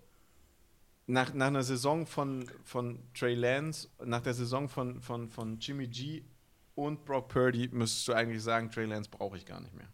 nach, 1.09 1.33
nach 1.33 1.47
einer 1.47 1.63
Saison 1.63 2.05
von, 2.05 2.49
von 2.63 2.99
Trey 3.15 3.33
Lance, 3.33 3.89
nach 4.05 4.21
der 4.21 4.35
Saison 4.35 4.69
von, 4.69 5.01
von, 5.01 5.27
von 5.27 5.57
Jimmy 5.59 5.87
G 5.87 6.23
und 6.75 7.03
Brock 7.03 7.29
Purdy, 7.29 7.67
müsstest 7.71 8.07
du 8.07 8.13
eigentlich 8.13 8.43
sagen, 8.43 8.69
Trey 8.69 8.85
Lance 8.85 9.09
brauche 9.09 9.35
ich 9.35 9.45
gar 9.45 9.59
nicht 9.59 9.73
mehr. 9.73 9.87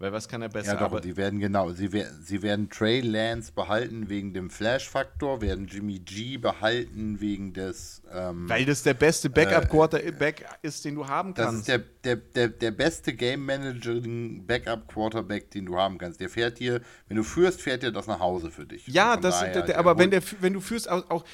Weil 0.00 0.12
was 0.12 0.28
kann 0.28 0.42
er 0.42 0.48
besser? 0.48 0.78
Ja, 0.78 0.88
doch, 0.88 1.00
die 1.00 1.16
werden 1.16 1.40
genau, 1.40 1.72
sie, 1.72 1.90
sie 2.22 2.42
werden 2.42 2.70
Trey 2.70 3.00
Lance 3.00 3.50
behalten 3.50 4.08
wegen 4.08 4.32
dem 4.32 4.48
Flash-Faktor, 4.48 5.42
werden 5.42 5.66
Jimmy 5.66 5.98
G 5.98 6.36
behalten 6.36 7.20
wegen 7.20 7.52
des. 7.52 8.00
Ähm, 8.12 8.48
Weil 8.48 8.64
das 8.64 8.84
der 8.84 8.94
beste 8.94 9.28
Backup-Quarterback 9.28 10.42
äh, 10.42 10.68
ist, 10.68 10.84
den 10.84 10.94
du 10.94 11.08
haben 11.08 11.34
kannst. 11.34 11.68
Das 11.68 11.78
ist 11.78 11.86
der, 12.04 12.14
der, 12.14 12.14
der, 12.14 12.46
der 12.46 12.70
beste 12.70 13.12
Game-Manager-Backup-Quarterback, 13.12 15.50
den 15.50 15.66
du 15.66 15.76
haben 15.76 15.98
kannst. 15.98 16.20
Der 16.20 16.28
fährt 16.28 16.60
dir, 16.60 16.80
wenn 17.08 17.16
du 17.16 17.24
führst, 17.24 17.60
fährt 17.60 17.82
dir 17.82 17.90
das 17.90 18.06
nach 18.06 18.20
Hause 18.20 18.52
für 18.52 18.66
dich. 18.66 18.86
Ja, 18.86 19.16
das, 19.16 19.40
daher, 19.40 19.62
der, 19.62 19.80
aber 19.80 19.98
wenn, 19.98 20.12
der, 20.12 20.22
wenn 20.40 20.52
du 20.52 20.60
führst, 20.60 20.88
auch, 20.88 21.10
auch, 21.10 21.24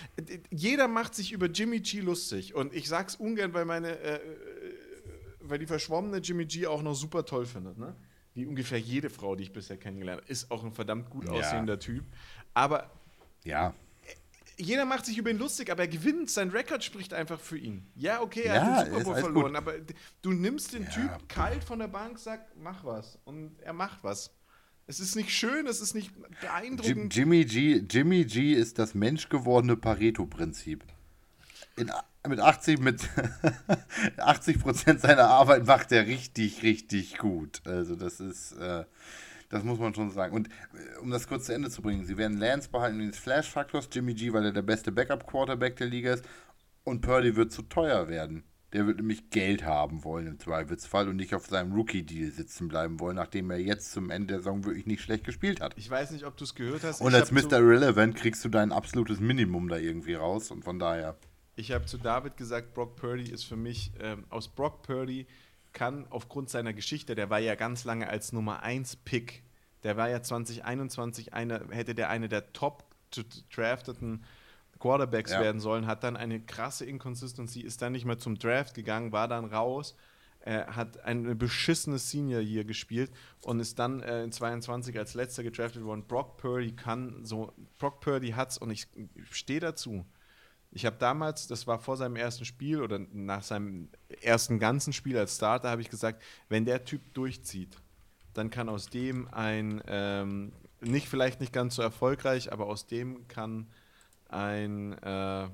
jeder 0.50 0.88
macht 0.88 1.14
sich 1.14 1.32
über 1.32 1.48
Jimmy 1.48 1.80
G 1.80 2.00
lustig. 2.00 2.54
Und 2.54 2.72
ich 2.72 2.88
sag's 2.88 3.16
ungern, 3.16 3.52
weil 3.52 3.66
meine, 3.66 3.98
äh, 3.98 4.14
äh 4.14 4.20
weil 5.46 5.58
die 5.58 5.66
verschwommene 5.66 6.20
Jimmy 6.20 6.46
G 6.46 6.66
auch 6.66 6.80
noch 6.80 6.94
super 6.94 7.26
toll 7.26 7.44
findet, 7.44 7.76
ne? 7.76 7.94
Wie 8.34 8.46
ungefähr 8.46 8.78
jede 8.78 9.10
Frau, 9.10 9.36
die 9.36 9.44
ich 9.44 9.52
bisher 9.52 9.76
kennengelernt 9.76 10.22
habe, 10.22 10.30
ist 10.30 10.50
auch 10.50 10.64
ein 10.64 10.72
verdammt 10.72 11.08
gut 11.08 11.28
aussehender 11.28 11.74
ja. 11.74 11.78
Typ. 11.78 12.04
Aber 12.52 12.90
ja. 13.44 13.74
Jeder 14.56 14.84
macht 14.84 15.06
sich 15.06 15.18
über 15.18 15.30
ihn 15.30 15.38
lustig, 15.38 15.70
aber 15.70 15.82
er 15.82 15.88
gewinnt. 15.88 16.30
Sein 16.30 16.50
Rekord 16.50 16.84
spricht 16.84 17.12
einfach 17.12 17.40
für 17.40 17.58
ihn. 17.58 17.86
Ja, 17.96 18.20
okay, 18.20 18.42
er 18.42 18.54
ja, 18.54 18.64
hat 18.64 18.86
den 18.86 18.94
Super 18.94 19.04
Bowl 19.04 19.14
verloren, 19.16 19.52
gut. 19.52 19.56
aber 19.56 19.74
du 20.22 20.32
nimmst 20.32 20.74
den 20.74 20.84
ja. 20.84 20.90
Typ 20.90 21.28
kalt 21.28 21.64
von 21.64 21.80
der 21.80 21.88
Bank, 21.88 22.18
sag, 22.18 22.54
mach 22.56 22.84
was. 22.84 23.18
Und 23.24 23.58
er 23.60 23.72
macht 23.72 24.04
was. 24.04 24.30
Es 24.86 25.00
ist 25.00 25.16
nicht 25.16 25.30
schön, 25.30 25.66
es 25.66 25.80
ist 25.80 25.94
nicht 25.94 26.12
beeindruckend. 26.40 27.14
Jimmy 27.14 27.44
G, 27.44 27.82
Jimmy 27.90 28.24
G 28.24 28.52
ist 28.52 28.78
das 28.78 28.94
menschgewordene 28.94 29.76
Pareto-Prinzip. 29.76 30.84
In 31.76 31.90
mit 32.28 32.40
80 32.40 32.80
mit 32.80 33.08
80 34.16 34.60
Prozent 34.60 35.00
seiner 35.00 35.28
Arbeit 35.28 35.66
macht 35.66 35.92
er 35.92 36.06
richtig, 36.06 36.62
richtig 36.62 37.18
gut. 37.18 37.60
Also 37.64 37.96
das 37.96 38.20
ist, 38.20 38.52
äh, 38.52 38.84
das 39.50 39.62
muss 39.62 39.78
man 39.78 39.94
schon 39.94 40.10
sagen. 40.10 40.34
Und 40.34 40.48
äh, 40.48 40.98
um 41.00 41.10
das 41.10 41.28
kurz 41.28 41.46
zu 41.46 41.54
Ende 41.54 41.70
zu 41.70 41.82
bringen, 41.82 42.04
sie 42.04 42.16
werden 42.16 42.38
Lance 42.38 42.70
behalten 42.70 42.98
wegen 42.98 43.10
des 43.10 43.20
Flash-Faktors, 43.20 43.88
Jimmy 43.92 44.14
G, 44.14 44.32
weil 44.32 44.44
er 44.44 44.52
der 44.52 44.62
beste 44.62 44.90
Backup-Quarterback 44.92 45.76
der 45.76 45.86
Liga 45.86 46.14
ist. 46.14 46.24
Und 46.84 47.00
Purdy 47.00 47.36
wird 47.36 47.52
zu 47.52 47.62
teuer 47.62 48.08
werden. 48.08 48.44
Der 48.72 48.88
wird 48.88 48.96
nämlich 48.96 49.30
Geld 49.30 49.64
haben 49.64 50.02
wollen 50.02 50.26
im 50.26 50.40
Zweifelsfall 50.40 51.08
und 51.08 51.14
nicht 51.16 51.34
auf 51.34 51.46
seinem 51.46 51.72
Rookie-Deal 51.72 52.32
sitzen 52.32 52.66
bleiben 52.66 52.98
wollen, 52.98 53.14
nachdem 53.14 53.50
er 53.52 53.58
jetzt 53.58 53.92
zum 53.92 54.10
Ende 54.10 54.34
der 54.34 54.38
Saison 54.38 54.64
wirklich 54.64 54.84
nicht 54.84 55.00
schlecht 55.00 55.22
gespielt 55.22 55.60
hat. 55.60 55.74
Ich 55.76 55.88
weiß 55.88 56.10
nicht, 56.10 56.24
ob 56.26 56.36
du 56.36 56.42
es 56.42 56.56
gehört 56.56 56.82
hast. 56.82 57.00
Und 57.00 57.14
als 57.14 57.30
Mr. 57.30 57.60
Irrelevant 57.60 58.16
kriegst 58.16 58.44
du 58.44 58.48
dein 58.48 58.72
absolutes 58.72 59.20
Minimum 59.20 59.68
da 59.68 59.76
irgendwie 59.76 60.14
raus 60.14 60.50
und 60.50 60.64
von 60.64 60.80
daher. 60.80 61.16
Ich 61.56 61.72
habe 61.72 61.86
zu 61.86 61.98
David 61.98 62.36
gesagt, 62.36 62.74
Brock 62.74 62.96
Purdy 62.96 63.30
ist 63.30 63.44
für 63.44 63.56
mich, 63.56 63.92
ähm, 64.00 64.24
aus 64.30 64.48
Brock 64.48 64.82
Purdy 64.82 65.26
kann 65.72 66.06
aufgrund 66.10 66.50
seiner 66.50 66.72
Geschichte, 66.72 67.14
der 67.14 67.30
war 67.30 67.38
ja 67.40 67.54
ganz 67.54 67.84
lange 67.84 68.08
als 68.08 68.32
Nummer 68.32 68.62
1 68.62 68.96
Pick, 68.96 69.42
der 69.82 69.96
war 69.96 70.08
ja 70.08 70.22
2021 70.22 71.34
eine, 71.34 71.66
hätte 71.70 71.94
der 71.94 72.08
eine 72.10 72.28
der 72.28 72.52
top 72.52 72.84
drafteten 73.54 74.24
Quarterbacks 74.78 75.32
ja. 75.32 75.40
werden 75.40 75.60
sollen, 75.60 75.86
hat 75.86 76.02
dann 76.02 76.16
eine 76.16 76.40
krasse 76.40 76.84
Inconsistency, 76.84 77.60
ist 77.60 77.82
dann 77.82 77.92
nicht 77.92 78.04
mehr 78.04 78.18
zum 78.18 78.38
Draft 78.38 78.74
gegangen, 78.74 79.12
war 79.12 79.28
dann 79.28 79.44
raus, 79.44 79.94
äh, 80.40 80.64
hat 80.66 81.04
ein 81.04 81.38
beschissenes 81.38 82.10
Senior 82.10 82.40
hier 82.40 82.64
gespielt 82.64 83.10
und 83.42 83.60
ist 83.60 83.78
dann 83.78 84.00
äh, 84.00 84.24
in 84.24 84.32
22 84.32 84.98
als 84.98 85.14
letzter 85.14 85.42
gedraftet 85.42 85.84
worden. 85.84 86.04
Brock 86.06 86.36
Purdy 86.36 86.72
kann 86.72 87.24
so, 87.24 87.52
Brock 87.78 88.00
Purdy 88.00 88.30
hat's 88.30 88.58
und 88.58 88.70
ich 88.70 88.86
stehe 89.30 89.60
dazu. 89.60 90.04
Ich 90.76 90.84
habe 90.84 90.96
damals, 90.98 91.46
das 91.46 91.68
war 91.68 91.78
vor 91.78 91.96
seinem 91.96 92.16
ersten 92.16 92.44
Spiel 92.44 92.82
oder 92.82 92.98
nach 93.12 93.44
seinem 93.44 93.88
ersten 94.20 94.58
ganzen 94.58 94.92
Spiel 94.92 95.16
als 95.16 95.36
Starter, 95.36 95.70
habe 95.70 95.80
ich 95.80 95.88
gesagt, 95.88 96.20
wenn 96.48 96.64
der 96.64 96.84
Typ 96.84 97.14
durchzieht, 97.14 97.76
dann 98.34 98.50
kann 98.50 98.68
aus 98.68 98.90
dem 98.90 99.28
ein, 99.32 99.80
ähm, 99.86 100.52
nicht 100.80 101.08
vielleicht 101.08 101.38
nicht 101.38 101.52
ganz 101.52 101.76
so 101.76 101.82
erfolgreich, 101.82 102.52
aber 102.52 102.66
aus 102.66 102.88
dem 102.88 103.28
kann 103.28 103.68
ein 104.28 104.94
äh, 104.98 105.48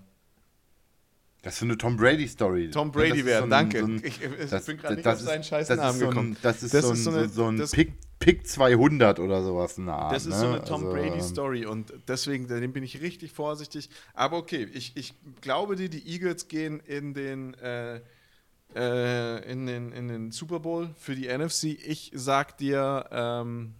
das 1.43 1.55
ist 1.55 1.61
so 1.61 1.65
eine 1.65 1.79
Tom 1.79 1.97
Brady-Story. 1.97 2.71
Tom 2.71 2.93
Brady 2.93 3.25
wäre, 3.25 3.43
so 3.43 3.49
danke. 3.49 3.81
So 3.81 3.87
ein, 3.87 4.03
ich, 4.05 4.21
ich 4.23 4.51
das, 4.51 4.67
bin 4.67 4.77
gerade 4.77 4.97
nicht 4.97 5.07
auf 5.07 5.21
seinen 5.21 5.43
scheiß 5.43 5.71
Namen 5.71 5.99
so 5.99 6.09
gekommen. 6.09 6.37
das 6.43 6.63
ist, 6.63 6.75
das 6.75 6.85
so, 6.85 6.93
ist 6.93 7.05
so, 7.05 7.11
eine, 7.11 7.29
so 7.29 7.47
ein 7.47 7.67
Pick, 7.71 7.95
Pick 8.19 8.47
200 8.47 9.19
oder 9.19 9.43
sowas 9.43 9.79
in 9.79 9.89
Art. 9.89 10.15
Das 10.15 10.27
ist 10.27 10.35
ne? 10.35 10.39
so 10.39 10.47
eine 10.49 10.65
Tom 10.65 10.87
also, 10.87 10.93
Brady-Story 10.93 11.65
und 11.65 11.95
deswegen 12.09 12.47
dem 12.47 12.73
bin 12.75 12.83
ich 12.83 13.01
richtig 13.01 13.33
vorsichtig. 13.33 13.89
Aber 14.13 14.37
okay, 14.37 14.69
ich, 14.71 14.95
ich 14.97 15.15
glaube 15.41 15.77
dir, 15.77 15.89
die 15.89 16.07
Eagles 16.07 16.49
gehen 16.49 16.81
in 16.81 17.15
den, 17.15 17.55
äh, 17.55 18.03
äh, 18.75 19.51
in, 19.51 19.65
den, 19.65 19.93
in 19.93 20.09
den 20.09 20.33
Super 20.33 20.61
Bowl 20.61 20.91
für 20.99 21.15
die 21.15 21.27
NFC. 21.27 21.65
Ich 21.65 22.13
sag 22.15 22.59
dir, 22.59 23.07
ähm, 23.11 23.75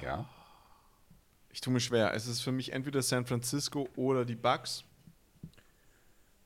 ja. 0.00 0.28
Ich 1.52 1.60
tue 1.60 1.72
mir 1.72 1.80
schwer. 1.80 2.14
Es 2.14 2.26
ist 2.26 2.40
für 2.40 2.50
mich 2.50 2.72
entweder 2.72 3.02
San 3.02 3.26
Francisco 3.26 3.86
oder 3.94 4.24
die 4.24 4.34
Bucks. 4.34 4.84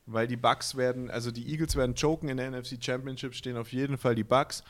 Weil 0.05 0.27
die 0.27 0.37
Bucks 0.37 0.75
werden, 0.75 1.09
also 1.09 1.31
die 1.31 1.49
Eagles 1.49 1.75
werden 1.75 1.95
choken 1.95 2.29
in 2.29 2.37
der 2.37 2.51
NFC 2.51 2.77
Championship, 2.81 3.33
stehen 3.33 3.57
auf 3.57 3.71
jeden 3.71 3.97
Fall 3.97 4.15
die 4.15 4.23
Bucks. 4.23 4.63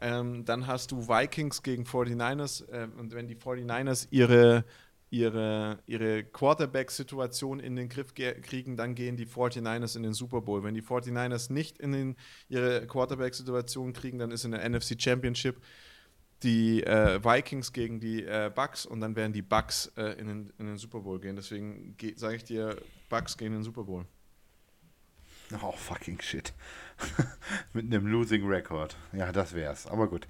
Ähm, 0.00 0.44
dann 0.44 0.66
hast 0.66 0.92
du 0.92 1.08
Vikings 1.08 1.62
gegen 1.62 1.84
49ers. 1.84 2.68
Äh, 2.70 2.88
und 2.98 3.14
wenn 3.14 3.26
die 3.26 3.36
49ers 3.36 4.06
ihre, 4.10 4.64
ihre, 5.10 5.80
ihre 5.86 6.24
Quarterback-Situation 6.24 7.58
in 7.60 7.76
den 7.76 7.88
Griff 7.88 8.14
kriegen, 8.14 8.76
dann 8.76 8.94
gehen 8.94 9.16
die 9.16 9.26
49ers 9.26 9.96
in 9.96 10.04
den 10.04 10.14
Super 10.14 10.40
Bowl. 10.40 10.62
Wenn 10.62 10.74
die 10.74 10.82
49ers 10.82 11.52
nicht 11.52 11.78
in 11.78 11.92
den, 11.92 12.16
ihre 12.48 12.86
Quarterback-Situation 12.86 13.92
kriegen, 13.92 14.18
dann 14.18 14.30
ist 14.30 14.44
in 14.44 14.52
der 14.52 14.68
NFC 14.68 15.00
Championship 15.00 15.60
die 16.42 16.82
äh, 16.82 17.22
Vikings 17.22 17.72
gegen 17.72 18.00
die 18.00 18.24
äh, 18.24 18.50
Bucks 18.54 18.86
und 18.86 19.00
dann 19.00 19.14
werden 19.16 19.32
die 19.32 19.42
Bucks 19.42 19.92
äh, 19.96 20.18
in, 20.18 20.26
den, 20.26 20.52
in 20.58 20.66
den 20.66 20.78
Super 20.78 21.00
Bowl 21.00 21.20
gehen. 21.20 21.36
Deswegen 21.36 21.96
sage 22.16 22.36
ich 22.36 22.44
dir, 22.44 22.76
Bucks 23.08 23.36
gehen 23.36 23.48
in 23.48 23.60
den 23.60 23.62
Super 23.62 23.84
Bowl. 23.84 24.06
Oh, 25.62 25.72
fucking 25.72 26.20
shit. 26.20 26.52
Mit 27.72 27.86
einem 27.86 28.06
Losing 28.06 28.46
Record. 28.46 28.96
Ja, 29.12 29.32
das 29.32 29.54
wär's. 29.54 29.86
Aber 29.86 30.08
gut. 30.08 30.28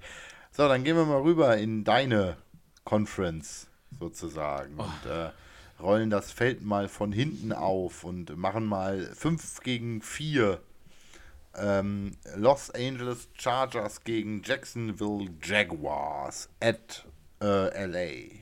So, 0.51 0.67
dann 0.67 0.83
gehen 0.83 0.95
wir 0.95 1.05
mal 1.05 1.21
rüber 1.21 1.57
in 1.57 1.83
deine 1.83 2.37
Conference 2.83 3.67
sozusagen. 3.99 4.75
Oh. 4.77 4.83
Und 4.83 5.11
äh, 5.11 5.31
rollen 5.79 6.09
das 6.09 6.31
Feld 6.31 6.61
mal 6.61 6.87
von 6.87 7.11
hinten 7.11 7.53
auf 7.53 8.03
und 8.03 8.35
machen 8.35 8.65
mal 8.65 9.11
5 9.15 9.61
gegen 9.61 10.01
4 10.01 10.59
ähm, 11.57 12.11
Los 12.35 12.69
Angeles 12.71 13.29
Chargers 13.33 14.03
gegen 14.03 14.41
Jacksonville 14.43 15.29
Jaguars 15.43 16.49
at 16.59 17.05
äh, 17.41 17.85
LA. 17.85 18.41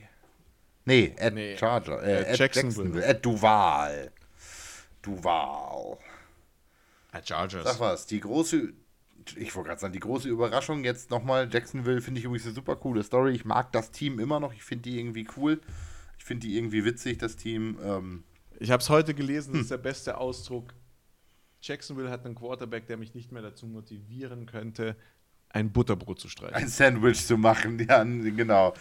Nee, 0.84 1.14
at 1.20 1.34
nee, 1.34 1.56
Charger, 1.56 2.02
äh, 2.02 2.30
at 2.30 2.38
Jacksonville. 2.38 3.00
Jacksonville, 3.00 3.06
at 3.06 3.24
Duval. 3.24 4.10
Duval. 5.02 5.98
At 7.12 7.28
Chargers. 7.28 7.64
Sag 7.64 7.80
was, 7.80 8.06
die 8.06 8.20
große, 8.20 8.72
ich 9.36 9.54
wollte 9.54 9.68
gerade 9.68 9.80
sagen, 9.80 9.92
die 9.92 10.00
große 10.00 10.28
Überraschung 10.28 10.84
jetzt 10.84 11.10
nochmal, 11.10 11.48
Jacksonville 11.52 12.00
finde 12.00 12.20
ich 12.20 12.24
übrigens 12.24 12.46
eine 12.46 12.54
super 12.54 12.76
coole 12.76 13.02
Story. 13.02 13.32
Ich 13.32 13.44
mag 13.44 13.72
das 13.72 13.90
Team 13.90 14.18
immer 14.18 14.40
noch, 14.40 14.52
ich 14.52 14.62
finde 14.62 14.90
die 14.90 14.98
irgendwie 14.98 15.26
cool. 15.36 15.60
Ich 16.18 16.24
finde 16.24 16.46
die 16.46 16.56
irgendwie 16.56 16.84
witzig, 16.84 17.18
das 17.18 17.36
Team. 17.36 17.78
Ähm, 17.82 18.24
ich 18.58 18.70
habe 18.70 18.82
es 18.82 18.90
heute 18.90 19.14
gelesen, 19.14 19.52
das 19.52 19.58
hm. 19.58 19.62
ist 19.62 19.70
der 19.70 19.78
beste 19.78 20.18
Ausdruck 20.18 20.74
Jacksonville 21.62 22.10
hat 22.10 22.24
einen 22.24 22.34
Quarterback, 22.34 22.86
der 22.86 22.96
mich 22.96 23.14
nicht 23.14 23.32
mehr 23.32 23.42
dazu 23.42 23.66
motivieren 23.66 24.46
könnte, 24.46 24.96
ein 25.52 25.72
Butterbrot 25.72 26.20
zu 26.20 26.28
streichen. 26.28 26.54
Ein 26.54 26.68
Sandwich 26.68 27.26
zu 27.26 27.36
machen, 27.36 27.78
ja, 27.80 28.04
genau. 28.04 28.72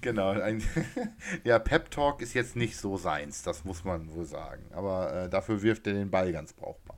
Genau. 0.00 0.30
Ein, 0.30 0.62
ja, 1.44 1.58
Pep 1.58 1.90
Talk 1.90 2.22
ist 2.22 2.32
jetzt 2.32 2.56
nicht 2.56 2.78
so 2.78 2.96
seins, 2.96 3.42
das 3.42 3.64
muss 3.64 3.84
man 3.84 4.10
wohl 4.14 4.24
sagen. 4.24 4.64
Aber 4.72 5.12
äh, 5.12 5.28
dafür 5.28 5.60
wirft 5.60 5.86
er 5.86 5.92
den 5.92 6.10
Ball 6.10 6.32
ganz 6.32 6.54
brauchbar. 6.54 6.96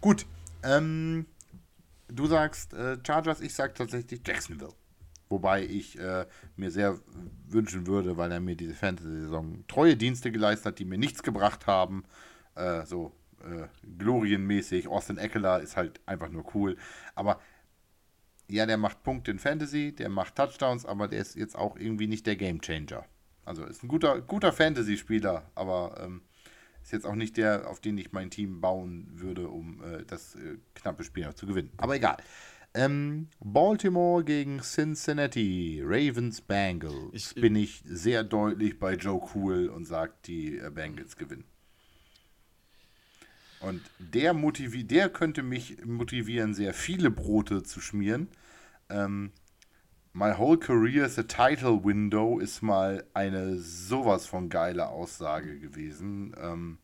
Gut, 0.00 0.26
ähm, 0.64 1.26
du 2.08 2.26
sagst 2.26 2.74
äh, 2.74 2.98
Chargers, 3.06 3.40
ich 3.40 3.54
sag 3.54 3.76
tatsächlich 3.76 4.22
Jacksonville. 4.26 4.72
Wobei 5.28 5.64
ich 5.64 5.96
äh, 5.98 6.26
mir 6.56 6.70
sehr 6.72 6.98
wünschen 7.46 7.86
würde, 7.86 8.16
weil 8.16 8.32
er 8.32 8.40
mir 8.40 8.56
diese 8.56 8.74
Fantasy-Saison 8.74 9.64
treue 9.68 9.96
Dienste 9.96 10.32
geleistet 10.32 10.66
hat, 10.66 10.78
die 10.80 10.84
mir 10.84 10.98
nichts 10.98 11.22
gebracht 11.22 11.66
haben. 11.68 12.04
Äh, 12.56 12.86
so 12.86 13.12
äh, 13.44 13.68
glorienmäßig. 13.98 14.88
Austin 14.88 15.18
Eckler 15.18 15.60
ist 15.60 15.76
halt 15.76 16.00
einfach 16.06 16.28
nur 16.28 16.44
cool. 16.54 16.76
Aber 17.14 17.40
ja, 18.48 18.66
der 18.66 18.78
macht 18.78 19.02
Punkte 19.02 19.30
in 19.30 19.38
Fantasy, 19.38 19.94
der 19.94 20.08
macht 20.08 20.36
Touchdowns, 20.36 20.86
aber 20.86 21.08
der 21.08 21.20
ist 21.20 21.36
jetzt 21.36 21.56
auch 21.56 21.76
irgendwie 21.76 22.06
nicht 22.06 22.26
der 22.26 22.36
Gamechanger. 22.36 23.04
Also 23.44 23.64
ist 23.64 23.82
ein 23.82 23.88
guter, 23.88 24.20
guter 24.20 24.52
Fantasy-Spieler, 24.52 25.50
aber 25.54 26.00
ähm, 26.02 26.22
ist 26.82 26.92
jetzt 26.92 27.06
auch 27.06 27.14
nicht 27.14 27.36
der, 27.36 27.68
auf 27.68 27.80
den 27.80 27.98
ich 27.98 28.12
mein 28.12 28.30
Team 28.30 28.60
bauen 28.60 29.08
würde, 29.12 29.48
um 29.48 29.82
äh, 29.82 30.04
das 30.06 30.34
äh, 30.34 30.58
knappe 30.74 31.04
Spiel 31.04 31.34
zu 31.34 31.46
gewinnen. 31.46 31.70
Aber 31.76 31.96
egal. 31.96 32.16
Ähm, 32.74 33.28
Baltimore 33.40 34.22
gegen 34.24 34.60
Cincinnati, 34.60 35.82
Ravens 35.84 36.40
Bengals. 36.40 36.94
Ich, 37.12 37.34
bin 37.34 37.56
ich 37.56 37.82
sehr 37.86 38.24
deutlich 38.24 38.78
bei 38.78 38.94
Joe 38.94 39.20
Cool 39.34 39.68
und 39.68 39.86
sage, 39.86 40.12
die 40.26 40.58
äh, 40.58 40.70
Bengals 40.70 41.16
gewinnen. 41.16 41.44
Und 43.60 43.82
der, 43.98 44.34
motivi 44.34 44.84
der 44.84 45.08
könnte 45.08 45.42
mich 45.42 45.84
motivieren, 45.84 46.54
sehr 46.54 46.74
viele 46.74 47.10
Brote 47.10 47.62
zu 47.62 47.80
schmieren. 47.80 48.28
Ähm, 48.88 49.32
My 50.12 50.32
whole 50.36 50.58
career 50.58 51.04
is 51.04 51.18
a 51.18 51.22
title 51.22 51.84
window 51.84 52.40
ist 52.40 52.62
mal 52.62 53.04
eine 53.14 53.58
sowas 53.58 54.26
von 54.26 54.48
geile 54.48 54.88
Aussage 54.88 55.58
gewesen. 55.58 56.34
Ähm, 56.40 56.78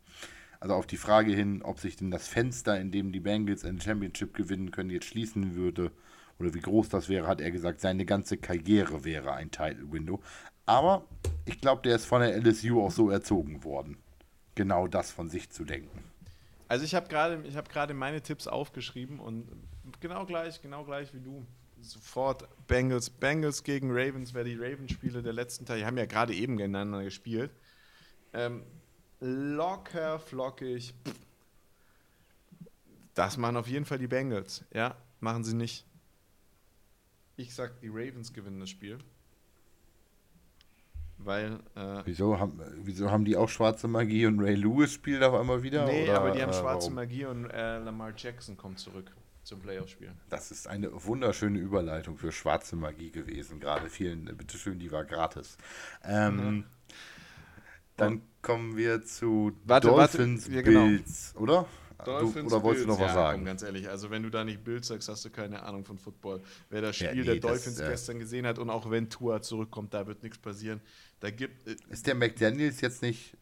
also 0.60 0.74
auf 0.74 0.86
die 0.86 0.96
Frage 0.96 1.32
hin, 1.32 1.62
ob 1.62 1.80
sich 1.80 1.96
denn 1.96 2.10
das 2.10 2.28
Fenster, 2.28 2.80
in 2.80 2.90
dem 2.90 3.12
die 3.12 3.20
Bengals 3.20 3.64
ein 3.64 3.80
Championship 3.80 4.34
gewinnen 4.34 4.70
können, 4.70 4.90
jetzt 4.90 5.06
schließen 5.06 5.56
würde 5.56 5.90
oder 6.38 6.54
wie 6.54 6.60
groß 6.60 6.88
das 6.88 7.08
wäre, 7.08 7.26
hat 7.26 7.40
er 7.40 7.50
gesagt, 7.50 7.80
seine 7.80 8.04
ganze 8.04 8.36
Karriere 8.36 9.04
wäre 9.04 9.32
ein 9.32 9.50
Title 9.50 9.92
Window. 9.92 10.20
Aber 10.66 11.04
ich 11.44 11.60
glaube, 11.60 11.82
der 11.82 11.96
ist 11.96 12.06
von 12.06 12.20
der 12.20 12.36
LSU 12.36 12.82
auch 12.82 12.90
so 12.90 13.10
erzogen 13.10 13.64
worden, 13.64 13.98
genau 14.54 14.86
das 14.86 15.10
von 15.10 15.28
sich 15.28 15.50
zu 15.50 15.64
denken. 15.64 16.13
Also 16.74 16.84
ich 16.84 16.96
habe 16.96 17.06
gerade 17.06 17.40
hab 17.54 17.94
meine 17.94 18.20
Tipps 18.20 18.48
aufgeschrieben 18.48 19.20
und 19.20 19.48
genau 20.00 20.26
gleich, 20.26 20.60
genau 20.60 20.84
gleich 20.84 21.14
wie 21.14 21.20
du. 21.20 21.46
Sofort 21.80 22.48
Bengals, 22.66 23.10
Bengals 23.10 23.62
gegen 23.62 23.92
Ravens, 23.92 24.34
wer 24.34 24.42
die 24.42 24.56
Ravens-Spiele 24.56 25.22
der 25.22 25.34
letzten 25.34 25.66
Tage, 25.66 25.78
die 25.78 25.86
haben 25.86 25.96
ja 25.96 26.06
gerade 26.06 26.34
eben 26.34 26.56
gegeneinander 26.56 27.04
gespielt. 27.04 27.52
Ähm, 28.32 28.64
locker, 29.20 30.18
flockig. 30.18 30.94
Das 33.14 33.36
machen 33.36 33.56
auf 33.56 33.68
jeden 33.68 33.84
Fall 33.84 33.98
die 33.98 34.08
Bengals. 34.08 34.64
Ja, 34.72 34.96
machen 35.20 35.44
sie 35.44 35.54
nicht. 35.54 35.86
Ich 37.36 37.54
sag, 37.54 37.78
die 37.82 37.88
Ravens 37.88 38.32
gewinnen 38.32 38.58
das 38.58 38.70
Spiel. 38.70 38.98
Weil. 41.18 41.60
Äh, 41.74 42.02
wieso, 42.04 42.38
haben, 42.38 42.60
wieso 42.82 43.10
haben 43.10 43.24
die 43.24 43.36
auch 43.36 43.48
schwarze 43.48 43.88
Magie 43.88 44.26
und 44.26 44.40
Ray 44.40 44.54
Lewis 44.54 44.92
spielt 44.92 45.22
auf 45.22 45.34
einmal 45.34 45.62
wieder? 45.62 45.86
Nee, 45.86 46.04
oder, 46.04 46.20
aber 46.20 46.30
die 46.32 46.42
haben 46.42 46.50
äh, 46.50 46.54
schwarze 46.54 46.86
warum? 46.86 46.94
Magie 46.94 47.24
und 47.24 47.50
äh, 47.50 47.78
Lamar 47.78 48.12
Jackson 48.16 48.56
kommt 48.56 48.78
zurück 48.78 49.10
zum 49.44 49.60
Playoff-Spiel. 49.60 50.12
Das 50.28 50.50
ist 50.50 50.66
eine 50.66 50.90
wunderschöne 50.92 51.58
Überleitung 51.58 52.16
für 52.16 52.32
schwarze 52.32 52.76
Magie 52.76 53.10
gewesen. 53.10 53.60
Gerade 53.60 53.88
vielen, 53.90 54.24
bitteschön, 54.36 54.78
die 54.78 54.90
war 54.90 55.04
gratis. 55.04 55.56
Ähm, 56.02 56.36
mhm. 56.36 56.64
Dann 57.96 58.22
kommen 58.42 58.76
wir 58.76 59.02
zu 59.04 59.52
warte, 59.64 59.88
Dolphins 59.88 60.46
warte, 60.46 60.56
ja, 60.56 60.62
genau. 60.62 60.86
Bills, 60.86 61.34
oder? 61.36 61.66
Dolphins, 62.04 62.50
du, 62.50 62.56
oder 62.56 62.64
wolltest 62.64 62.86
Bills, 62.86 62.96
du 62.96 63.02
noch 63.02 63.08
was 63.08 63.14
ja, 63.14 63.22
sagen? 63.22 63.38
Komm, 63.38 63.46
ganz 63.46 63.62
ehrlich, 63.62 63.88
also 63.88 64.10
wenn 64.10 64.22
du 64.22 64.30
da 64.30 64.44
nicht 64.44 64.64
Bild 64.64 64.84
sagst, 64.84 65.08
hast 65.08 65.24
du 65.24 65.30
keine 65.30 65.62
Ahnung 65.62 65.84
von 65.84 65.98
Football. 65.98 66.40
Wer 66.70 66.82
das 66.82 66.96
Spiel 66.96 67.08
ja, 67.08 67.14
nee, 67.14 67.22
der 67.24 67.36
Dolphins 67.36 67.76
das, 67.76 67.88
gestern 67.88 68.18
gesehen 68.18 68.46
hat 68.46 68.58
und 68.58 68.70
auch 68.70 68.90
wenn 68.90 69.10
Tua 69.10 69.42
zurückkommt, 69.42 69.94
da 69.94 70.06
wird 70.06 70.22
nichts 70.22 70.38
passieren. 70.38 70.80
Da 71.20 71.30
gibt, 71.30 71.66
äh, 71.66 71.76
ist 71.90 72.06
der 72.06 72.14
McDaniels 72.14 72.80
jetzt 72.80 73.02
nicht. 73.02 73.36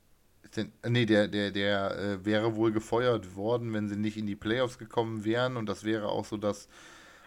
Denn, 0.57 0.73
äh, 0.83 0.91
nee, 0.91 1.07
der, 1.07 1.29
der, 1.29 1.51
der 1.51 1.99
äh, 1.99 2.25
wäre 2.25 2.57
wohl 2.57 2.73
gefeuert 2.73 3.37
worden, 3.37 3.73
wenn 3.73 3.89
sie 3.89 3.97
nicht 3.97 4.17
in 4.17 4.27
die 4.27 4.37
Playoffs 4.37 4.79
gekommen 4.79 5.25
wären. 5.25 5.57
Und 5.57 5.67
das 5.67 5.85
wäre 5.85 6.09
auch 6.09 6.25
so 6.25 6.37
das 6.37 6.69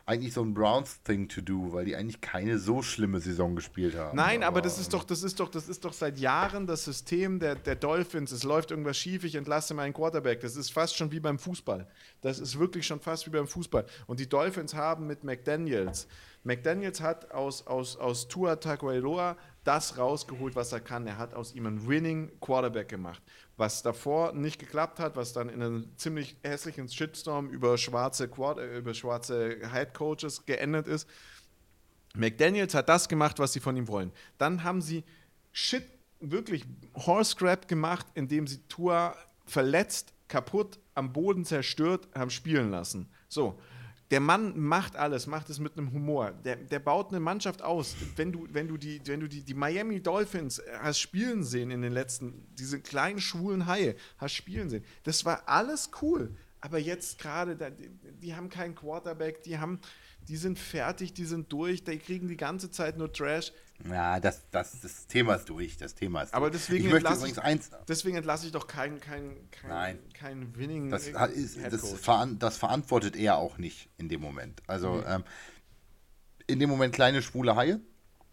eigentlich 0.08 0.34
so 0.34 0.44
ein 0.44 0.54
Browns-Thing 0.54 1.30
to 1.30 1.42
do, 1.42 1.74
weil 1.74 1.86
die 1.86 1.96
eigentlich 1.96 2.22
keine 2.22 2.60
so 2.60 2.84
schlimme 2.84 3.20
Saison 3.20 3.56
gespielt 3.56 3.98
haben. 3.98 4.16
Nein, 4.16 4.44
aber, 4.44 4.58
aber, 4.58 4.62
das 4.62 4.78
ist 4.78 4.94
doch, 4.94 5.04
das 5.04 5.24
ist 5.24 5.40
doch, 5.40 5.50
das 5.50 5.68
ist 5.68 5.84
doch 5.84 5.94
seit 5.94 6.20
Jahren 6.20 6.68
das 6.68 6.86
System 6.86 7.40
der, 7.40 7.56
der 7.56 7.76
Dolphins. 7.76 8.32
Es 8.32 8.44
läuft 8.44 8.70
irgendwas 8.70 8.98
schief, 8.98 9.24
ich 9.24 9.34
entlasse 9.34 9.74
meinen 9.74 9.94
Quarterback. 9.94 10.42
Das 10.42 10.56
ist 10.56 10.72
fast 10.72 10.96
schon 10.96 11.12
wie 11.12 11.20
beim 11.20 11.40
Fußball. 11.40 11.88
Das 12.22 12.40
ist 12.40 12.60
wirklich 12.60 12.86
schon 12.86 13.00
fast 13.00 13.26
wie 13.26 13.32
beim 13.32 13.48
Fußball. 13.48 13.86
Und 14.06 14.20
die 14.20 14.30
Dolphins 14.30 14.76
haben 14.76 15.08
mit 15.08 15.24
McDaniels. 15.24 16.08
McDaniels 16.44 17.02
hat 17.02 17.32
aus, 17.32 17.66
aus, 17.66 17.98
aus 17.98 18.28
Tua 18.28 18.58
Tagovailoa 18.58 19.36
das 19.66 19.98
rausgeholt, 19.98 20.56
was 20.56 20.72
er 20.72 20.80
kann. 20.80 21.06
Er 21.08 21.18
hat 21.18 21.34
aus 21.34 21.54
ihm 21.54 21.66
einen 21.66 21.88
Winning 21.88 22.32
Quarterback 22.40 22.88
gemacht 22.88 23.22
was 23.58 23.82
davor 23.82 24.34
nicht 24.34 24.60
geklappt 24.60 25.00
hat, 25.00 25.16
was 25.16 25.34
dann 25.34 25.50
in 25.50 25.62
einem 25.62 25.98
ziemlich 25.98 26.36
hässlichen 26.44 26.90
Shitstorm 26.90 27.50
über 27.50 27.78
schwarze, 27.78 28.26
äh, 28.26 28.78
über 28.78 28.94
schwarze 28.94 29.58
Head 29.72 29.94
Coaches 29.94 30.46
geendet 30.46 30.88
ist. 30.88 31.08
McDaniels 32.16 32.74
hat 32.74 32.90
das 32.90 33.08
gemacht, 33.08 33.40
was 33.40 33.54
sie 33.54 33.60
von 33.60 33.76
ihm 33.78 33.88
wollen. 33.88 34.12
Dann 34.38 34.64
haben 34.64 34.82
sie 34.82 35.04
Shit, 35.52 35.86
wirklich 36.20 36.66
Horse 36.96 37.36
Crap 37.36 37.68
gemacht, 37.68 38.06
indem 38.14 38.48
sie 38.48 38.60
Tour 38.68 39.16
verletzt, 39.46 40.14
kaputt, 40.28 40.80
am 40.96 41.14
Boden 41.14 41.46
zerstört 41.46 42.08
haben 42.14 42.30
spielen 42.30 42.72
lassen. 42.72 43.10
So, 43.30 43.60
der 44.12 44.20
Mann 44.20 44.60
macht 44.60 44.96
alles, 44.96 45.26
macht 45.26 45.50
es 45.50 45.60
mit 45.60 45.78
einem 45.78 45.92
Humor. 45.92 46.32
Der, 46.44 46.56
der 46.56 46.80
baut 46.80 47.10
eine 47.10 47.20
Mannschaft 47.20 47.62
aus. 47.62 47.96
Wenn 48.16 48.32
du, 48.32 48.48
wenn 48.52 48.68
du, 48.68 48.78
die, 48.78 49.02
wenn 49.06 49.20
du 49.20 49.28
die, 49.28 49.42
die 49.42 49.54
Miami 49.54 50.02
Dolphins 50.02 50.62
hast 50.80 51.00
spielen 51.00 51.44
sehen 51.44 51.72
in 51.72 51.82
den 51.82 51.92
letzten, 51.92 52.46
diese 52.54 52.80
kleinen 52.80 53.20
schwulen 53.20 53.66
Haie 53.66 53.96
hast 54.18 54.34
spielen 54.36 54.70
sehen, 54.70 54.84
das 55.04 55.26
war 55.26 55.48
alles 55.48 55.90
cool. 56.02 56.36
Aber 56.62 56.78
jetzt 56.78 57.20
gerade, 57.20 57.56
die, 57.72 57.90
die 58.22 58.36
haben 58.36 58.50
keinen 58.50 58.76
Quarterback, 58.76 59.44
die 59.44 59.58
haben, 59.58 59.80
die 60.28 60.38
sind 60.38 60.60
fertig, 60.60 61.14
die 61.14 61.26
sind 61.26 61.52
durch, 61.52 61.84
die 61.84 61.98
kriegen 61.98 62.28
die 62.28 62.38
ganze 62.38 62.70
Zeit 62.72 62.98
nur 62.98 63.12
Trash. 63.12 63.52
Ja, 63.84 64.20
das, 64.20 64.50
das, 64.52 64.80
das 64.82 65.08
Thema 65.08 65.36
ist 65.36 65.50
durch. 65.50 65.78
Das 65.78 65.96
Thema 65.96 66.22
ist 66.24 66.34
Aber 66.34 66.50
deswegen, 66.50 66.88
ich 66.88 66.94
entlasse, 66.94 67.28
ich, 67.28 67.38
eins, 67.40 67.70
deswegen 67.88 68.18
entlasse 68.18 68.46
ich 68.46 68.52
doch 68.52 68.68
keinen 68.68 69.00
kein, 69.00 69.36
kein, 69.52 69.70
Nein. 69.70 70.00
kein 70.14 70.56
Winning. 70.56 70.90
Das, 70.90 71.08
ist, 71.08 71.60
das, 71.62 71.94
veran, 71.94 72.40
das, 72.40 72.58
verantwortet 72.58 73.16
er 73.16 73.38
auch 73.38 73.58
nicht 73.58 73.90
in 73.98 74.10
dem 74.10 74.22
Moment. 74.22 74.62
Also 74.68 74.94
mhm. 74.94 75.04
ähm, 75.08 75.24
in 76.48 76.60
dem 76.60 76.70
Moment 76.70 76.94
kleine 76.94 77.22
schwule 77.22 77.56
Haie. 77.56 77.80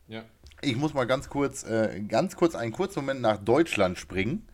Ja. 0.06 0.24
Ich 0.60 0.76
muss 0.76 0.94
mal 0.94 1.06
ganz 1.06 1.28
kurz, 1.28 1.64
äh, 1.64 2.00
ganz 2.06 2.36
kurz 2.36 2.54
einen 2.54 2.72
kurzen 2.72 3.00
Moment 3.00 3.20
nach 3.20 3.38
Deutschland 3.38 3.98
springen 3.98 4.46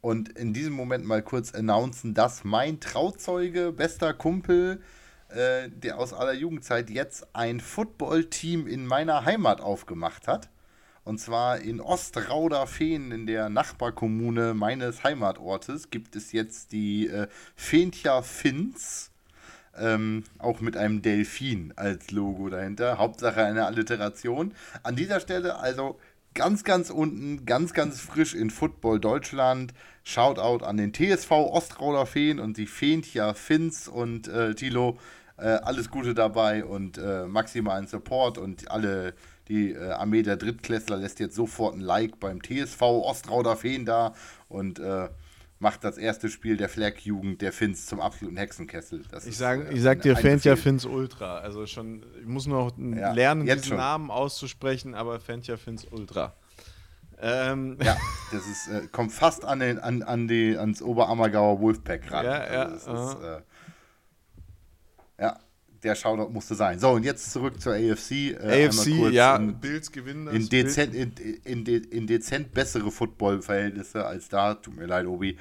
und 0.00 0.28
in 0.38 0.52
diesem 0.52 0.74
Moment 0.74 1.04
mal 1.06 1.22
kurz 1.22 1.52
announcen, 1.54 2.14
dass 2.14 2.44
mein 2.44 2.78
Trauzeuge, 2.78 3.72
bester 3.72 4.14
Kumpel, 4.14 4.80
äh, 5.28 5.68
der 5.70 5.98
aus 5.98 6.12
aller 6.12 6.32
Jugendzeit 6.32 6.90
jetzt 6.90 7.26
ein 7.34 7.60
Footballteam 7.60 8.66
in 8.66 8.86
meiner 8.86 9.24
Heimat 9.24 9.60
aufgemacht 9.60 10.28
hat. 10.28 10.48
Und 11.04 11.18
zwar 11.18 11.58
in 11.58 11.80
Ostrauder-Fehn, 11.80 13.12
in 13.12 13.26
der 13.26 13.50
Nachbarkommune 13.50 14.54
meines 14.54 15.04
Heimatortes, 15.04 15.90
gibt 15.90 16.16
es 16.16 16.32
jetzt 16.32 16.72
die 16.72 17.08
äh, 17.08 17.28
Fentja 17.54 18.22
Fins. 18.22 19.10
Ähm, 19.76 20.22
auch 20.38 20.60
mit 20.60 20.76
einem 20.76 21.02
Delfin 21.02 21.72
als 21.76 22.12
Logo 22.12 22.48
dahinter. 22.48 22.96
Hauptsache 22.98 23.42
eine 23.42 23.66
Alliteration. 23.66 24.54
An 24.84 24.94
dieser 24.94 25.18
Stelle 25.18 25.56
also 25.56 25.98
ganz, 26.34 26.64
ganz 26.64 26.90
unten, 26.90 27.46
ganz, 27.46 27.72
ganz 27.72 28.00
frisch 28.00 28.34
in 28.34 28.50
Football 28.50 29.00
Deutschland. 29.00 29.72
Shoutout 30.02 30.64
an 30.64 30.76
den 30.76 30.92
TSV 30.92 31.30
Ostrauder 31.30 32.06
Feen 32.06 32.38
und 32.38 32.56
die 32.56 32.66
Fentja 32.66 33.34
Fins 33.34 33.88
und 33.88 34.28
äh, 34.28 34.54
Tilo. 34.54 34.98
Äh, 35.36 35.46
alles 35.46 35.90
Gute 35.90 36.14
dabei 36.14 36.64
und 36.64 36.98
äh, 36.98 37.26
maximalen 37.26 37.86
Support 37.86 38.38
und 38.38 38.70
alle, 38.70 39.14
die 39.48 39.72
äh, 39.72 39.90
Armee 39.90 40.22
der 40.22 40.36
Drittklässler 40.36 40.96
lässt 40.96 41.18
jetzt 41.18 41.34
sofort 41.34 41.74
ein 41.74 41.80
Like 41.80 42.20
beim 42.20 42.40
TSV 42.40 42.82
Ostrauder 42.82 43.56
Feen 43.56 43.84
da 43.84 44.14
und 44.48 44.78
äh, 44.78 45.08
macht 45.58 45.84
das 45.84 45.98
erste 45.98 46.28
Spiel 46.28 46.56
der 46.56 46.68
Flag-Jugend 46.68 47.40
der 47.40 47.52
Fins 47.52 47.86
zum 47.86 48.00
absoluten 48.00 48.36
Hexenkessel. 48.36 49.02
Das 49.10 49.26
ich, 49.26 49.36
sag, 49.36 49.70
äh, 49.70 49.72
ich 49.72 49.82
sag 49.82 50.02
dir, 50.02 50.16
Fentja 50.16 50.56
Fins 50.56 50.84
Ultra. 50.84 51.38
Also 51.38 51.66
schon, 51.66 52.04
ich 52.20 52.26
muss 52.26 52.46
noch 52.46 52.72
ja, 52.78 53.12
lernen, 53.12 53.46
diesen 53.46 53.62
schon. 53.62 53.76
Namen 53.76 54.10
auszusprechen, 54.10 54.94
aber 54.94 55.20
Fentja 55.20 55.56
Fins 55.56 55.86
Ultra. 55.90 56.34
Ähm. 57.20 57.78
Ja, 57.82 57.96
das 58.32 58.46
ist, 58.46 58.68
äh, 58.68 58.88
kommt 58.88 59.12
fast 59.12 59.44
an 59.44 59.60
den, 59.60 59.78
an, 59.78 60.02
an 60.02 60.28
die, 60.28 60.56
ans 60.56 60.82
Oberammergauer 60.82 61.60
Wolfpack 61.60 62.10
ran. 62.10 62.24
Ja, 62.24 62.52
ja. 62.52 62.62
Also 62.64 63.40
der 65.84 65.94
Shoutout 65.94 66.30
musste 66.32 66.54
sein. 66.54 66.78
So, 66.78 66.90
und 66.90 67.04
jetzt 67.04 67.30
zurück 67.30 67.60
zur 67.60 67.74
AFC. 67.74 68.32
Äh, 68.40 68.66
AFC, 68.68 69.12
ja, 69.12 69.36
in, 69.36 69.60
Bills 69.60 69.92
gewinnen 69.92 70.26
das. 70.26 70.34
In 70.34 70.48
dezent, 70.48 70.94
in, 70.94 71.12
in, 71.44 71.66
in, 71.66 71.84
in 71.84 72.06
dezent 72.06 72.52
bessere 72.52 72.90
Football-Verhältnisse 72.90 74.04
als 74.04 74.28
da. 74.28 74.54
Tut 74.54 74.76
mir 74.76 74.86
leid, 74.86 75.06
Obi. 75.06 75.36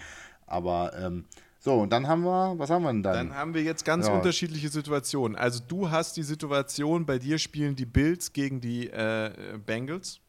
Aber 0.45 0.91
ähm, 0.97 1.25
so, 1.59 1.75
und 1.75 1.93
dann 1.93 2.07
haben 2.07 2.23
wir, 2.23 2.55
was 2.57 2.69
haben 2.69 2.83
wir 2.83 2.91
denn 2.91 3.03
dann? 3.03 3.29
Dann 3.29 3.35
haben 3.35 3.53
wir 3.53 3.63
jetzt 3.63 3.85
ganz 3.85 4.07
ja. 4.07 4.13
unterschiedliche 4.13 4.67
Situationen. 4.67 5.37
Also 5.37 5.61
du 5.65 5.89
hast 5.89 6.17
die 6.17 6.23
Situation, 6.23 7.05
bei 7.05 7.17
dir 7.17 7.37
spielen 7.37 7.75
die 7.77 7.85
Bills 7.85 8.33
gegen 8.33 8.59
die 8.59 8.89
äh, 8.89 9.31
Bengals. 9.65 10.19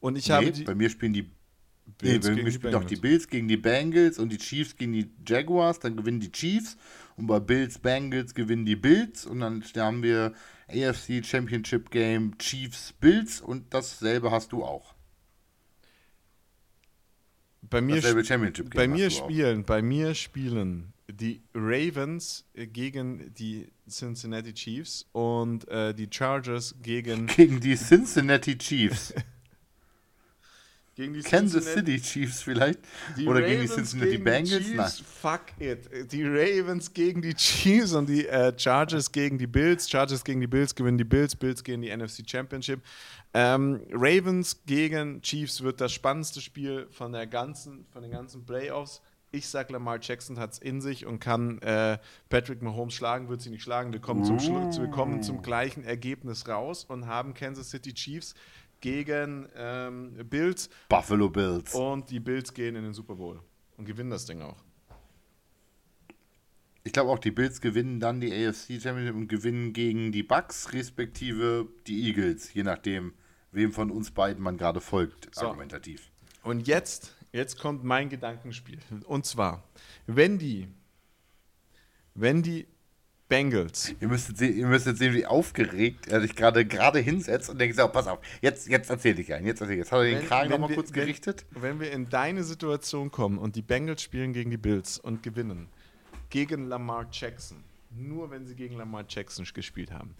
Und 0.00 0.16
ich 0.16 0.28
nee, 0.28 0.34
habe 0.34 0.50
die, 0.50 0.64
bei 0.64 0.74
mir 0.74 0.90
spielen 0.90 1.12
die 1.12 1.30
Bills 1.98 2.26
nee, 2.26 2.34
bei 2.34 2.42
mir 2.42 2.50
spielen 2.50 2.74
auch 2.74 2.84
die 2.84 2.96
Bills 2.96 3.28
gegen 3.28 3.46
die 3.46 3.56
Bengals 3.56 4.18
und 4.18 4.30
die 4.30 4.38
Chiefs 4.38 4.76
gegen 4.76 4.92
die 4.92 5.08
Jaguars, 5.24 5.78
dann 5.78 5.96
gewinnen 5.96 6.18
die 6.18 6.32
Chiefs 6.32 6.76
und 7.16 7.26
bei 7.26 7.40
Bills 7.40 7.78
Bengals 7.78 8.34
gewinnen 8.34 8.66
die 8.66 8.76
Bills 8.76 9.26
und 9.26 9.40
dann 9.40 9.64
haben 9.76 10.02
wir 10.02 10.34
AFC 10.68 11.24
Championship 11.24 11.90
Game 11.90 12.36
Chiefs 12.38 12.92
Bills 13.00 13.40
und 13.40 13.72
dasselbe 13.72 14.30
hast 14.30 14.52
du 14.52 14.64
auch. 14.64 14.94
Bei 17.62 17.80
mir, 17.80 18.00
bei 18.74 18.86
mir 18.86 19.10
spielen, 19.10 19.64
bei 19.64 19.82
mir 19.82 20.14
spielen 20.14 20.92
die 21.08 21.42
Ravens 21.54 22.44
gegen 22.54 23.34
die 23.34 23.68
Cincinnati 23.88 24.54
Chiefs 24.54 25.06
und 25.12 25.66
äh, 25.68 25.94
die 25.94 26.08
Chargers 26.10 26.76
gegen 26.82 27.26
gegen 27.26 27.60
die 27.60 27.76
Cincinnati 27.76 28.58
Chiefs. 28.58 29.14
gegen 30.96 31.12
die 31.12 31.20
Kansas 31.20 31.64
City 31.64 32.00
Chiefs 32.00 32.42
vielleicht 32.42 32.80
oder 33.26 33.42
Ravens 33.42 33.46
gegen 33.46 33.60
die 33.60 33.68
Cincinnati 33.68 34.10
gegen 34.12 34.24
Bengals. 34.24 34.64
Die 34.64 34.72
Chiefs, 34.72 35.00
fuck 35.00 35.42
it. 35.60 36.12
Die 36.12 36.24
Ravens 36.24 36.92
gegen 36.92 37.20
die 37.20 37.34
Chiefs 37.34 37.92
und 37.92 38.08
die 38.08 38.26
äh, 38.26 38.52
Chargers 38.56 39.12
gegen 39.12 39.36
die 39.36 39.46
Bills. 39.46 39.88
Chargers 39.88 40.24
gegen 40.24 40.40
die 40.40 40.46
Bills 40.46 40.74
gewinnen 40.74 40.96
die 40.96 41.04
Bills. 41.04 41.36
Bills 41.36 41.62
gegen 41.62 41.82
die 41.82 41.94
NFC 41.94 42.28
Championship. 42.28 42.80
Ähm, 43.34 43.82
Ravens 43.92 44.62
gegen 44.64 45.20
Chiefs 45.20 45.62
wird 45.62 45.82
das 45.82 45.92
spannendste 45.92 46.40
Spiel 46.40 46.86
von, 46.90 47.12
der 47.12 47.26
ganzen, 47.26 47.84
von 47.92 48.00
den 48.00 48.10
ganzen 48.10 48.46
Playoffs. 48.46 49.02
Ich 49.32 49.48
sage, 49.48 49.74
Lamar 49.74 49.98
Jackson 50.00 50.38
hat 50.38 50.54
es 50.54 50.58
in 50.58 50.80
sich 50.80 51.04
und 51.04 51.18
kann 51.18 51.58
äh, 51.58 51.98
Patrick 52.30 52.62
Mahomes 52.62 52.94
schlagen, 52.94 53.28
wird 53.28 53.42
sie 53.42 53.50
nicht 53.50 53.62
schlagen. 53.62 53.92
Wir 53.92 54.00
kommen, 54.00 54.24
zum, 54.24 54.38
wir 54.38 54.88
kommen 54.88 55.22
zum 55.22 55.42
gleichen 55.42 55.84
Ergebnis 55.84 56.48
raus 56.48 56.86
und 56.88 57.06
haben 57.06 57.34
Kansas 57.34 57.68
City 57.68 57.92
Chiefs 57.92 58.34
gegen 58.86 59.48
ähm, 59.56 60.12
Bills. 60.30 60.70
Buffalo 60.88 61.28
Bills. 61.28 61.74
Und 61.74 62.08
die 62.08 62.20
Bills 62.20 62.54
gehen 62.54 62.76
in 62.76 62.84
den 62.84 62.92
Super 62.92 63.16
Bowl 63.16 63.42
und 63.76 63.84
gewinnen 63.84 64.10
das 64.10 64.26
Ding 64.26 64.42
auch. 64.42 64.62
Ich 66.84 66.92
glaube 66.92 67.10
auch, 67.10 67.18
die 67.18 67.32
Bills 67.32 67.60
gewinnen 67.60 67.98
dann 67.98 68.20
die 68.20 68.32
AFC 68.32 68.80
Championship 68.80 69.16
und 69.16 69.26
gewinnen 69.26 69.72
gegen 69.72 70.12
die 70.12 70.22
Bucks, 70.22 70.72
respektive 70.72 71.66
die 71.88 72.06
Eagles, 72.06 72.54
je 72.54 72.62
nachdem, 72.62 73.14
wem 73.50 73.72
von 73.72 73.90
uns 73.90 74.12
beiden 74.12 74.40
man 74.40 74.56
gerade 74.56 74.80
folgt, 74.80 75.34
so. 75.34 75.48
argumentativ. 75.48 76.12
Und 76.44 76.68
jetzt, 76.68 77.16
jetzt 77.32 77.58
kommt 77.58 77.82
mein 77.82 78.08
Gedankenspiel. 78.08 78.78
Und 79.06 79.26
zwar, 79.26 79.64
wenn 80.06 80.38
die, 80.38 80.68
wenn 82.14 82.44
die 82.44 82.68
Bengals. 83.28 83.94
Ihr 84.00 84.08
müsstet 84.08 84.38
sehen, 84.38 84.56
ihr 84.56 84.66
müsstet 84.66 84.98
sehen 84.98 85.14
wie 85.14 85.26
aufgeregt 85.26 86.06
er 86.06 86.20
sich 86.20 86.36
gerade 86.36 86.64
gerade 86.64 87.00
hinsetzt 87.00 87.50
und 87.50 87.60
denkt, 87.60 87.76
so, 87.76 87.88
pass 87.88 88.06
auf, 88.06 88.20
jetzt, 88.40 88.68
jetzt 88.68 88.88
erzähl 88.88 89.18
ich 89.18 89.32
einen, 89.32 89.46
jetzt 89.46 89.60
erzähl 89.60 89.74
ich. 89.74 89.78
Jetzt 89.80 89.92
hat 89.92 90.00
er 90.00 90.04
den 90.04 90.26
Kragen 90.26 90.50
nochmal 90.50 90.72
kurz 90.74 90.90
wenn, 90.90 91.00
gerichtet. 91.00 91.44
Wenn 91.50 91.80
wir 91.80 91.90
in 91.90 92.08
deine 92.08 92.44
Situation 92.44 93.10
kommen 93.10 93.38
und 93.38 93.56
die 93.56 93.62
Bengals 93.62 94.02
spielen 94.02 94.32
gegen 94.32 94.50
die 94.50 94.56
Bills 94.56 94.98
und 94.98 95.22
gewinnen, 95.22 95.68
gegen 96.30 96.66
Lamar 96.66 97.08
Jackson, 97.10 97.64
nur 97.90 98.30
wenn 98.30 98.46
sie 98.46 98.54
gegen 98.54 98.76
Lamar 98.76 99.04
Jackson 99.08 99.44
gespielt 99.52 99.90
haben, 99.90 100.14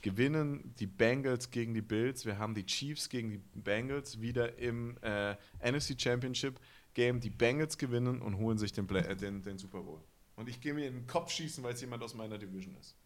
gewinnen 0.00 0.74
die 0.78 0.86
Bengals 0.86 1.50
gegen 1.50 1.74
die 1.74 1.82
Bills. 1.82 2.26
Wir 2.26 2.38
haben 2.38 2.54
die 2.54 2.66
Chiefs 2.66 3.08
gegen 3.08 3.30
die 3.30 3.40
Bengals 3.54 4.20
wieder 4.20 4.58
im 4.58 4.96
äh, 5.02 5.34
NFC 5.64 6.00
Championship 6.00 6.60
Game. 6.94 7.20
Die 7.20 7.30
Bengals 7.30 7.78
gewinnen 7.78 8.20
und 8.20 8.36
holen 8.36 8.58
sich 8.58 8.72
den, 8.72 8.88
äh, 8.90 9.16
den, 9.16 9.42
den 9.42 9.58
Super 9.58 9.82
Bowl. 9.82 10.00
Und 10.36 10.48
ich 10.48 10.60
gehe 10.60 10.74
mir 10.74 10.86
in 10.86 10.94
den 10.94 11.06
Kopf 11.06 11.30
schießen, 11.30 11.62
weil 11.62 11.74
es 11.74 11.80
jemand 11.80 12.02
aus 12.02 12.14
meiner 12.14 12.38
Division 12.38 12.76
ist. 12.80 12.96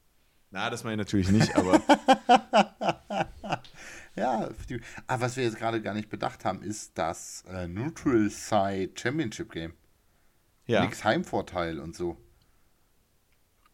Na, 0.50 0.70
das 0.70 0.84
meine 0.84 0.94
ich 0.94 0.98
natürlich 0.98 1.30
nicht, 1.30 1.54
aber. 1.56 1.82
ja, 4.16 4.48
aber 5.06 5.22
was 5.22 5.36
wir 5.36 5.44
jetzt 5.44 5.58
gerade 5.58 5.82
gar 5.82 5.94
nicht 5.94 6.08
bedacht 6.08 6.44
haben, 6.44 6.62
ist 6.62 6.96
das 6.96 7.44
äh, 7.48 7.66
Neutral 7.66 8.30
Side 8.30 8.92
Championship 8.94 9.52
Game. 9.52 9.74
Ja. 10.66 10.84
Nix 10.84 11.04
Heimvorteil 11.04 11.78
und 11.78 11.94
so. 11.94 12.16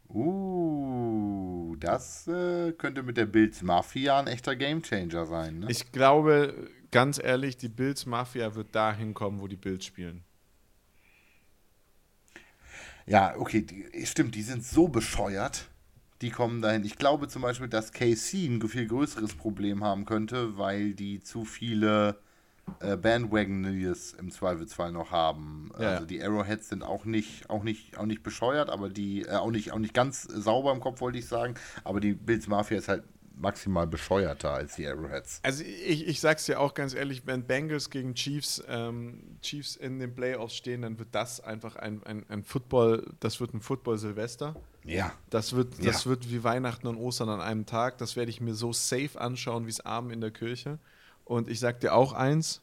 Uh, 0.08 1.74
das 1.76 2.28
äh, 2.28 2.72
könnte 2.72 3.02
mit 3.02 3.16
der 3.16 3.26
Bills 3.26 3.62
Mafia 3.62 4.18
ein 4.18 4.26
echter 4.26 4.56
Gamechanger 4.56 5.24
sein. 5.26 5.60
Ne? 5.60 5.66
Ich 5.70 5.90
glaube, 5.90 6.70
ganz 6.90 7.18
ehrlich, 7.22 7.56
die 7.56 7.70
Bills 7.70 8.04
Mafia 8.04 8.54
wird 8.54 8.74
dahin 8.74 9.14
kommen, 9.14 9.40
wo 9.40 9.48
die 9.48 9.56
Bills 9.56 9.86
spielen. 9.86 10.24
Ja, 13.06 13.34
okay, 13.36 13.62
die, 13.62 14.06
stimmt, 14.06 14.34
die 14.34 14.42
sind 14.42 14.64
so 14.64 14.88
bescheuert. 14.88 15.68
Die 16.20 16.30
kommen 16.30 16.62
dahin. 16.62 16.84
Ich 16.84 16.98
glaube 16.98 17.26
zum 17.28 17.42
Beispiel, 17.42 17.68
dass 17.68 17.92
KC 17.92 18.34
ein 18.46 18.62
viel 18.68 18.86
größeres 18.86 19.34
Problem 19.34 19.82
haben 19.82 20.04
könnte, 20.04 20.56
weil 20.56 20.94
die 20.94 21.20
zu 21.20 21.44
viele 21.44 22.16
äh, 22.78 22.96
Bandwagoners 22.96 24.12
im 24.12 24.30
Zweifelsfall 24.30 24.92
noch 24.92 25.10
haben. 25.10 25.70
Ja. 25.78 25.94
Also 25.94 26.06
die 26.06 26.22
Arrowheads 26.22 26.68
sind 26.68 26.84
auch 26.84 27.04
nicht, 27.04 27.50
auch 27.50 27.64
nicht, 27.64 27.98
auch 27.98 28.06
nicht 28.06 28.22
bescheuert, 28.22 28.70
aber 28.70 28.88
die, 28.88 29.22
äh, 29.22 29.34
auch 29.34 29.50
nicht, 29.50 29.72
auch 29.72 29.78
nicht 29.78 29.94
ganz 29.94 30.22
sauber 30.22 30.72
im 30.72 30.80
Kopf, 30.80 31.00
wollte 31.00 31.18
ich 31.18 31.26
sagen. 31.26 31.54
Aber 31.82 32.00
die 32.00 32.12
Bills 32.12 32.46
Mafia 32.46 32.78
ist 32.78 32.88
halt 32.88 33.02
maximal 33.36 33.86
bescheuerter 33.86 34.52
als 34.52 34.76
die 34.76 34.86
Arrowheads. 34.86 35.40
Also 35.42 35.64
ich, 35.64 36.06
ich 36.06 36.20
sag's 36.20 36.46
dir 36.46 36.60
auch 36.60 36.74
ganz 36.74 36.94
ehrlich, 36.94 37.26
wenn 37.26 37.44
Bengals 37.44 37.90
gegen 37.90 38.14
Chiefs, 38.14 38.62
ähm, 38.68 39.38
Chiefs 39.42 39.76
in 39.76 39.98
den 39.98 40.14
Playoffs 40.14 40.54
stehen, 40.54 40.82
dann 40.82 40.98
wird 40.98 41.08
das 41.12 41.40
einfach 41.40 41.76
ein, 41.76 42.02
ein, 42.04 42.24
ein 42.28 42.42
Football, 42.42 43.12
das 43.20 43.40
wird 43.40 43.54
ein 43.54 43.60
Football-Silvester. 43.60 44.54
Ja. 44.84 45.12
Das 45.30 45.54
wird, 45.54 45.84
das 45.84 46.04
ja. 46.04 46.10
wird 46.10 46.30
wie 46.30 46.42
Weihnachten 46.44 46.86
und 46.86 46.96
Ostern 46.96 47.28
an 47.28 47.40
einem 47.40 47.66
Tag. 47.66 47.98
Das 47.98 48.16
werde 48.16 48.30
ich 48.30 48.40
mir 48.40 48.54
so 48.54 48.72
safe 48.72 49.20
anschauen, 49.20 49.66
wie 49.66 49.70
es 49.70 49.80
Abend 49.80 50.12
in 50.12 50.20
der 50.20 50.30
Kirche. 50.30 50.78
Und 51.24 51.48
ich 51.48 51.60
sag 51.60 51.80
dir 51.80 51.94
auch 51.94 52.12
eins, 52.12 52.60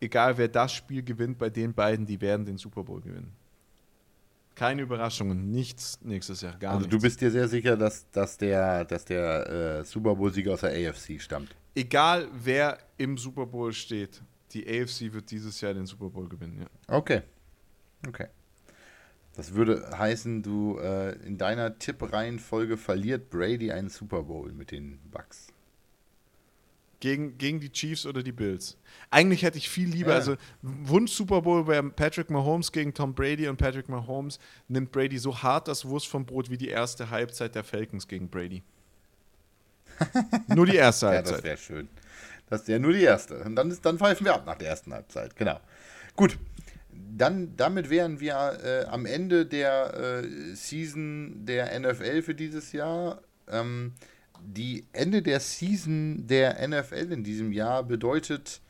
egal 0.00 0.36
wer 0.36 0.48
das 0.48 0.72
Spiel 0.72 1.02
gewinnt, 1.02 1.38
bei 1.38 1.50
den 1.50 1.74
beiden, 1.74 2.06
die 2.06 2.20
werden 2.20 2.44
den 2.44 2.58
Super 2.58 2.84
Bowl 2.84 3.00
gewinnen. 3.00 3.32
Keine 4.54 4.82
Überraschungen, 4.82 5.50
nichts 5.50 5.98
nächstes 6.02 6.40
Jahr, 6.40 6.56
gar 6.58 6.74
also 6.74 6.86
nichts. 6.86 6.96
du 6.96 7.02
bist 7.02 7.20
dir 7.20 7.30
sehr 7.30 7.48
sicher, 7.48 7.76
dass, 7.76 8.08
dass 8.10 8.38
der, 8.38 8.84
dass 8.84 9.04
der 9.04 9.80
äh, 9.80 9.84
Super 9.84 10.14
Bowl-Sieger 10.14 10.52
aus 10.52 10.60
der 10.60 10.90
AFC 10.90 11.20
stammt? 11.20 11.56
Egal 11.74 12.28
wer 12.32 12.78
im 12.96 13.18
Super 13.18 13.46
Bowl 13.46 13.72
steht, 13.72 14.22
die 14.52 14.64
AFC 14.64 15.12
wird 15.12 15.30
dieses 15.30 15.60
Jahr 15.60 15.74
den 15.74 15.86
Super 15.86 16.08
Bowl 16.08 16.28
gewinnen, 16.28 16.60
ja. 16.60 16.96
Okay. 16.96 17.22
Okay. 18.06 18.28
Das 19.34 19.54
würde 19.54 19.90
heißen, 19.98 20.42
du 20.42 20.78
äh, 20.78 21.16
in 21.26 21.36
deiner 21.38 21.78
Tippreihenfolge 21.78 22.76
verliert 22.76 23.30
Brady 23.30 23.72
einen 23.72 23.88
Super 23.88 24.22
Bowl 24.22 24.52
mit 24.52 24.70
den 24.70 25.00
Bucks. 25.10 25.48
Gegen, 27.04 27.36
gegen 27.36 27.60
die 27.60 27.70
Chiefs 27.70 28.06
oder 28.06 28.22
die 28.22 28.32
Bills. 28.32 28.78
Eigentlich 29.10 29.42
hätte 29.42 29.58
ich 29.58 29.68
viel 29.68 29.90
lieber, 29.90 30.12
ja. 30.12 30.16
also 30.16 30.36
Wunsch 30.62 31.12
Super 31.12 31.42
Bowl 31.42 31.66
wäre 31.66 31.82
Patrick 31.90 32.30
Mahomes 32.30 32.72
gegen 32.72 32.94
Tom 32.94 33.14
Brady 33.14 33.46
und 33.46 33.58
Patrick 33.58 33.90
Mahomes 33.90 34.38
nimmt 34.68 34.90
Brady 34.90 35.18
so 35.18 35.42
hart 35.42 35.68
das 35.68 35.84
Wurst 35.84 36.08
vom 36.08 36.24
Brot 36.24 36.48
wie 36.48 36.56
die 36.56 36.68
erste 36.68 37.10
Halbzeit 37.10 37.54
der 37.56 37.62
Falcons 37.62 38.08
gegen 38.08 38.30
Brady. 38.30 38.62
nur 40.46 40.64
die 40.64 40.76
erste 40.76 41.08
Halbzeit. 41.08 41.26
Ja, 41.26 41.36
das 41.36 41.44
wäre 41.44 41.56
schön. 41.58 41.88
Das 42.48 42.62
ist 42.62 42.68
ja 42.68 42.78
nur 42.78 42.94
die 42.94 43.02
erste. 43.02 43.36
Und 43.44 43.54
dann, 43.54 43.70
ist, 43.70 43.84
dann 43.84 43.98
pfeifen 43.98 44.24
wir 44.24 44.32
ab 44.32 44.46
nach 44.46 44.56
der 44.56 44.68
ersten 44.68 44.94
Halbzeit. 44.94 45.36
Genau. 45.36 45.60
Gut. 46.16 46.38
Dann, 46.90 47.54
damit 47.58 47.90
wären 47.90 48.18
wir 48.18 48.58
äh, 48.64 48.86
am 48.86 49.04
Ende 49.04 49.44
der 49.44 50.22
äh, 50.24 50.54
Season 50.54 51.44
der 51.44 51.78
NFL 51.78 52.22
für 52.22 52.34
dieses 52.34 52.72
Jahr. 52.72 53.20
Ähm, 53.46 53.92
die 54.46 54.84
Ende 54.92 55.22
der 55.22 55.40
Season 55.40 56.26
der 56.26 56.66
NFL 56.66 57.12
in 57.12 57.24
diesem 57.24 57.52
Jahr 57.52 57.82
bedeutet 57.82 58.60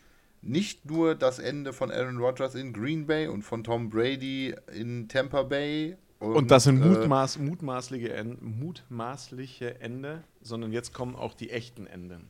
nicht 0.42 0.88
nur 0.88 1.14
das 1.14 1.38
Ende 1.38 1.72
von 1.72 1.90
Aaron 1.90 2.18
Rodgers 2.18 2.54
in 2.54 2.72
Green 2.72 3.06
Bay 3.06 3.28
und 3.28 3.42
von 3.42 3.64
Tom 3.64 3.88
Brady 3.88 4.54
in 4.74 5.08
Tampa 5.08 5.42
Bay. 5.42 5.96
Und, 6.18 6.34
und 6.34 6.50
das 6.50 6.64
sind 6.64 6.82
äh, 6.82 6.86
mutmaß, 6.86 7.38
mutmaßliche, 7.38 8.36
mutmaßliche 8.40 9.80
Ende, 9.80 10.22
sondern 10.42 10.72
jetzt 10.72 10.92
kommen 10.92 11.16
auch 11.16 11.34
die 11.34 11.50
echten 11.50 11.86
Enden. 11.86 12.28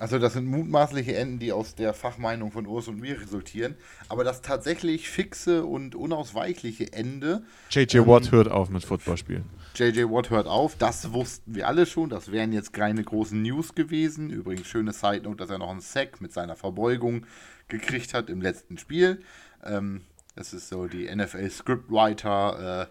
Also 0.00 0.20
das 0.20 0.34
sind 0.34 0.46
mutmaßliche 0.46 1.16
Enden, 1.16 1.40
die 1.40 1.52
aus 1.52 1.74
der 1.74 1.92
Fachmeinung 1.92 2.52
von 2.52 2.66
Urs 2.66 2.86
und 2.86 3.00
mir 3.00 3.20
resultieren. 3.20 3.74
Aber 4.08 4.22
das 4.22 4.42
tatsächlich 4.42 5.08
fixe 5.08 5.64
und 5.64 5.96
unausweichliche 5.96 6.92
Ende. 6.92 7.42
JJ 7.70 8.06
Watt 8.06 8.26
ähm, 8.26 8.32
hört 8.32 8.48
auf 8.48 8.70
mit 8.70 8.84
Footballspielen. 8.84 9.44
JJ 9.74 10.04
Watt 10.04 10.30
hört 10.30 10.46
auf. 10.46 10.76
Das 10.76 11.12
wussten 11.12 11.54
wir 11.54 11.68
alle 11.68 11.86
schon. 11.86 12.10
Das 12.10 12.32
wären 12.32 12.52
jetzt 12.52 12.72
keine 12.72 13.02
großen 13.02 13.40
News 13.40 13.74
gewesen. 13.74 14.30
Übrigens 14.30 14.66
schöne 14.66 14.92
Side 14.92 15.22
Note, 15.22 15.36
dass 15.36 15.50
er 15.50 15.58
noch 15.58 15.70
einen 15.70 15.80
Sack 15.80 16.20
mit 16.20 16.32
seiner 16.32 16.56
Verbeugung 16.56 17.26
gekriegt 17.68 18.14
hat 18.14 18.30
im 18.30 18.40
letzten 18.40 18.78
Spiel. 18.78 19.22
Ähm, 19.64 20.02
das 20.34 20.52
ist 20.52 20.68
so 20.68 20.86
die 20.86 21.14
NFL 21.14 21.50
Scriptwriter. 21.50 22.88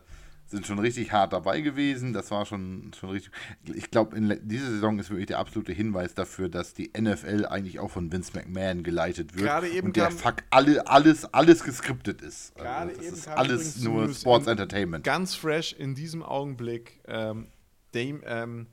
Sind 0.47 0.65
schon 0.65 0.79
richtig 0.79 1.11
hart 1.11 1.33
dabei 1.33 1.59
gewesen. 1.59 2.13
Das 2.13 2.31
war 2.31 2.45
schon, 2.45 2.91
schon 2.97 3.09
richtig. 3.09 3.31
Ich 3.75 3.91
glaube, 3.91 4.17
diese 4.41 4.71
Saison 4.71 4.97
ist 4.97 5.09
wirklich 5.09 5.27
der 5.27 5.39
absolute 5.39 5.73
Hinweis 5.73 6.13
dafür, 6.13 6.47
dass 6.47 6.73
die 6.73 6.91
NFL 6.97 7.45
eigentlich 7.45 7.79
auch 7.79 7.91
von 7.91 8.11
Vince 8.13 8.31
McMahon 8.33 8.81
geleitet 8.81 9.35
wird. 9.35 9.45
Gerade 9.45 9.67
eben 9.67 9.87
und 9.87 9.97
der 9.97 10.09
Fuck 10.09 10.43
alle, 10.49 10.87
alles, 10.87 11.25
alles 11.33 11.65
geskriptet 11.65 12.21
ist. 12.21 12.55
Gerade 12.55 12.91
also 12.91 12.95
das 12.95 13.05
eben 13.05 13.15
ist 13.15 13.27
alles 13.27 13.81
nur 13.81 14.13
Sports 14.13 14.47
Entertainment. 14.47 15.03
Ganz 15.03 15.35
fresh 15.35 15.73
in 15.73 15.95
diesem 15.95 16.23
Augenblick. 16.23 17.01
Ähm, 17.07 17.47
Dame, 17.91 18.21
ähm, 18.25 18.67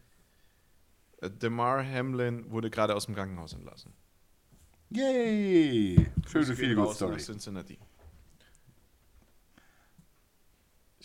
Demar 1.42 1.84
Hamlin 1.84 2.50
wurde 2.50 2.70
gerade 2.70 2.94
aus 2.94 3.06
dem 3.06 3.14
Krankenhaus 3.14 3.52
entlassen. 3.52 3.92
Yay! 4.90 6.06
Schöne 6.30 6.54
Feelgood-Story. 6.54 7.18
Cincinnati. 7.18 7.78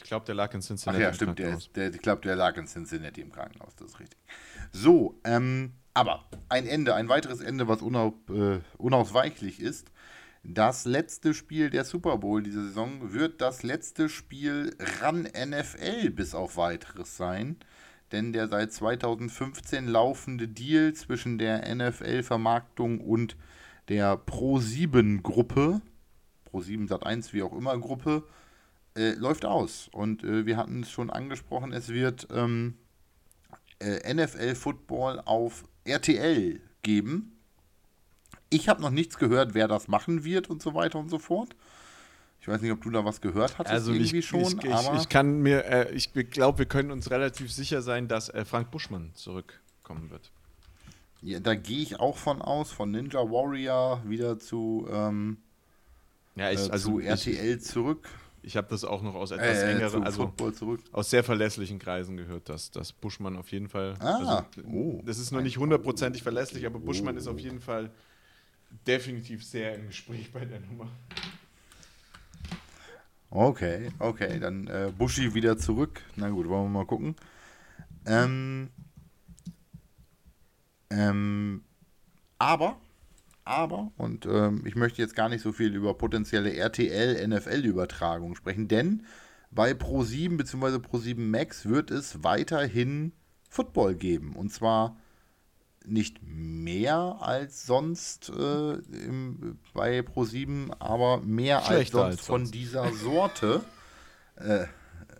Ich 0.01 0.07
glaube, 0.07 0.25
der 0.25 0.35
lag 0.35 0.53
in 0.53 0.61
Cincinnati. 0.61 1.03
Ach 1.03 1.07
ja, 1.07 1.13
stimmt. 1.13 1.39
Der, 1.39 1.57
der, 1.75 1.93
ich 1.93 2.01
glaube, 2.01 2.21
der 2.21 2.35
lag 2.35 2.57
in 2.57 2.67
Cincinnati 2.67 3.21
im 3.21 3.31
Krankenhaus. 3.31 3.75
Das 3.75 3.89
ist 3.91 3.99
richtig. 3.99 4.17
So, 4.71 5.19
ähm, 5.23 5.73
aber 5.93 6.25
ein 6.47 6.65
Ende, 6.65 6.95
ein 6.95 7.09
weiteres 7.09 7.41
Ende, 7.41 7.67
was 7.67 7.81
unaus, 7.81 8.13
äh, 8.29 8.59
unausweichlich 8.77 9.59
ist. 9.59 9.91
Das 10.43 10.85
letzte 10.85 11.33
Spiel 11.33 11.69
der 11.69 11.83
Super 11.83 12.17
Bowl 12.17 12.41
diese 12.41 12.63
Saison 12.63 13.11
wird 13.11 13.41
das 13.41 13.63
letzte 13.63 14.07
Spiel 14.07 14.73
ran 15.01 15.23
NFL 15.23 16.11
bis 16.11 16.33
auf 16.33 16.55
weiteres 16.55 17.17
sein. 17.17 17.57
Denn 18.11 18.33
der 18.33 18.47
seit 18.47 18.71
2015 18.71 19.87
laufende 19.87 20.47
Deal 20.47 20.93
zwischen 20.93 21.37
der 21.37 21.75
NFL-Vermarktung 21.75 23.01
und 23.01 23.35
der 23.89 24.17
Pro7-Gruppe, 24.17 25.81
Pro7 26.51 26.87
Sat1, 26.87 27.33
wie 27.33 27.43
auch 27.43 27.53
immer 27.53 27.77
Gruppe, 27.77 28.23
äh, 28.99 29.13
läuft 29.13 29.45
aus. 29.45 29.89
Und 29.91 30.23
äh, 30.23 30.45
wir 30.45 30.57
hatten 30.57 30.83
es 30.83 30.91
schon 30.91 31.09
angesprochen, 31.09 31.71
es 31.71 31.89
wird 31.89 32.27
ähm, 32.31 32.75
äh, 33.79 34.13
NFL-Football 34.13 35.21
auf 35.25 35.63
RTL 35.85 36.59
geben. 36.81 37.37
Ich 38.49 38.67
habe 38.67 38.81
noch 38.81 38.89
nichts 38.89 39.17
gehört, 39.17 39.53
wer 39.53 39.67
das 39.67 39.87
machen 39.87 40.23
wird 40.23 40.49
und 40.49 40.61
so 40.61 40.73
weiter 40.73 40.99
und 40.99 41.09
so 41.09 41.17
fort. 41.17 41.55
Ich 42.41 42.47
weiß 42.47 42.61
nicht, 42.61 42.71
ob 42.71 42.81
du 42.81 42.89
da 42.89 43.03
was 43.05 43.21
gehört 43.21 43.57
hattest 43.57 43.73
also 43.73 43.93
irgendwie 43.93 44.19
ich, 44.19 44.27
schon. 44.27 44.41
Ich, 44.41 44.63
ich, 44.63 44.73
aber 44.73 44.97
ich 44.97 45.09
kann 45.09 45.39
mir, 45.39 45.65
äh, 45.65 45.93
ich 45.93 46.11
glaube, 46.13 46.59
wir 46.59 46.65
können 46.65 46.91
uns 46.91 47.11
relativ 47.11 47.51
sicher 47.51 47.81
sein, 47.81 48.07
dass 48.07 48.29
äh, 48.29 48.45
Frank 48.45 48.71
Buschmann 48.71 49.11
zurückkommen 49.13 50.09
wird. 50.09 50.31
Ja, 51.21 51.39
da 51.39 51.55
gehe 51.55 51.79
ich 51.81 51.99
auch 51.99 52.17
von 52.17 52.41
aus, 52.41 52.71
von 52.71 52.91
Ninja 52.91 53.19
Warrior 53.19 54.01
wieder 54.05 54.39
zu, 54.39 54.87
ähm, 54.89 55.37
ja, 56.35 56.49
ich, 56.51 56.67
äh, 56.67 56.71
also 56.71 56.91
zu 56.93 56.99
RTL 56.99 57.59
zurück. 57.59 58.09
Ich 58.49 58.57
habe 58.57 58.67
das 58.67 58.83
auch 58.83 59.03
noch 59.03 59.13
aus 59.13 59.29
etwas 59.29 59.59
äh, 59.59 59.71
engeren, 59.71 60.03
also 60.03 60.33
aus 60.91 61.09
sehr 61.11 61.23
verlässlichen 61.23 61.77
Kreisen 61.77 62.17
gehört, 62.17 62.49
dass, 62.49 62.71
dass 62.71 62.91
Buschmann 62.91 63.37
auf 63.37 63.51
jeden 63.51 63.69
Fall. 63.69 63.93
Ah, 63.99 64.43
also, 64.55 64.67
oh, 64.67 65.03
das 65.05 65.19
ist 65.19 65.29
noch 65.29 65.41
nicht 65.41 65.59
hundertprozentig 65.59 66.23
verlässlich, 66.23 66.65
aber 66.65 66.79
Buschmann 66.79 67.13
oh. 67.13 67.19
ist 67.19 67.27
auf 67.27 67.37
jeden 67.37 67.59
Fall 67.59 67.91
definitiv 68.87 69.45
sehr 69.45 69.75
im 69.75 69.85
Gespräch 69.85 70.31
bei 70.31 70.45
der 70.45 70.61
Nummer. 70.61 70.87
Okay, 73.29 73.91
okay, 73.99 74.39
dann 74.39 74.65
äh, 74.65 74.91
Buschi 74.97 75.35
wieder 75.35 75.55
zurück. 75.55 76.01
Na 76.15 76.29
gut, 76.29 76.49
wollen 76.49 76.63
wir 76.63 76.79
mal 76.79 76.87
gucken. 76.87 77.15
Ähm, 78.07 78.71
ähm, 80.89 81.61
aber, 82.39 82.77
aber, 83.49 83.91
und 83.97 84.27
ähm, 84.27 84.63
ich 84.65 84.75
möchte 84.75 85.01
jetzt 85.01 85.15
gar 85.15 85.27
nicht 85.27 85.41
so 85.41 85.51
viel 85.51 85.73
über 85.75 85.95
potenzielle 85.95 86.53
RTL-NFL-Übertragungen 86.53 88.35
sprechen, 88.35 88.67
denn 88.67 89.03
bei 89.49 89.71
Pro7 89.71 90.37
bzw. 90.37 90.75
Pro7 90.75 91.19
Max 91.19 91.67
wird 91.67 91.89
es 91.89 92.23
weiterhin 92.23 93.11
Football 93.49 93.95
geben. 93.95 94.35
Und 94.35 94.53
zwar 94.53 94.97
nicht 95.83 96.19
mehr 96.21 97.17
als 97.21 97.65
sonst 97.65 98.29
äh, 98.29 98.73
im, 98.73 99.57
bei 99.73 100.01
Pro7, 100.01 100.71
aber 100.77 101.21
mehr 101.21 101.67
als 101.67 101.89
sonst, 101.89 102.03
als 102.03 102.21
von 102.21 102.51
dieser 102.51 102.93
Sorte. 102.93 103.63
Äh, 104.35 104.65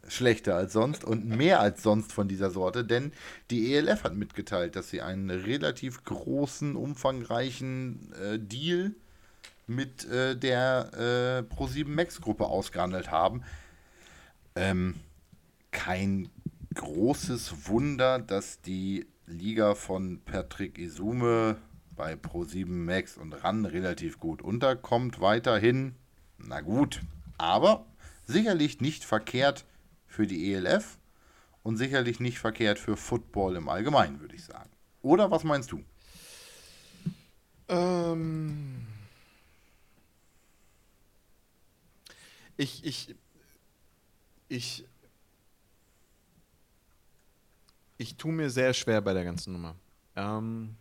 schlechter 0.10 0.56
als 0.56 0.74
sonst 0.74 1.04
und 1.04 1.28
mehr 1.28 1.60
als 1.60 1.84
sonst 1.84 2.12
von 2.12 2.28
dieser 2.28 2.50
Sorte, 2.50 2.84
denn 2.84 3.12
die 3.50 3.74
ELF 3.74 4.04
hat 4.04 4.16
mitgeteilt, 4.16 4.76
dass 4.76 4.90
sie 4.90 5.02
einen 5.02 5.30
relativ 5.30 6.04
großen, 6.04 6.76
umfangreichen 6.76 8.14
äh, 8.14 8.40
Deal 8.40 8.94
mit 9.68 10.06
äh, 10.10 10.36
der 10.36 11.46
äh, 11.50 11.56
Pro7 11.56 11.88
Max 11.88 12.22
Gruppe 12.22 12.46
ausgehandelt 12.46 13.12
haben. 13.12 13.44
Ähm, 14.56 14.96
kein 15.72 16.30
großes 16.74 17.68
Wunder, 17.68 18.20
dass 18.20 18.62
die 18.62 19.06
Liga 19.28 19.76
von 19.76 20.22
Patrick 20.26 20.80
Isume 20.80 21.58
bei 21.96 22.14
Pro7 22.14 22.66
Max 22.68 23.18
und 23.18 23.34
RAN 23.34 23.66
relativ 23.66 24.20
gut 24.20 24.42
unterkommt 24.42 25.20
weiterhin. 25.22 25.96
Na 26.38 26.62
gut, 26.62 27.02
aber 27.38 27.86
sicherlich 28.26 28.82
nicht 28.82 29.04
verkehrt 29.04 29.66
für 30.10 30.28
die 30.28 30.54
ELF 30.54 30.98
und 31.64 31.78
sicherlich 31.78 32.20
nicht 32.20 32.40
verkehrt 32.40 32.80
für 32.80 32.98
Football 32.98 33.56
im 33.56 33.70
Allgemeinen, 33.70 34.20
würde 34.20 34.36
ich 34.36 34.44
sagen. 34.44 34.70
Oder 35.02 35.32
was 35.32 35.46
meinst 35.46 35.72
du? 35.72 35.82
Ähm 37.70 38.86
ich, 42.58 42.84
ich, 42.84 43.16
ich 44.50 44.84
ich 48.00 48.16
tue 48.16 48.32
mir 48.32 48.50
sehr 48.50 48.74
schwer 48.74 49.02
bei 49.02 49.14
der 49.14 49.26
ganzen 49.26 49.54
Nummer. 49.54 49.76
Ähm, 50.16 50.76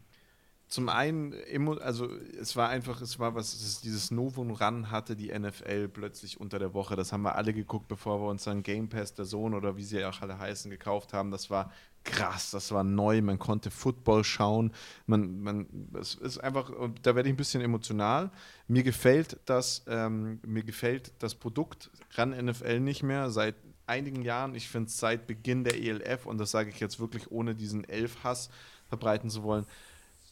zum 0.68 0.90
einen, 0.90 1.34
also 1.80 2.10
es 2.38 2.54
war 2.54 2.68
einfach, 2.68 3.00
es 3.00 3.18
war 3.18 3.34
was, 3.34 3.54
es 3.54 3.80
dieses 3.80 4.10
Novum 4.10 4.50
ran 4.50 4.90
hatte 4.90 5.16
die 5.16 5.36
NFL 5.36 5.88
plötzlich 5.88 6.38
unter 6.38 6.58
der 6.58 6.74
Woche. 6.74 6.94
Das 6.94 7.10
haben 7.10 7.22
wir 7.22 7.36
alle 7.36 7.54
geguckt, 7.54 7.88
bevor 7.88 8.20
wir 8.20 8.28
uns 8.28 8.44
dann 8.44 8.62
Game 8.62 8.90
Pass, 8.90 9.14
der 9.14 9.24
Sohn 9.24 9.54
oder 9.54 9.78
wie 9.78 9.82
sie 9.82 10.04
auch 10.04 10.20
alle 10.20 10.38
heißen, 10.38 10.70
gekauft 10.70 11.14
haben. 11.14 11.30
Das 11.30 11.48
war 11.48 11.72
krass, 12.04 12.50
das 12.50 12.70
war 12.70 12.84
neu. 12.84 13.22
Man 13.22 13.38
konnte 13.38 13.70
Football 13.70 14.24
schauen. 14.24 14.72
Man, 15.06 15.40
man, 15.40 15.66
es 15.98 16.14
ist 16.16 16.38
einfach, 16.38 16.70
da 17.02 17.14
werde 17.16 17.30
ich 17.30 17.34
ein 17.34 17.38
bisschen 17.38 17.62
emotional. 17.62 18.30
Mir 18.66 18.82
gefällt 18.82 19.40
das, 19.46 19.84
ähm, 19.88 20.38
mir 20.46 20.64
gefällt 20.64 21.12
das 21.20 21.34
Produkt 21.34 21.90
ran 22.12 22.30
NFL 22.30 22.80
nicht 22.80 23.02
mehr 23.02 23.30
seit 23.30 23.54
einigen 23.86 24.20
Jahren, 24.20 24.54
ich 24.54 24.68
finde 24.68 24.88
es 24.88 24.98
seit 24.98 25.26
Beginn 25.26 25.64
der 25.64 25.80
ELF, 25.80 26.26
und 26.26 26.36
das 26.36 26.50
sage 26.50 26.68
ich 26.68 26.78
jetzt 26.78 27.00
wirklich 27.00 27.30
ohne 27.30 27.54
diesen 27.54 27.84
Elf-Hass 27.84 28.50
verbreiten 28.88 29.30
zu 29.30 29.42
wollen, 29.42 29.66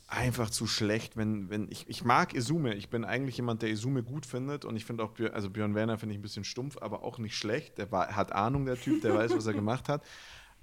einfach 0.09 0.51
zu 0.51 0.67
schlecht, 0.67 1.17
wenn, 1.17 1.51
wenn 1.51 1.69
ich, 1.71 1.89
ich 1.89 2.05
mag 2.05 2.35
Isume, 2.35 2.75
ich 2.75 2.91
bin 2.91 3.05
eigentlich 3.05 3.39
jemand, 3.39 3.63
der 3.63 3.71
Isume 3.71 4.03
gut 4.05 4.25
findet 4.25 4.65
und 4.65 4.77
ich 4.77 4.85
finde 4.85 5.03
auch, 5.03 5.13
also 5.33 5.51
Björn 5.51 5.75
Werner 5.75 5.99
finde 5.99 6.15
ich 6.15 6.21
ein 6.21 6.23
bisschen 6.23 6.45
stumpf, 6.45 6.79
aber 6.81 7.03
auch 7.03 7.19
nicht 7.19 7.37
schlecht, 7.37 7.79
der 7.79 7.91
war, 7.91 8.15
hat 8.15 8.33
Ahnung, 8.33 8.67
der 8.67 8.77
Typ, 8.77 9.03
der 9.03 9.15
weiß, 9.15 9.35
was 9.35 9.47
er 9.47 9.55
gemacht 9.55 9.89
hat, 9.89 10.05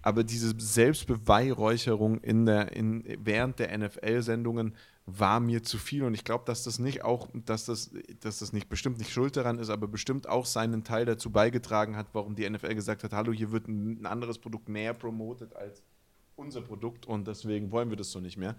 aber 0.02 0.24
diese 0.24 0.54
Selbstbeweihräucherung 0.58 2.20
in 2.20 2.46
der, 2.46 2.72
in, 2.74 3.04
während 3.20 3.60
der 3.60 3.78
NFL-Sendungen 3.78 4.76
war 5.06 5.42
mir 5.42 5.64
zu 5.64 5.78
viel 5.78 6.04
und 6.04 6.14
ich 6.14 6.24
glaube, 6.24 6.46
dass 6.46 6.64
das 6.64 6.80
nicht 6.80 7.04
auch, 7.04 7.28
dass 7.34 7.66
das, 7.66 7.92
dass 8.22 8.40
das 8.40 8.54
nicht 8.54 8.70
bestimmt 8.70 9.00
nicht 9.00 9.12
schuld 9.12 9.36
daran 9.36 9.60
ist, 9.60 9.70
aber 9.70 9.88
bestimmt 9.88 10.30
auch 10.30 10.46
seinen 10.46 10.86
Teil 10.86 11.06
dazu 11.06 11.30
beigetragen 11.30 11.98
hat, 11.98 12.08
warum 12.14 12.36
die 12.36 12.50
NFL 12.50 12.76
gesagt 12.76 13.04
hat, 13.04 13.12
hallo, 13.12 13.34
hier 13.34 13.52
wird 13.52 13.68
ein, 13.68 14.06
anderes 14.06 14.40
Produkt 14.40 14.70
mehr 14.70 14.94
promotet 14.94 15.54
als 15.56 15.84
unser 16.38 16.62
Produkt 16.62 17.06
und 17.06 17.28
deswegen 17.28 17.72
wollen 17.72 17.90
wir 17.90 17.98
das 17.98 18.12
so 18.12 18.22
nicht 18.22 18.38
mehr. 18.38 18.56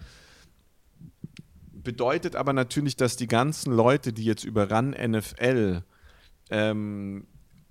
Bedeutet 1.85 2.35
aber 2.35 2.53
natürlich, 2.53 2.97
dass 2.97 3.17
die 3.17 3.27
ganzen 3.27 3.73
Leute, 3.73 4.13
die 4.13 4.25
jetzt 4.25 4.45
über 4.45 4.71
RAN 4.71 4.91
NFL 4.91 5.83
ähm, 6.51 7.27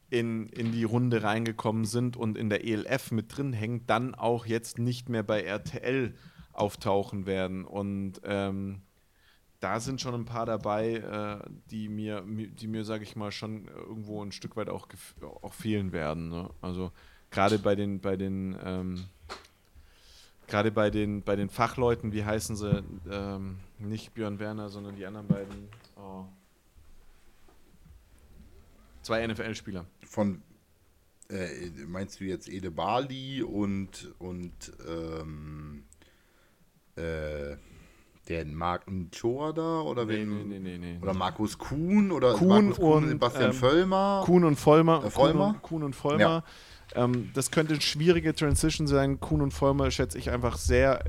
in, 0.09 0.47
in 0.49 0.71
die 0.71 0.83
Runde 0.83 1.23
reingekommen 1.23 1.85
sind 1.85 2.15
und 2.15 2.37
in 2.37 2.49
der 2.49 2.63
ELF 2.65 3.11
mit 3.11 3.35
drin 3.35 3.51
hängen, 3.51 3.85
dann 3.87 4.13
auch 4.13 4.45
jetzt 4.45 4.77
nicht 4.77 5.09
mehr 5.09 5.23
bei 5.23 5.41
RTL 5.41 6.13
auftauchen 6.51 7.25
werden. 7.25 7.65
Und 7.65 8.21
ähm, 8.23 8.83
da 9.59 9.79
sind 9.79 9.99
schon 9.99 10.13
ein 10.13 10.25
paar 10.25 10.45
dabei, 10.45 10.97
äh, 10.97 11.49
die 11.71 11.89
mir, 11.89 12.23
die 12.27 12.67
mir, 12.67 12.85
sage 12.85 13.03
ich 13.03 13.15
mal, 13.15 13.31
schon 13.31 13.65
irgendwo 13.67 14.23
ein 14.23 14.31
Stück 14.31 14.55
weit 14.55 14.69
auch, 14.69 14.87
auch 15.41 15.53
fehlen 15.53 15.91
werden. 15.91 16.29
Ne? 16.29 16.51
Also 16.61 16.91
gerade 17.31 17.57
bei 17.57 17.73
den, 17.73 17.99
bei 17.99 18.15
den, 18.15 18.55
ähm, 18.63 19.05
gerade 20.47 20.71
bei 20.71 20.89
den, 20.89 21.23
bei 21.23 21.35
den 21.35 21.49
Fachleuten, 21.49 22.13
wie 22.13 22.23
heißen 22.23 22.55
sie, 22.55 22.83
ähm, 23.09 23.57
nicht 23.79 24.13
Björn 24.13 24.39
Werner, 24.39 24.69
sondern 24.69 24.95
die 24.95 25.05
anderen 25.05 25.27
beiden. 25.27 25.69
Oh. 25.95 26.25
Zwei 29.01 29.25
NFL-Spieler. 29.27 29.85
Von 30.05 30.41
äh, 31.29 31.69
meinst 31.87 32.19
du 32.19 32.25
jetzt 32.25 32.49
Ede 32.49 32.71
Bali 32.71 33.41
und 33.43 34.13
und 34.19 34.71
ähm, 34.87 35.83
äh, 36.95 37.57
der 38.29 38.45
Mark 38.45 38.89
Nchoa 38.89 39.51
da 39.51 39.81
oder 39.81 40.05
nee, 40.05 40.19
wen, 40.19 40.47
nee, 40.47 40.59
nee, 40.59 40.77
nee, 40.77 40.99
oder 41.01 41.13
Markus 41.13 41.57
Kuhn 41.57 42.11
oder 42.11 42.33
Kuhn 42.33 42.71
Kuhn 42.71 43.03
und 43.03 43.09
Sebastian 43.09 43.51
ähm, 43.51 43.53
Völlmer 43.53 44.23
Kuhn 44.25 44.43
und 44.43 44.55
Vollmer. 44.55 45.03
Äh, 45.03 45.09
Vollmer? 45.09 45.45
Kuhn 45.45 45.55
und, 45.55 45.61
Kuhn 45.61 45.83
und 45.83 45.95
Vollmer 45.95 46.43
Ähm, 46.95 47.31
das 47.33 47.51
könnte 47.51 47.73
eine 47.73 47.81
schwierige 47.81 48.33
Transition 48.35 48.87
sein. 48.87 49.19
Kuhn 49.19 49.41
und 49.41 49.51
Vollmer 49.51 49.91
schätze 49.91 50.17
ich 50.17 50.29
einfach 50.29 50.57
sehr, 50.57 51.03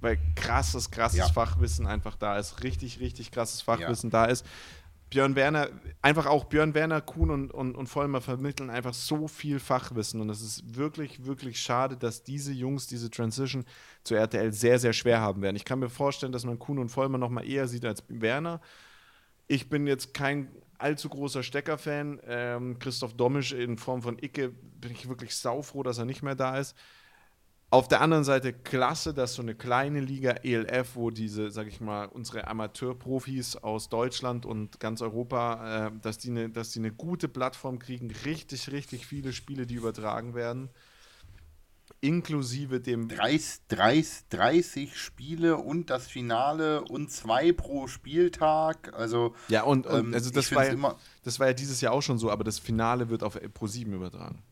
weil 0.00 0.18
krasses, 0.34 0.90
krasses 0.90 1.18
ja. 1.18 1.28
Fachwissen 1.28 1.86
einfach 1.86 2.16
da 2.16 2.38
ist. 2.38 2.62
Richtig, 2.62 3.00
richtig 3.00 3.30
krasses 3.30 3.62
Fachwissen 3.62 4.10
ja. 4.10 4.24
da 4.24 4.30
ist. 4.30 4.46
Björn 5.12 5.36
Werner, 5.36 5.68
einfach 6.00 6.24
auch 6.24 6.44
Björn 6.44 6.72
Werner, 6.72 7.02
Kuhn 7.02 7.30
und, 7.30 7.50
und, 7.50 7.76
und 7.76 7.86
Vollmer 7.86 8.22
vermitteln 8.22 8.70
einfach 8.70 8.94
so 8.94 9.28
viel 9.28 9.60
Fachwissen. 9.60 10.22
Und 10.22 10.30
es 10.30 10.40
ist 10.40 10.74
wirklich, 10.74 11.26
wirklich 11.26 11.60
schade, 11.60 11.98
dass 11.98 12.22
diese 12.22 12.50
Jungs 12.52 12.86
diese 12.86 13.10
Transition 13.10 13.66
zu 14.04 14.14
RTL 14.14 14.54
sehr, 14.54 14.78
sehr 14.78 14.94
schwer 14.94 15.20
haben 15.20 15.42
werden. 15.42 15.56
Ich 15.56 15.66
kann 15.66 15.80
mir 15.80 15.90
vorstellen, 15.90 16.32
dass 16.32 16.46
man 16.46 16.58
Kuhn 16.58 16.78
und 16.78 16.88
Vollmer 16.88 17.18
noch 17.18 17.28
mal 17.28 17.46
eher 17.46 17.68
sieht 17.68 17.84
als 17.84 18.02
Werner. 18.08 18.62
Ich 19.48 19.68
bin 19.68 19.86
jetzt 19.86 20.14
kein 20.14 20.48
allzu 20.82 21.08
großer 21.08 21.42
Stecker-Fan. 21.42 22.20
Ähm, 22.26 22.78
Christoph 22.78 23.14
Domisch 23.14 23.52
in 23.52 23.78
Form 23.78 24.02
von 24.02 24.18
Icke 24.18 24.50
bin 24.50 24.92
ich 24.92 25.08
wirklich 25.08 25.36
saufroh, 25.36 25.82
dass 25.82 25.98
er 25.98 26.04
nicht 26.04 26.22
mehr 26.22 26.34
da 26.34 26.58
ist. 26.58 26.76
Auf 27.70 27.88
der 27.88 28.02
anderen 28.02 28.22
Seite 28.22 28.52
klasse, 28.52 29.14
dass 29.14 29.32
so 29.32 29.40
eine 29.40 29.54
kleine 29.54 30.00
Liga 30.00 30.32
ELF, 30.42 30.94
wo 30.94 31.10
diese, 31.10 31.50
sag 31.50 31.68
ich 31.68 31.80
mal, 31.80 32.04
unsere 32.04 32.46
Amateurprofis 32.46 33.56
aus 33.56 33.88
Deutschland 33.88 34.44
und 34.44 34.78
ganz 34.78 35.00
Europa, 35.00 35.86
äh, 35.86 35.90
dass, 36.02 36.18
die 36.18 36.28
eine, 36.28 36.50
dass 36.50 36.72
die 36.72 36.80
eine 36.80 36.92
gute 36.92 37.28
Plattform 37.28 37.78
kriegen, 37.78 38.12
richtig, 38.26 38.70
richtig 38.70 39.06
viele 39.06 39.32
Spiele, 39.32 39.66
die 39.66 39.76
übertragen 39.76 40.34
werden. 40.34 40.68
Inklusive 42.02 42.80
dem 42.80 43.08
30, 43.08 43.60
30, 43.68 44.28
30 44.28 44.98
Spiele 44.98 45.56
und 45.56 45.88
das 45.88 46.08
Finale 46.08 46.82
und 46.82 47.12
zwei 47.12 47.52
pro 47.52 47.86
Spieltag. 47.86 48.92
Also, 48.92 49.36
ja, 49.46 49.62
und, 49.62 49.86
und 49.86 50.06
ähm, 50.08 50.14
also 50.14 50.30
das, 50.30 50.52
war 50.52 50.66
ja, 50.66 50.96
das 51.22 51.38
war 51.38 51.46
ja 51.46 51.52
dieses 51.52 51.80
Jahr 51.80 51.92
auch 51.92 52.02
schon 52.02 52.18
so, 52.18 52.28
aber 52.28 52.42
das 52.42 52.58
Finale 52.58 53.08
wird 53.08 53.22
auf 53.22 53.38
Pro 53.54 53.68
7 53.68 53.92
übertragen. 53.92 54.42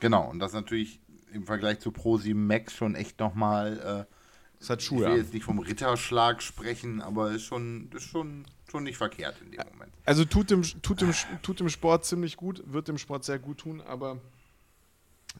Genau, 0.00 0.28
und 0.28 0.38
das 0.38 0.52
natürlich 0.52 1.00
im 1.32 1.46
Vergleich 1.46 1.80
zu 1.80 1.92
Pro 1.92 2.18
7 2.18 2.46
Max 2.46 2.74
schon 2.74 2.94
echt 2.94 3.18
nochmal. 3.20 4.06
Äh, 4.08 4.14
das 4.58 4.68
hat 4.68 4.82
Schuhe. 4.82 5.04
Ich 5.04 5.10
will 5.10 5.16
jetzt 5.16 5.32
nicht 5.32 5.44
vom 5.44 5.60
Ritterschlag 5.60 6.42
sprechen, 6.42 7.00
aber 7.00 7.30
ist 7.30 7.44
schon, 7.44 7.90
ist 7.96 8.04
schon, 8.04 8.44
schon 8.70 8.84
nicht 8.84 8.98
verkehrt 8.98 9.40
in 9.40 9.52
dem 9.52 9.60
Moment. 9.72 9.92
Also 10.04 10.26
tut 10.26 10.50
dem, 10.50 10.62
tut, 10.82 11.00
dem, 11.00 11.14
tut 11.40 11.60
dem 11.60 11.70
Sport 11.70 12.04
ziemlich 12.04 12.36
gut, 12.36 12.62
wird 12.66 12.88
dem 12.88 12.98
Sport 12.98 13.24
sehr 13.24 13.38
gut 13.38 13.58
tun, 13.58 13.80
aber 13.80 14.20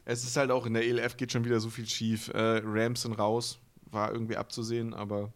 es 0.05 0.25
ist 0.25 0.37
halt 0.37 0.51
auch 0.51 0.67
in 0.67 0.75
der 0.75 0.85
ELF 0.87 1.17
geht 1.17 1.33
schon 1.33 1.45
wieder 1.45 1.61
so 1.61 1.71
viel 1.71 1.87
schief. 1.87 2.29
Äh, 2.29 2.63
Rams 2.65 3.03
sind 3.03 3.13
raus, 3.13 3.59
war 3.91 4.13
irgendwie 4.13 4.37
abzusehen, 4.37 4.95
aber. 4.95 5.33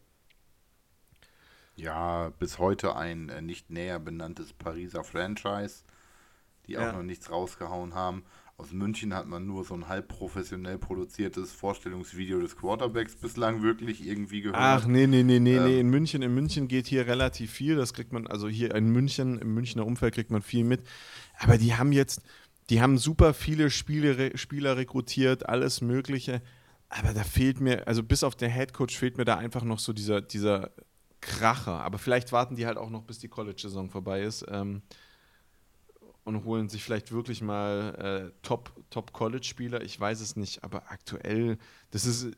Ja, 1.77 2.31
bis 2.39 2.59
heute 2.59 2.97
ein 2.97 3.29
äh, 3.29 3.41
nicht 3.41 3.71
näher 3.71 3.99
benanntes 3.99 4.53
Pariser 4.53 5.05
Franchise, 5.05 5.85
die 6.67 6.77
auch 6.79 6.83
ja. 6.83 6.93
noch 6.93 7.03
nichts 7.03 7.31
rausgehauen 7.31 7.95
haben. 7.95 8.25
Aus 8.59 8.71
München 8.73 9.15
hat 9.15 9.27
man 9.27 9.47
nur 9.47 9.65
so 9.65 9.75
ein 9.75 9.89
halb 9.89 10.09
professionell 10.09 10.79
produziertes 10.79 11.53
Vorstellungsvideo 11.53 12.39
des 12.39 12.57
Quarterbacks 12.57 13.17
bislang 13.17 13.63
wirklich 13.63 14.07
irgendwie 14.07 14.43
gehört. 14.43 14.61
Ach, 14.61 14.87
nee, 14.87 15.07
nee, 15.07 15.23
nee, 15.23 15.41
nee, 15.41 15.57
ähm, 15.57 15.65
nee. 15.65 15.81
In 15.81 15.89
München, 15.89 16.23
in 16.23 16.33
München 16.33 16.69
geht 16.69 16.87
hier 16.87 17.07
relativ 17.07 17.51
viel. 17.51 17.75
Das 17.75 17.93
kriegt 17.95 18.13
man, 18.13 18.27
also 18.27 18.49
hier 18.49 18.75
in 18.75 18.91
München, 18.91 19.39
im 19.39 19.55
Münchner 19.55 19.87
Umfeld 19.87 20.15
kriegt 20.15 20.31
man 20.31 20.43
viel 20.43 20.65
mit. 20.65 20.85
Aber 21.41 21.59
die 21.59 21.75
haben 21.75 21.91
jetzt, 21.91 22.23
die 22.71 22.81
haben 22.81 22.99
super 22.99 23.35
viele 23.35 23.71
Spiele, 23.71 24.37
Spieler 24.37 24.77
rekrutiert, 24.77 25.49
alles 25.49 25.81
Mögliche. 25.81 26.43
Aber 26.89 27.13
da 27.13 27.25
fehlt 27.25 27.61
mir, 27.61 27.89
also 27.89 28.03
bis 28.03 28.23
auf 28.23 28.37
den 28.37 28.51
Headcoach 28.51 28.97
fehlt 28.97 29.17
mir 29.17 29.25
da 29.25 29.37
einfach 29.37 29.65
noch 29.65 29.79
so 29.79 29.93
dieser, 29.93 30.21
dieser 30.21 30.71
Kracher. 31.21 31.81
Aber 31.81 31.99
vielleicht 31.99 32.33
warten 32.33 32.57
die 32.57 32.67
halt 32.67 32.77
auch 32.77 32.91
noch, 32.91 33.03
bis 33.03 33.19
die 33.19 33.29
College-Saison 33.29 33.91
vorbei 33.91 34.23
ist. 34.23 34.45
Ähm, 34.49 34.83
und 36.25 36.45
holen 36.45 36.69
sich 36.69 36.85
vielleicht 36.85 37.11
wirklich 37.11 37.43
mal 37.43 38.33
äh, 38.35 38.47
Top-College-Spieler. 38.91 39.79
Top 39.79 39.87
ich 39.87 39.99
weiß 39.99 40.21
es 40.21 40.37
nicht, 40.37 40.63
aber 40.63 40.91
aktuell, 40.91 41.59
das 41.91 42.05
ist 42.05 42.29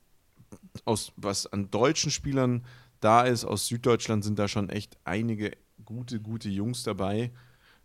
aus 0.85 1.12
was 1.16 1.47
an 1.47 1.70
deutschen 1.70 2.11
Spielern 2.11 2.64
da 3.01 3.22
ist, 3.22 3.45
aus 3.45 3.66
Süddeutschland 3.66 4.25
sind 4.25 4.39
da 4.39 4.49
schon 4.49 4.70
echt 4.70 4.97
einige 5.05 5.53
gute, 5.85 6.20
gute 6.20 6.49
Jungs 6.49 6.83
dabei. 6.83 7.33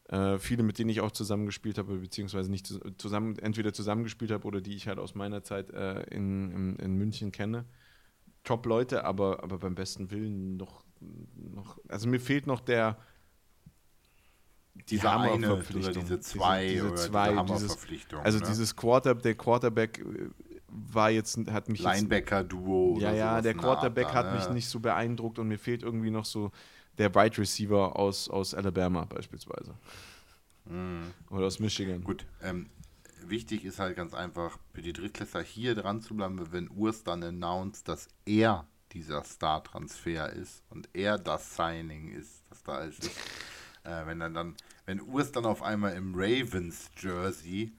Äh, 0.09 0.39
viele, 0.39 0.63
mit 0.63 0.79
denen 0.79 0.89
ich 0.89 1.01
auch 1.01 1.11
zusammengespielt 1.11 1.77
habe, 1.77 1.97
beziehungsweise 1.97 2.49
nicht 2.49 2.73
zusammen, 2.97 3.37
entweder 3.37 3.73
zusammengespielt 3.73 4.31
habe 4.31 4.47
oder 4.47 4.59
die 4.59 4.75
ich 4.75 4.87
halt 4.87 4.97
aus 4.97 5.13
meiner 5.13 5.43
Zeit 5.43 5.69
äh, 5.69 6.01
in, 6.05 6.51
in, 6.51 6.75
in, 6.77 6.95
München 6.95 7.31
kenne. 7.31 7.65
Top-Leute, 8.43 9.03
aber, 9.03 9.43
aber 9.43 9.59
beim 9.59 9.75
besten 9.75 10.09
Willen 10.09 10.57
noch, 10.57 10.83
noch, 11.53 11.77
also 11.87 12.07
mir 12.07 12.19
fehlt 12.19 12.47
noch 12.47 12.59
der, 12.59 12.97
diese 14.89 15.11
eine 15.11 15.53
oder 15.53 15.63
diese 15.63 16.19
zwei 16.21 16.65
diese, 16.65 16.79
diese 16.79 16.95
zwei, 16.95 17.27
diese 17.27 17.37
Hammerverpflichtung. 17.37 18.19
Also 18.21 18.39
ne? 18.39 18.45
dieses 18.47 18.75
Quarter, 18.75 19.13
der 19.13 19.35
Quarterback 19.35 19.99
äh, 19.99 20.29
war 20.69 21.11
jetzt, 21.11 21.37
hat 21.51 21.69
mich 21.69 21.81
Linebacker-Duo. 21.81 22.97
Ja, 22.99 23.13
ja, 23.13 23.41
der 23.41 23.53
Quarterback 23.53 24.07
Art, 24.07 24.15
hat 24.15 24.33
ne? 24.33 24.39
mich 24.39 24.49
nicht 24.49 24.69
so 24.69 24.79
beeindruckt 24.79 25.37
und 25.37 25.47
mir 25.47 25.59
fehlt 25.59 25.83
irgendwie 25.83 26.09
noch 26.09 26.25
so 26.25 26.49
der 26.99 27.15
Wide 27.15 27.37
Receiver 27.37 27.95
aus, 27.97 28.29
aus 28.29 28.53
Alabama 28.53 29.05
beispielsweise. 29.05 29.73
Mhm. 30.65 31.13
Oder 31.31 31.47
aus 31.47 31.59
Michigan. 31.59 32.03
Gut, 32.03 32.25
ähm, 32.43 32.69
wichtig 33.25 33.65
ist 33.65 33.79
halt 33.79 33.95
ganz 33.95 34.13
einfach 34.13 34.59
für 34.73 34.81
die 34.81 34.93
Drittklässler 34.93 35.41
hier 35.41 35.73
dran 35.73 36.01
zu 36.01 36.15
bleiben, 36.15 36.39
wenn 36.51 36.69
Urs 36.69 37.03
dann 37.03 37.23
announced, 37.23 37.87
dass 37.87 38.07
er 38.25 38.67
dieser 38.91 39.23
Star-Transfer 39.23 40.31
ist 40.33 40.63
und 40.69 40.89
er 40.93 41.17
das 41.17 41.55
Signing 41.55 42.11
ist, 42.11 42.43
das 42.49 42.63
da 42.63 42.79
ist. 42.79 43.09
Äh, 43.85 44.05
wenn 44.07 44.19
dann, 44.19 44.33
dann, 44.33 44.55
wenn 44.85 44.99
Urs 44.99 45.31
dann 45.31 45.45
auf 45.45 45.63
einmal 45.63 45.93
im 45.93 46.13
Ravens-Jersey 46.13 47.71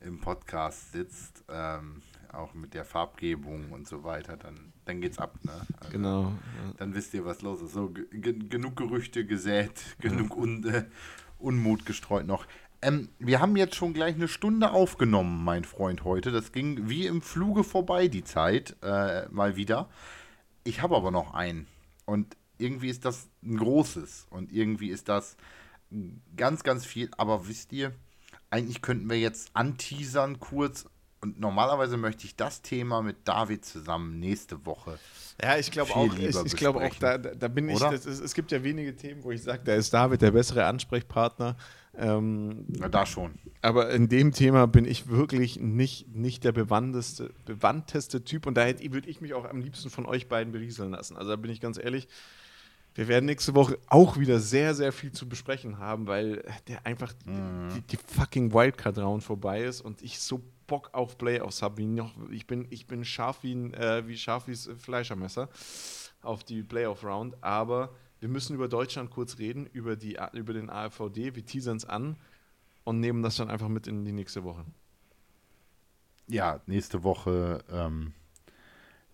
im 0.00 0.20
Podcast 0.20 0.90
sitzt, 0.90 1.44
ähm, 1.48 2.02
auch 2.36 2.54
mit 2.54 2.74
der 2.74 2.84
Farbgebung 2.84 3.70
und 3.72 3.88
so 3.88 4.04
weiter, 4.04 4.36
dann, 4.36 4.72
dann 4.84 5.00
geht's 5.00 5.18
ab, 5.18 5.38
ne? 5.42 5.52
Also, 5.78 5.92
genau. 5.92 6.22
Ja. 6.22 6.74
Dann 6.78 6.94
wisst 6.94 7.14
ihr, 7.14 7.24
was 7.24 7.42
los 7.42 7.62
ist. 7.62 7.72
So, 7.72 7.92
genug 7.92 8.76
Gerüchte 8.76 9.24
gesät, 9.24 9.96
genug 10.00 10.36
Un 10.36 10.64
äh, 10.64 10.84
Unmut 11.38 11.86
gestreut 11.86 12.26
noch. 12.26 12.46
Ähm, 12.82 13.08
wir 13.18 13.40
haben 13.40 13.56
jetzt 13.56 13.76
schon 13.76 13.94
gleich 13.94 14.14
eine 14.14 14.28
Stunde 14.28 14.70
aufgenommen, 14.70 15.44
mein 15.44 15.64
Freund, 15.64 16.04
heute. 16.04 16.30
Das 16.32 16.52
ging 16.52 16.88
wie 16.88 17.06
im 17.06 17.22
Fluge 17.22 17.64
vorbei, 17.64 18.08
die 18.08 18.24
Zeit, 18.24 18.76
äh, 18.82 19.26
mal 19.30 19.56
wieder. 19.56 19.88
Ich 20.64 20.82
habe 20.82 20.96
aber 20.96 21.10
noch 21.10 21.34
einen. 21.34 21.66
Und 22.04 22.36
irgendwie 22.58 22.88
ist 22.88 23.04
das 23.04 23.28
ein 23.42 23.56
großes 23.56 24.26
und 24.30 24.52
irgendwie 24.52 24.88
ist 24.88 25.08
das 25.08 25.36
ganz, 26.36 26.62
ganz 26.62 26.84
viel. 26.84 27.10
Aber 27.16 27.48
wisst 27.48 27.72
ihr, 27.72 27.92
eigentlich 28.50 28.82
könnten 28.82 29.08
wir 29.08 29.18
jetzt 29.18 29.50
anteasern 29.54 30.40
kurz. 30.40 30.86
Und 31.24 31.40
normalerweise 31.40 31.96
möchte 31.96 32.26
ich 32.26 32.36
das 32.36 32.60
Thema 32.60 33.00
mit 33.00 33.16
David 33.24 33.64
zusammen 33.64 34.20
nächste 34.20 34.66
Woche. 34.66 34.98
Ja, 35.42 35.56
ich 35.56 35.70
glaube 35.70 35.96
auch, 35.96 36.14
ich, 36.14 36.36
ich 36.36 36.54
glaube 36.54 36.84
auch, 36.84 36.94
da, 36.96 37.16
da 37.16 37.48
bin 37.48 37.66
ich, 37.70 37.78
das, 37.78 38.04
es, 38.04 38.20
es 38.20 38.34
gibt 38.34 38.52
ja 38.52 38.62
wenige 38.62 38.94
Themen, 38.94 39.24
wo 39.24 39.30
ich 39.30 39.42
sage, 39.42 39.62
da 39.64 39.74
ist 39.74 39.94
David 39.94 40.20
der 40.20 40.32
bessere 40.32 40.66
Ansprechpartner. 40.66 41.56
Ähm, 41.96 42.66
Na, 42.68 42.90
da 42.90 43.06
schon. 43.06 43.36
Aber 43.62 43.88
in 43.88 44.10
dem 44.10 44.32
Thema 44.32 44.66
bin 44.66 44.84
ich 44.84 45.08
wirklich 45.08 45.58
nicht, 45.58 46.14
nicht 46.14 46.44
der 46.44 46.52
bewandteste, 46.52 47.32
bewandteste 47.46 48.22
Typ 48.22 48.46
und 48.46 48.58
da 48.58 48.66
würde 48.66 49.08
ich 49.08 49.22
mich 49.22 49.32
auch 49.32 49.46
am 49.46 49.62
liebsten 49.62 49.88
von 49.88 50.04
euch 50.04 50.28
beiden 50.28 50.52
berieseln 50.52 50.90
lassen. 50.90 51.16
Also 51.16 51.30
da 51.30 51.36
bin 51.36 51.50
ich 51.50 51.62
ganz 51.62 51.78
ehrlich, 51.78 52.06
wir 52.94 53.08
werden 53.08 53.26
nächste 53.26 53.54
Woche 53.54 53.78
auch 53.88 54.18
wieder 54.18 54.38
sehr, 54.38 54.74
sehr 54.74 54.92
viel 54.92 55.12
zu 55.12 55.28
besprechen 55.28 55.78
haben, 55.78 56.06
weil 56.06 56.44
der 56.68 56.86
einfach 56.86 57.12
mhm. 57.24 57.70
die, 57.74 57.80
die, 57.82 57.96
fucking 57.96 58.52
Wildcard-Round 58.52 59.22
vorbei 59.22 59.64
ist 59.64 59.80
und 59.80 60.00
ich 60.02 60.20
so 60.20 60.40
Bock 60.66 60.90
auf 60.92 61.18
Playoffs 61.18 61.60
habe 61.60 61.78
wie 61.78 61.86
noch. 61.86 62.14
Ich 62.30 62.46
bin, 62.46 62.66
ich 62.70 62.86
bin 62.86 63.04
scharf 63.04 63.42
wie, 63.42 63.54
ein, 63.54 63.74
äh, 63.74 64.06
wie 64.06 64.16
scharf 64.16 64.46
wie 64.46 64.54
Fleischermesser 64.54 65.48
auf 66.22 66.44
die 66.44 66.62
Playoff-Round, 66.62 67.42
aber 67.42 67.90
wir 68.20 68.28
müssen 68.28 68.54
über 68.54 68.68
Deutschland 68.68 69.10
kurz 69.10 69.38
reden, 69.38 69.66
über, 69.66 69.96
die, 69.96 70.18
über 70.32 70.54
den 70.54 70.70
AfVD. 70.70 71.34
Wir 71.34 71.44
teasern 71.44 71.76
es 71.76 71.84
an 71.84 72.16
und 72.84 73.00
nehmen 73.00 73.22
das 73.22 73.36
dann 73.36 73.50
einfach 73.50 73.68
mit 73.68 73.86
in 73.86 74.04
die 74.04 74.12
nächste 74.12 74.44
Woche. 74.44 74.64
Ja, 76.28 76.60
nächste 76.66 77.02
Woche. 77.02 77.62
Ähm 77.70 78.14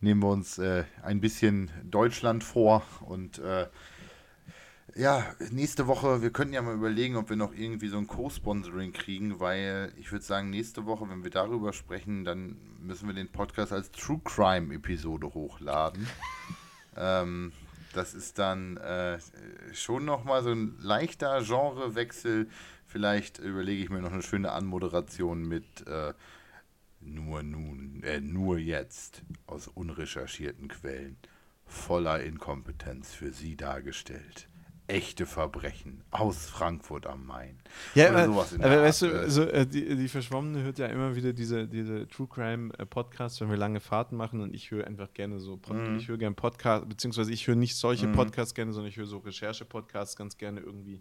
nehmen 0.01 0.23
wir 0.23 0.29
uns 0.29 0.59
äh, 0.59 0.85
ein 1.03 1.21
bisschen 1.21 1.71
Deutschland 1.85 2.45
vor 2.45 2.83
und 3.01 3.39
äh, 3.39 3.67
ja, 4.97 5.25
nächste 5.51 5.87
Woche, 5.87 6.21
wir 6.21 6.31
könnten 6.31 6.55
ja 6.55 6.63
mal 6.63 6.75
überlegen, 6.75 7.17
ob 7.17 7.31
wir 7.31 7.37
noch 7.37 7.53
irgendwie 7.55 7.89
so 7.89 7.99
ein 7.99 8.07
Co-Sponsoring 8.07 8.93
kriegen, 8.93 9.39
weil 9.39 9.93
ich 9.97 10.11
würde 10.11 10.25
sagen, 10.25 10.51
nächste 10.51 10.85
Woche, 10.85 11.09
wenn 11.09 11.23
wir 11.23 11.31
darüber 11.31 11.73
sprechen, 11.73 12.25
dann 12.25 12.57
müssen 12.81 13.07
wir 13.07 13.15
den 13.15 13.29
Podcast 13.29 13.73
als 13.73 13.91
True 13.93 14.21
Crime 14.25 14.75
Episode 14.75 15.33
hochladen. 15.33 16.07
ähm, 16.97 17.53
das 17.93 18.15
ist 18.15 18.39
dann 18.39 18.77
äh, 18.79 19.19
schon 19.73 20.05
nochmal 20.05 20.43
so 20.43 20.51
ein 20.51 20.77
leichter 20.81 21.43
Genrewechsel. 21.43 22.49
Vielleicht 22.87 23.39
überlege 23.39 23.83
ich 23.83 23.91
mir 23.91 24.01
noch 24.01 24.13
eine 24.13 24.23
schöne 24.23 24.53
Anmoderation 24.53 25.43
mit 25.43 25.87
äh, 25.87 26.13
nur 27.15 27.43
nun, 27.43 28.03
äh, 28.03 28.21
nur 28.21 28.59
jetzt 28.59 29.23
aus 29.47 29.69
unrecherchierten 29.69 30.69
Quellen 30.69 31.17
voller 31.67 32.23
Inkompetenz 32.23 33.13
für 33.15 33.33
Sie 33.33 33.57
dargestellt. 33.57 34.49
echte 34.91 35.25
Verbrechen 35.25 36.03
aus 36.11 36.47
Frankfurt 36.47 37.07
am 37.07 37.25
Main. 37.25 37.57
Ja, 37.95 38.09
aber, 38.09 38.25
aber 38.25 38.83
weißt 38.83 39.03
du, 39.03 39.07
äh. 39.07 39.31
so, 39.31 39.43
äh, 39.43 39.65
die, 39.65 39.97
die 39.97 40.09
Verschwommene 40.09 40.63
hört 40.63 40.79
ja 40.79 40.87
immer 40.87 41.15
wieder 41.15 41.33
diese, 41.33 41.69
diese 41.69 42.09
True 42.09 42.27
Crime 42.27 42.77
äh, 42.77 42.87
Podcasts, 42.87 43.41
wenn 43.41 43.51
wir 43.51 43.57
lange 43.57 43.79
Fahrten 43.79 44.17
machen 44.17 44.41
und 44.41 44.53
ich 44.53 44.73
höre 44.73 44.87
einfach 44.87 45.13
gerne 45.15 45.39
so, 45.39 45.57
Pod 45.57 45.77
mm. 45.77 45.97
ich 45.97 46.09
höre 46.09 46.19
gerne 46.19 46.35
Podcasts, 46.35 46.89
beziehungsweise 46.89 47.33
ich 47.33 47.47
höre 47.47 47.55
nicht 47.55 47.77
solche 47.77 48.09
mm. 48.09 48.13
Podcasts 48.13 48.55
gerne, 48.55 48.73
sondern 48.73 48.91
ich 48.91 48.97
höre 48.97 49.07
so 49.07 49.19
Recherche-Podcasts 49.19 50.17
ganz 50.17 50.37
gerne 50.37 50.61
irgendwie 50.61 51.01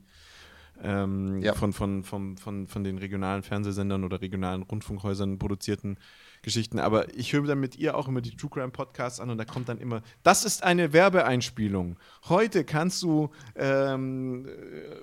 ähm, 0.84 1.42
ja. 1.42 1.54
von, 1.54 1.74
von, 1.74 2.04
von, 2.04 2.38
von, 2.38 2.68
von 2.68 2.84
den 2.84 2.98
regionalen 2.98 3.44
Fernsehsendern 3.44 4.04
oder 4.04 4.22
regionalen 4.22 4.64
Rundfunkhäusern 4.64 5.40
produzierten 5.40 5.98
Geschichten. 6.42 6.80
Aber 6.80 7.14
ich 7.16 7.34
höre 7.34 7.46
dann 7.46 7.60
mit 7.60 7.78
ihr 7.78 7.98
auch 7.98 8.08
immer 8.08 8.22
die 8.22 8.36
True 8.36 8.50
Crime 8.50 8.70
Podcasts 8.70 9.20
an 9.20 9.30
und 9.30 9.38
da 9.38 9.46
kommt 9.46 9.70
dann 9.70 9.78
immer, 9.78 10.02
das 10.24 10.46
ist 10.46 10.64
eine 10.64 10.94
Werbeeinspielung. 10.94 11.98
Heute 12.30 12.64
kannst 12.64 13.04
du 13.04 13.30
ähm, 13.56 14.48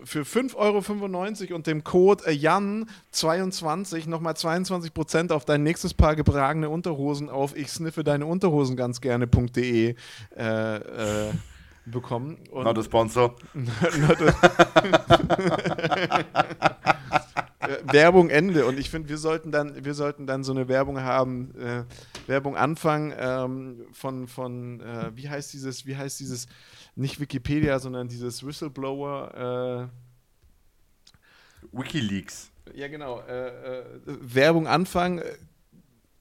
für 0.05 0.23
5,95 0.23 0.57
Euro 1.49 1.57
und 1.57 1.67
dem 1.67 1.85
Code 1.85 2.25
äh, 2.27 2.33
Jan22 2.33 4.09
nochmal 4.09 4.35
22% 4.35 5.33
auf 5.33 5.45
dein 5.45 5.63
nächstes 5.63 5.95
Paar 5.95 6.17
gebragene 6.17 6.71
Unterhosen 6.71 7.29
auf 7.29 7.57
ich 7.57 7.69
sniffe 7.69 8.05
deine 8.05 8.27
Unterhosen 8.27 8.77
ganz 8.77 9.01
gerne.de 9.01 9.95
äh, 10.37 10.77
äh, 10.77 11.33
bekommen. 11.87 12.39
Und 12.51 12.65
not 12.65 12.79
a 12.79 12.83
sponsor. 12.83 13.35
not 13.55 14.21
a 14.21 14.35
Werbung 17.93 18.29
Ende. 18.29 18.67
Und 18.67 18.79
ich 18.79 18.91
finde, 18.91 19.09
wir 19.09 19.19
sollten 19.19 19.51
dann, 19.53 19.85
wir 19.85 19.95
sollten 19.95 20.27
dann 20.27 20.45
so 20.45 20.53
eine 20.53 20.69
Werbung 20.69 21.01
haben, 21.01 21.55
äh, 21.57 21.85
Werbung 22.27 22.57
anfangen 22.57 23.15
ähm, 23.19 23.87
von, 23.93 24.29
von 24.29 24.81
äh, 24.81 25.11
wie 25.15 25.29
heißt 25.29 25.53
dieses, 25.53 25.87
wie 25.87 25.97
heißt 25.97 26.21
dieses, 26.21 26.47
nicht 26.95 27.21
Wikipedia, 27.21 27.79
sondern 27.79 28.09
dieses 28.09 28.45
Whistleblower. 28.47 29.91
Äh, 31.73 31.77
Wikileaks. 31.77 32.51
Ja, 32.75 32.89
genau. 32.89 33.21
Äh, 33.21 33.49
äh, 33.49 33.85
Werbung 34.05 34.67
anfangen 34.67 35.23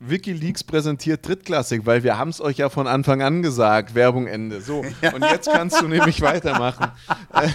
Wikileaks 0.10 0.64
präsentiert 0.64 1.28
drittklassig, 1.28 1.86
weil 1.86 2.04
wir 2.04 2.18
haben 2.18 2.30
es 2.30 2.42
euch 2.42 2.58
ja 2.58 2.70
von 2.70 2.88
Anfang 2.88 3.22
an 3.22 3.42
gesagt, 3.42 3.96
Werbung 3.96 4.28
Ende. 4.28 4.62
So, 4.62 4.80
und 4.80 5.24
jetzt 5.32 5.50
kannst 5.52 5.82
du 5.82 5.88
nämlich 5.88 6.22
weitermachen. 6.22 6.92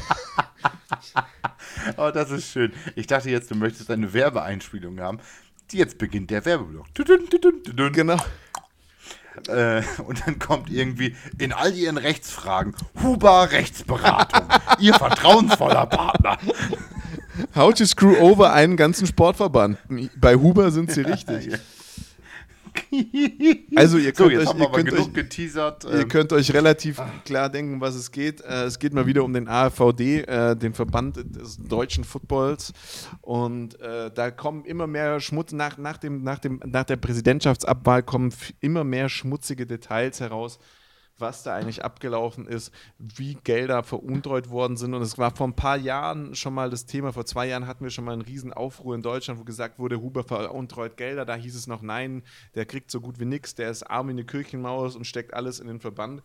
oh, 1.96 2.10
das 2.12 2.30
ist 2.30 2.50
schön. 2.50 2.72
Ich 2.96 3.06
dachte 3.06 3.30
jetzt, 3.30 3.50
du 3.50 3.54
möchtest 3.54 3.90
eine 3.90 4.12
Werbeeinspielung 4.12 5.00
haben. 5.00 5.18
Jetzt 5.72 5.98
beginnt 5.98 6.30
der 6.30 6.44
Werbeblock. 6.44 6.86
Genau. 7.92 8.16
Äh, 9.48 9.82
und 10.04 10.26
dann 10.26 10.38
kommt 10.38 10.70
irgendwie 10.70 11.14
in 11.38 11.52
all 11.52 11.72
ihren 11.72 11.96
Rechtsfragen 11.96 12.74
Huber 13.02 13.50
Rechtsberatung, 13.52 14.48
ihr 14.80 14.92
vertrauensvoller 14.94 15.86
Partner. 15.86 16.36
How 17.54 17.72
to 17.72 17.86
screw 17.86 18.18
over 18.18 18.52
einen 18.52 18.76
ganzen 18.76 19.06
Sportverband. 19.06 19.78
Bei 20.16 20.34
Huber 20.34 20.70
sind 20.70 20.90
sie 20.90 21.02
richtig. 21.02 21.46
Ja, 21.46 21.52
ja. 21.52 21.58
Also 23.76 23.98
ihr 23.98 24.12
könnt, 24.12 24.32
so, 24.32 24.38
euch, 24.38 24.58
ihr 24.58 24.70
könnt 24.70 24.92
euch, 24.92 25.12
geteasert. 25.12 25.84
Ihr 25.84 26.00
ähm. 26.00 26.08
könnt 26.08 26.32
euch 26.32 26.52
relativ 26.52 27.00
klar 27.24 27.48
denken, 27.48 27.80
was 27.80 27.94
es 27.94 28.10
geht. 28.10 28.40
Äh, 28.40 28.64
es 28.64 28.78
geht 28.78 28.92
mal 28.92 29.06
wieder 29.06 29.24
um 29.24 29.32
den 29.32 29.48
AfVD, 29.48 30.22
äh, 30.22 30.56
den 30.56 30.74
Verband 30.74 31.16
des 31.16 31.58
deutschen 31.58 32.04
Footballs. 32.04 32.72
Und 33.20 33.80
äh, 33.80 34.10
da 34.12 34.30
kommen 34.30 34.64
immer 34.64 34.86
mehr 34.86 35.20
Schmutz, 35.20 35.52
nach, 35.52 35.78
nach, 35.78 35.98
dem, 35.98 36.22
nach, 36.22 36.38
dem, 36.38 36.60
nach 36.66 36.84
der 36.84 36.96
Präsidentschaftsabwahl 36.96 38.02
kommen 38.02 38.32
immer 38.60 38.84
mehr 38.84 39.08
schmutzige 39.08 39.66
Details 39.66 40.20
heraus 40.20 40.58
was 41.20 41.42
da 41.42 41.54
eigentlich 41.54 41.84
abgelaufen 41.84 42.46
ist, 42.46 42.72
wie 42.98 43.34
Gelder 43.44 43.82
veruntreut 43.82 44.50
worden 44.50 44.76
sind. 44.76 44.94
Und 44.94 45.02
es 45.02 45.18
war 45.18 45.34
vor 45.34 45.46
ein 45.46 45.56
paar 45.56 45.76
Jahren 45.76 46.34
schon 46.34 46.54
mal 46.54 46.70
das 46.70 46.86
Thema. 46.86 47.12
Vor 47.12 47.26
zwei 47.26 47.46
Jahren 47.46 47.66
hatten 47.66 47.84
wir 47.84 47.90
schon 47.90 48.04
mal 48.04 48.12
einen 48.12 48.22
riesen 48.22 48.52
Aufruhr 48.52 48.94
in 48.94 49.02
Deutschland, 49.02 49.40
wo 49.40 49.44
gesagt 49.44 49.78
wurde, 49.78 50.00
Huber 50.00 50.24
veruntreut 50.24 50.96
Gelder. 50.96 51.24
Da 51.24 51.34
hieß 51.34 51.54
es 51.54 51.66
noch, 51.66 51.82
nein, 51.82 52.22
der 52.54 52.66
kriegt 52.66 52.90
so 52.90 53.00
gut 53.00 53.20
wie 53.20 53.24
nichts, 53.24 53.54
der 53.54 53.70
ist 53.70 53.82
arm 53.82 54.08
wie 54.08 54.12
eine 54.12 54.24
Kirchenmaus 54.24 54.96
und 54.96 55.06
steckt 55.06 55.34
alles 55.34 55.60
in 55.60 55.66
den 55.66 55.80
Verband. 55.80 56.22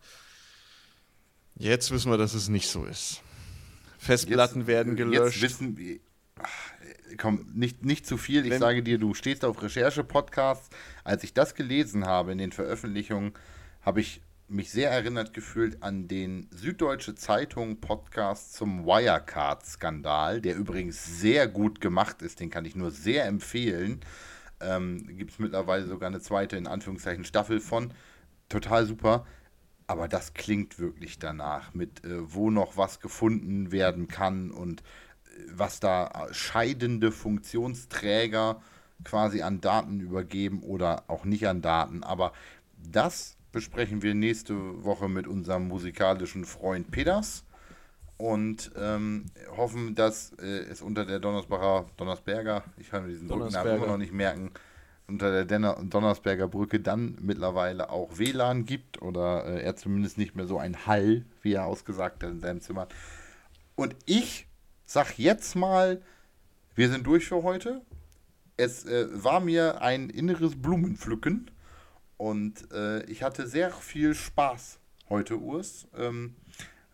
Jetzt 1.58 1.92
wissen 1.92 2.12
wir, 2.12 2.18
dass 2.18 2.34
es 2.34 2.50
nicht 2.50 2.68
so 2.68 2.86
ist. 2.86 3.22
Festplatten 3.98 4.60
jetzt, 4.60 4.68
werden 4.68 4.96
gelöscht. 4.96 5.42
Jetzt 5.42 5.60
wissen 5.60 5.78
wir, 5.78 6.00
komm, 7.18 7.48
nicht, 7.54 7.86
nicht 7.86 8.06
zu 8.06 8.18
viel. 8.18 8.46
Ich 8.46 8.52
Wenn, 8.52 8.60
sage 8.60 8.84
dir, 8.84 8.98
du 8.98 9.14
stehst 9.14 9.46
auf 9.46 9.62
Recherche-Podcasts. 9.62 10.70
Als 11.04 11.24
ich 11.24 11.34
das 11.34 11.56
gelesen 11.56 12.06
habe 12.06 12.32
in 12.32 12.38
den 12.38 12.52
Veröffentlichungen, 12.52 13.34
habe 13.82 14.02
ich 14.02 14.22
mich 14.48 14.72
sehr 14.72 14.92
erinnert 14.92 15.34
gefühlt 15.34 15.82
an 15.82 16.08
den 16.08 16.48
Süddeutsche 16.52 17.16
Zeitung 17.16 17.82
Podcast 17.82 18.54
zum 18.54 18.86
Wirecard-Skandal, 18.86 20.42
der 20.42 20.56
übrigens 20.56 21.20
sehr 21.20 21.48
gut 21.48 21.82
gemacht 21.82 22.22
ist, 22.22 22.40
den 22.40 22.50
kann 22.50 22.66
ich 22.66 22.76
nur 22.76 22.92
sehr 22.92 23.26
empfehlen. 23.26 24.02
Ähm, 24.60 25.08
Gibt 25.18 25.32
es 25.32 25.40
mittlerweile 25.40 25.88
sogar 25.88 26.08
eine 26.08 26.22
zweite, 26.22 26.58
in 26.58 26.68
Anführungszeichen, 26.68 27.26
Staffel 27.26 27.60
von. 27.60 27.92
Total 28.48 28.86
super. 28.86 29.26
Aber 29.88 30.08
das 30.08 30.34
klingt 30.34 30.80
wirklich 30.80 31.20
danach, 31.20 31.74
mit 31.74 32.04
äh, 32.06 32.34
wo 32.34 32.50
noch 32.52 32.78
was 32.78 33.00
gefunden 33.00 33.72
werden 33.72 34.08
kann 34.08 34.52
und 34.52 34.82
äh, 34.82 34.84
was 35.54 35.80
da 35.80 36.28
scheidende 36.32 37.12
Funktionsträger 37.12 38.62
quasi 39.04 39.42
an 39.42 39.60
Daten 39.60 40.00
übergeben 40.00 40.62
oder 40.62 41.04
auch 41.08 41.26
nicht 41.26 41.48
an 41.48 41.62
Daten. 41.62 42.04
Aber 42.04 42.32
das 42.78 43.38
besprechen 43.56 44.02
wir 44.02 44.14
nächste 44.14 44.84
Woche 44.84 45.08
mit 45.08 45.28
unserem 45.28 45.70
musikalischen 45.70 46.44
Freund 46.44 46.92
Peters 46.92 47.46
und 48.18 48.70
ähm, 48.78 49.28
hoffen, 49.56 49.96
dass 49.96 50.34
äh, 50.42 50.66
es 50.70 50.82
unter 50.82 51.06
der 51.06 51.20
Donnersbacher, 51.20 51.86
Donnersberger, 51.96 52.66
ich 52.76 52.90
kann 52.90 53.04
mir 53.04 53.14
diesen 53.14 53.30
Brückennamen 53.30 53.78
immer 53.78 53.88
noch 53.88 53.98
nicht 53.98 54.12
merken, 54.12 54.52
unter 55.08 55.32
der 55.32 55.46
Denner 55.46 55.82
Donnersberger 55.82 56.50
Brücke 56.50 56.82
dann 56.82 57.18
mittlerweile 57.22 57.92
auch 57.92 58.18
WLAN 58.18 58.66
gibt 58.66 59.02
oder 59.02 59.46
äh, 59.46 59.64
er 59.64 59.78
zumindest 59.78 60.18
nicht 60.18 60.36
mehr 60.36 60.48
so 60.48 60.58
ein 60.58 60.86
Hall, 60.86 61.24
wie 61.42 61.54
er 61.54 61.66
ausgesagt 61.66 62.24
hat 62.24 62.32
in 62.32 62.42
seinem 62.42 62.60
Zimmer. 62.60 62.90
Und 63.76 63.96
ich 64.06 64.48
sag 64.86 65.18
jetzt 65.18 65.56
mal, 65.56 66.02
wir 66.76 66.90
sind 66.90 67.08
durch 67.08 67.26
für 67.26 67.42
heute. 67.42 67.84
Es 68.58 68.84
äh, 68.86 69.08
war 69.12 69.40
mir 69.40 69.82
ein 69.82 70.10
inneres 70.10 70.62
Blumenpflücken 70.62 71.52
und 72.18 72.72
äh, 72.72 73.04
ich 73.06 73.24
hatte 73.24 73.48
sehr 73.48 73.72
viel 73.72 74.14
Spaß 74.16 74.80
heute, 75.10 75.40
Urs. 75.40 75.88
Ähm, 75.98 76.36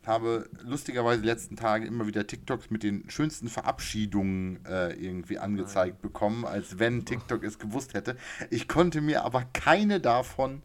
habe 0.05 0.49
lustigerweise 0.63 1.21
die 1.21 1.27
letzten 1.27 1.55
Tage 1.55 1.85
immer 1.85 2.07
wieder 2.07 2.25
TikToks 2.25 2.71
mit 2.71 2.83
den 2.83 3.09
schönsten 3.09 3.47
Verabschiedungen 3.49 4.65
äh, 4.65 4.93
irgendwie 4.93 5.37
angezeigt 5.37 5.97
Nein. 5.97 6.01
bekommen, 6.01 6.45
als 6.45 6.79
wenn 6.79 7.05
TikTok 7.05 7.43
es 7.43 7.59
gewusst 7.59 7.93
hätte. 7.93 8.17
Ich 8.49 8.67
konnte 8.67 9.01
mir 9.01 9.23
aber 9.23 9.45
keine 9.53 9.99
davon 9.99 10.63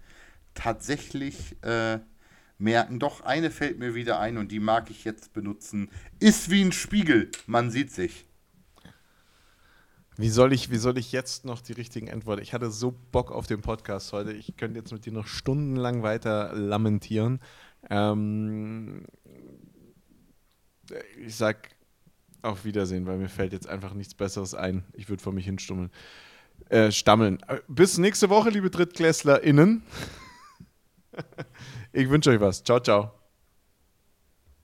tatsächlich 0.54 1.62
äh, 1.62 1.98
merken. 2.58 2.98
Doch 2.98 3.20
eine 3.22 3.50
fällt 3.50 3.78
mir 3.78 3.94
wieder 3.94 4.18
ein 4.20 4.38
und 4.38 4.52
die 4.52 4.60
mag 4.60 4.90
ich 4.90 5.04
jetzt 5.04 5.34
benutzen. 5.34 5.90
Ist 6.18 6.50
wie 6.50 6.62
ein 6.62 6.72
Spiegel, 6.72 7.30
man 7.46 7.70
sieht 7.70 7.92
sich. 7.92 8.26
Wie 10.18 10.30
soll, 10.30 10.52
ich, 10.52 10.70
wie 10.70 10.78
soll 10.78 10.96
ich 10.96 11.12
jetzt 11.12 11.44
noch 11.44 11.60
die 11.60 11.74
richtigen 11.74 12.10
Antworten? 12.10 12.42
Ich 12.42 12.54
hatte 12.54 12.70
so 12.70 12.94
Bock 13.12 13.30
auf 13.30 13.46
den 13.46 13.60
Podcast 13.60 14.12
heute. 14.12 14.32
Ich 14.32 14.56
könnte 14.56 14.78
jetzt 14.78 14.92
mit 14.92 15.04
dir 15.04 15.12
noch 15.12 15.26
stundenlang 15.26 16.02
weiter 16.02 16.54
lamentieren. 16.54 17.40
Ähm, 17.90 19.04
ich 21.18 21.36
sag 21.36 21.68
auf 22.42 22.64
Wiedersehen, 22.64 23.06
weil 23.06 23.18
mir 23.18 23.28
fällt 23.28 23.52
jetzt 23.52 23.68
einfach 23.68 23.92
nichts 23.92 24.14
Besseres 24.14 24.54
ein. 24.54 24.84
Ich 24.92 25.08
würde 25.08 25.22
vor 25.22 25.32
mich 25.32 25.44
hinstummeln. 25.44 25.90
Äh, 26.68 26.90
stammeln. 26.90 27.38
Bis 27.68 27.98
nächste 27.98 28.30
Woche, 28.30 28.50
liebe 28.50 28.70
DrittklässlerInnen. 28.70 29.82
ich 31.92 32.08
wünsche 32.08 32.30
euch 32.30 32.40
was. 32.40 32.64
Ciao, 32.64 32.80
ciao. 32.80 33.25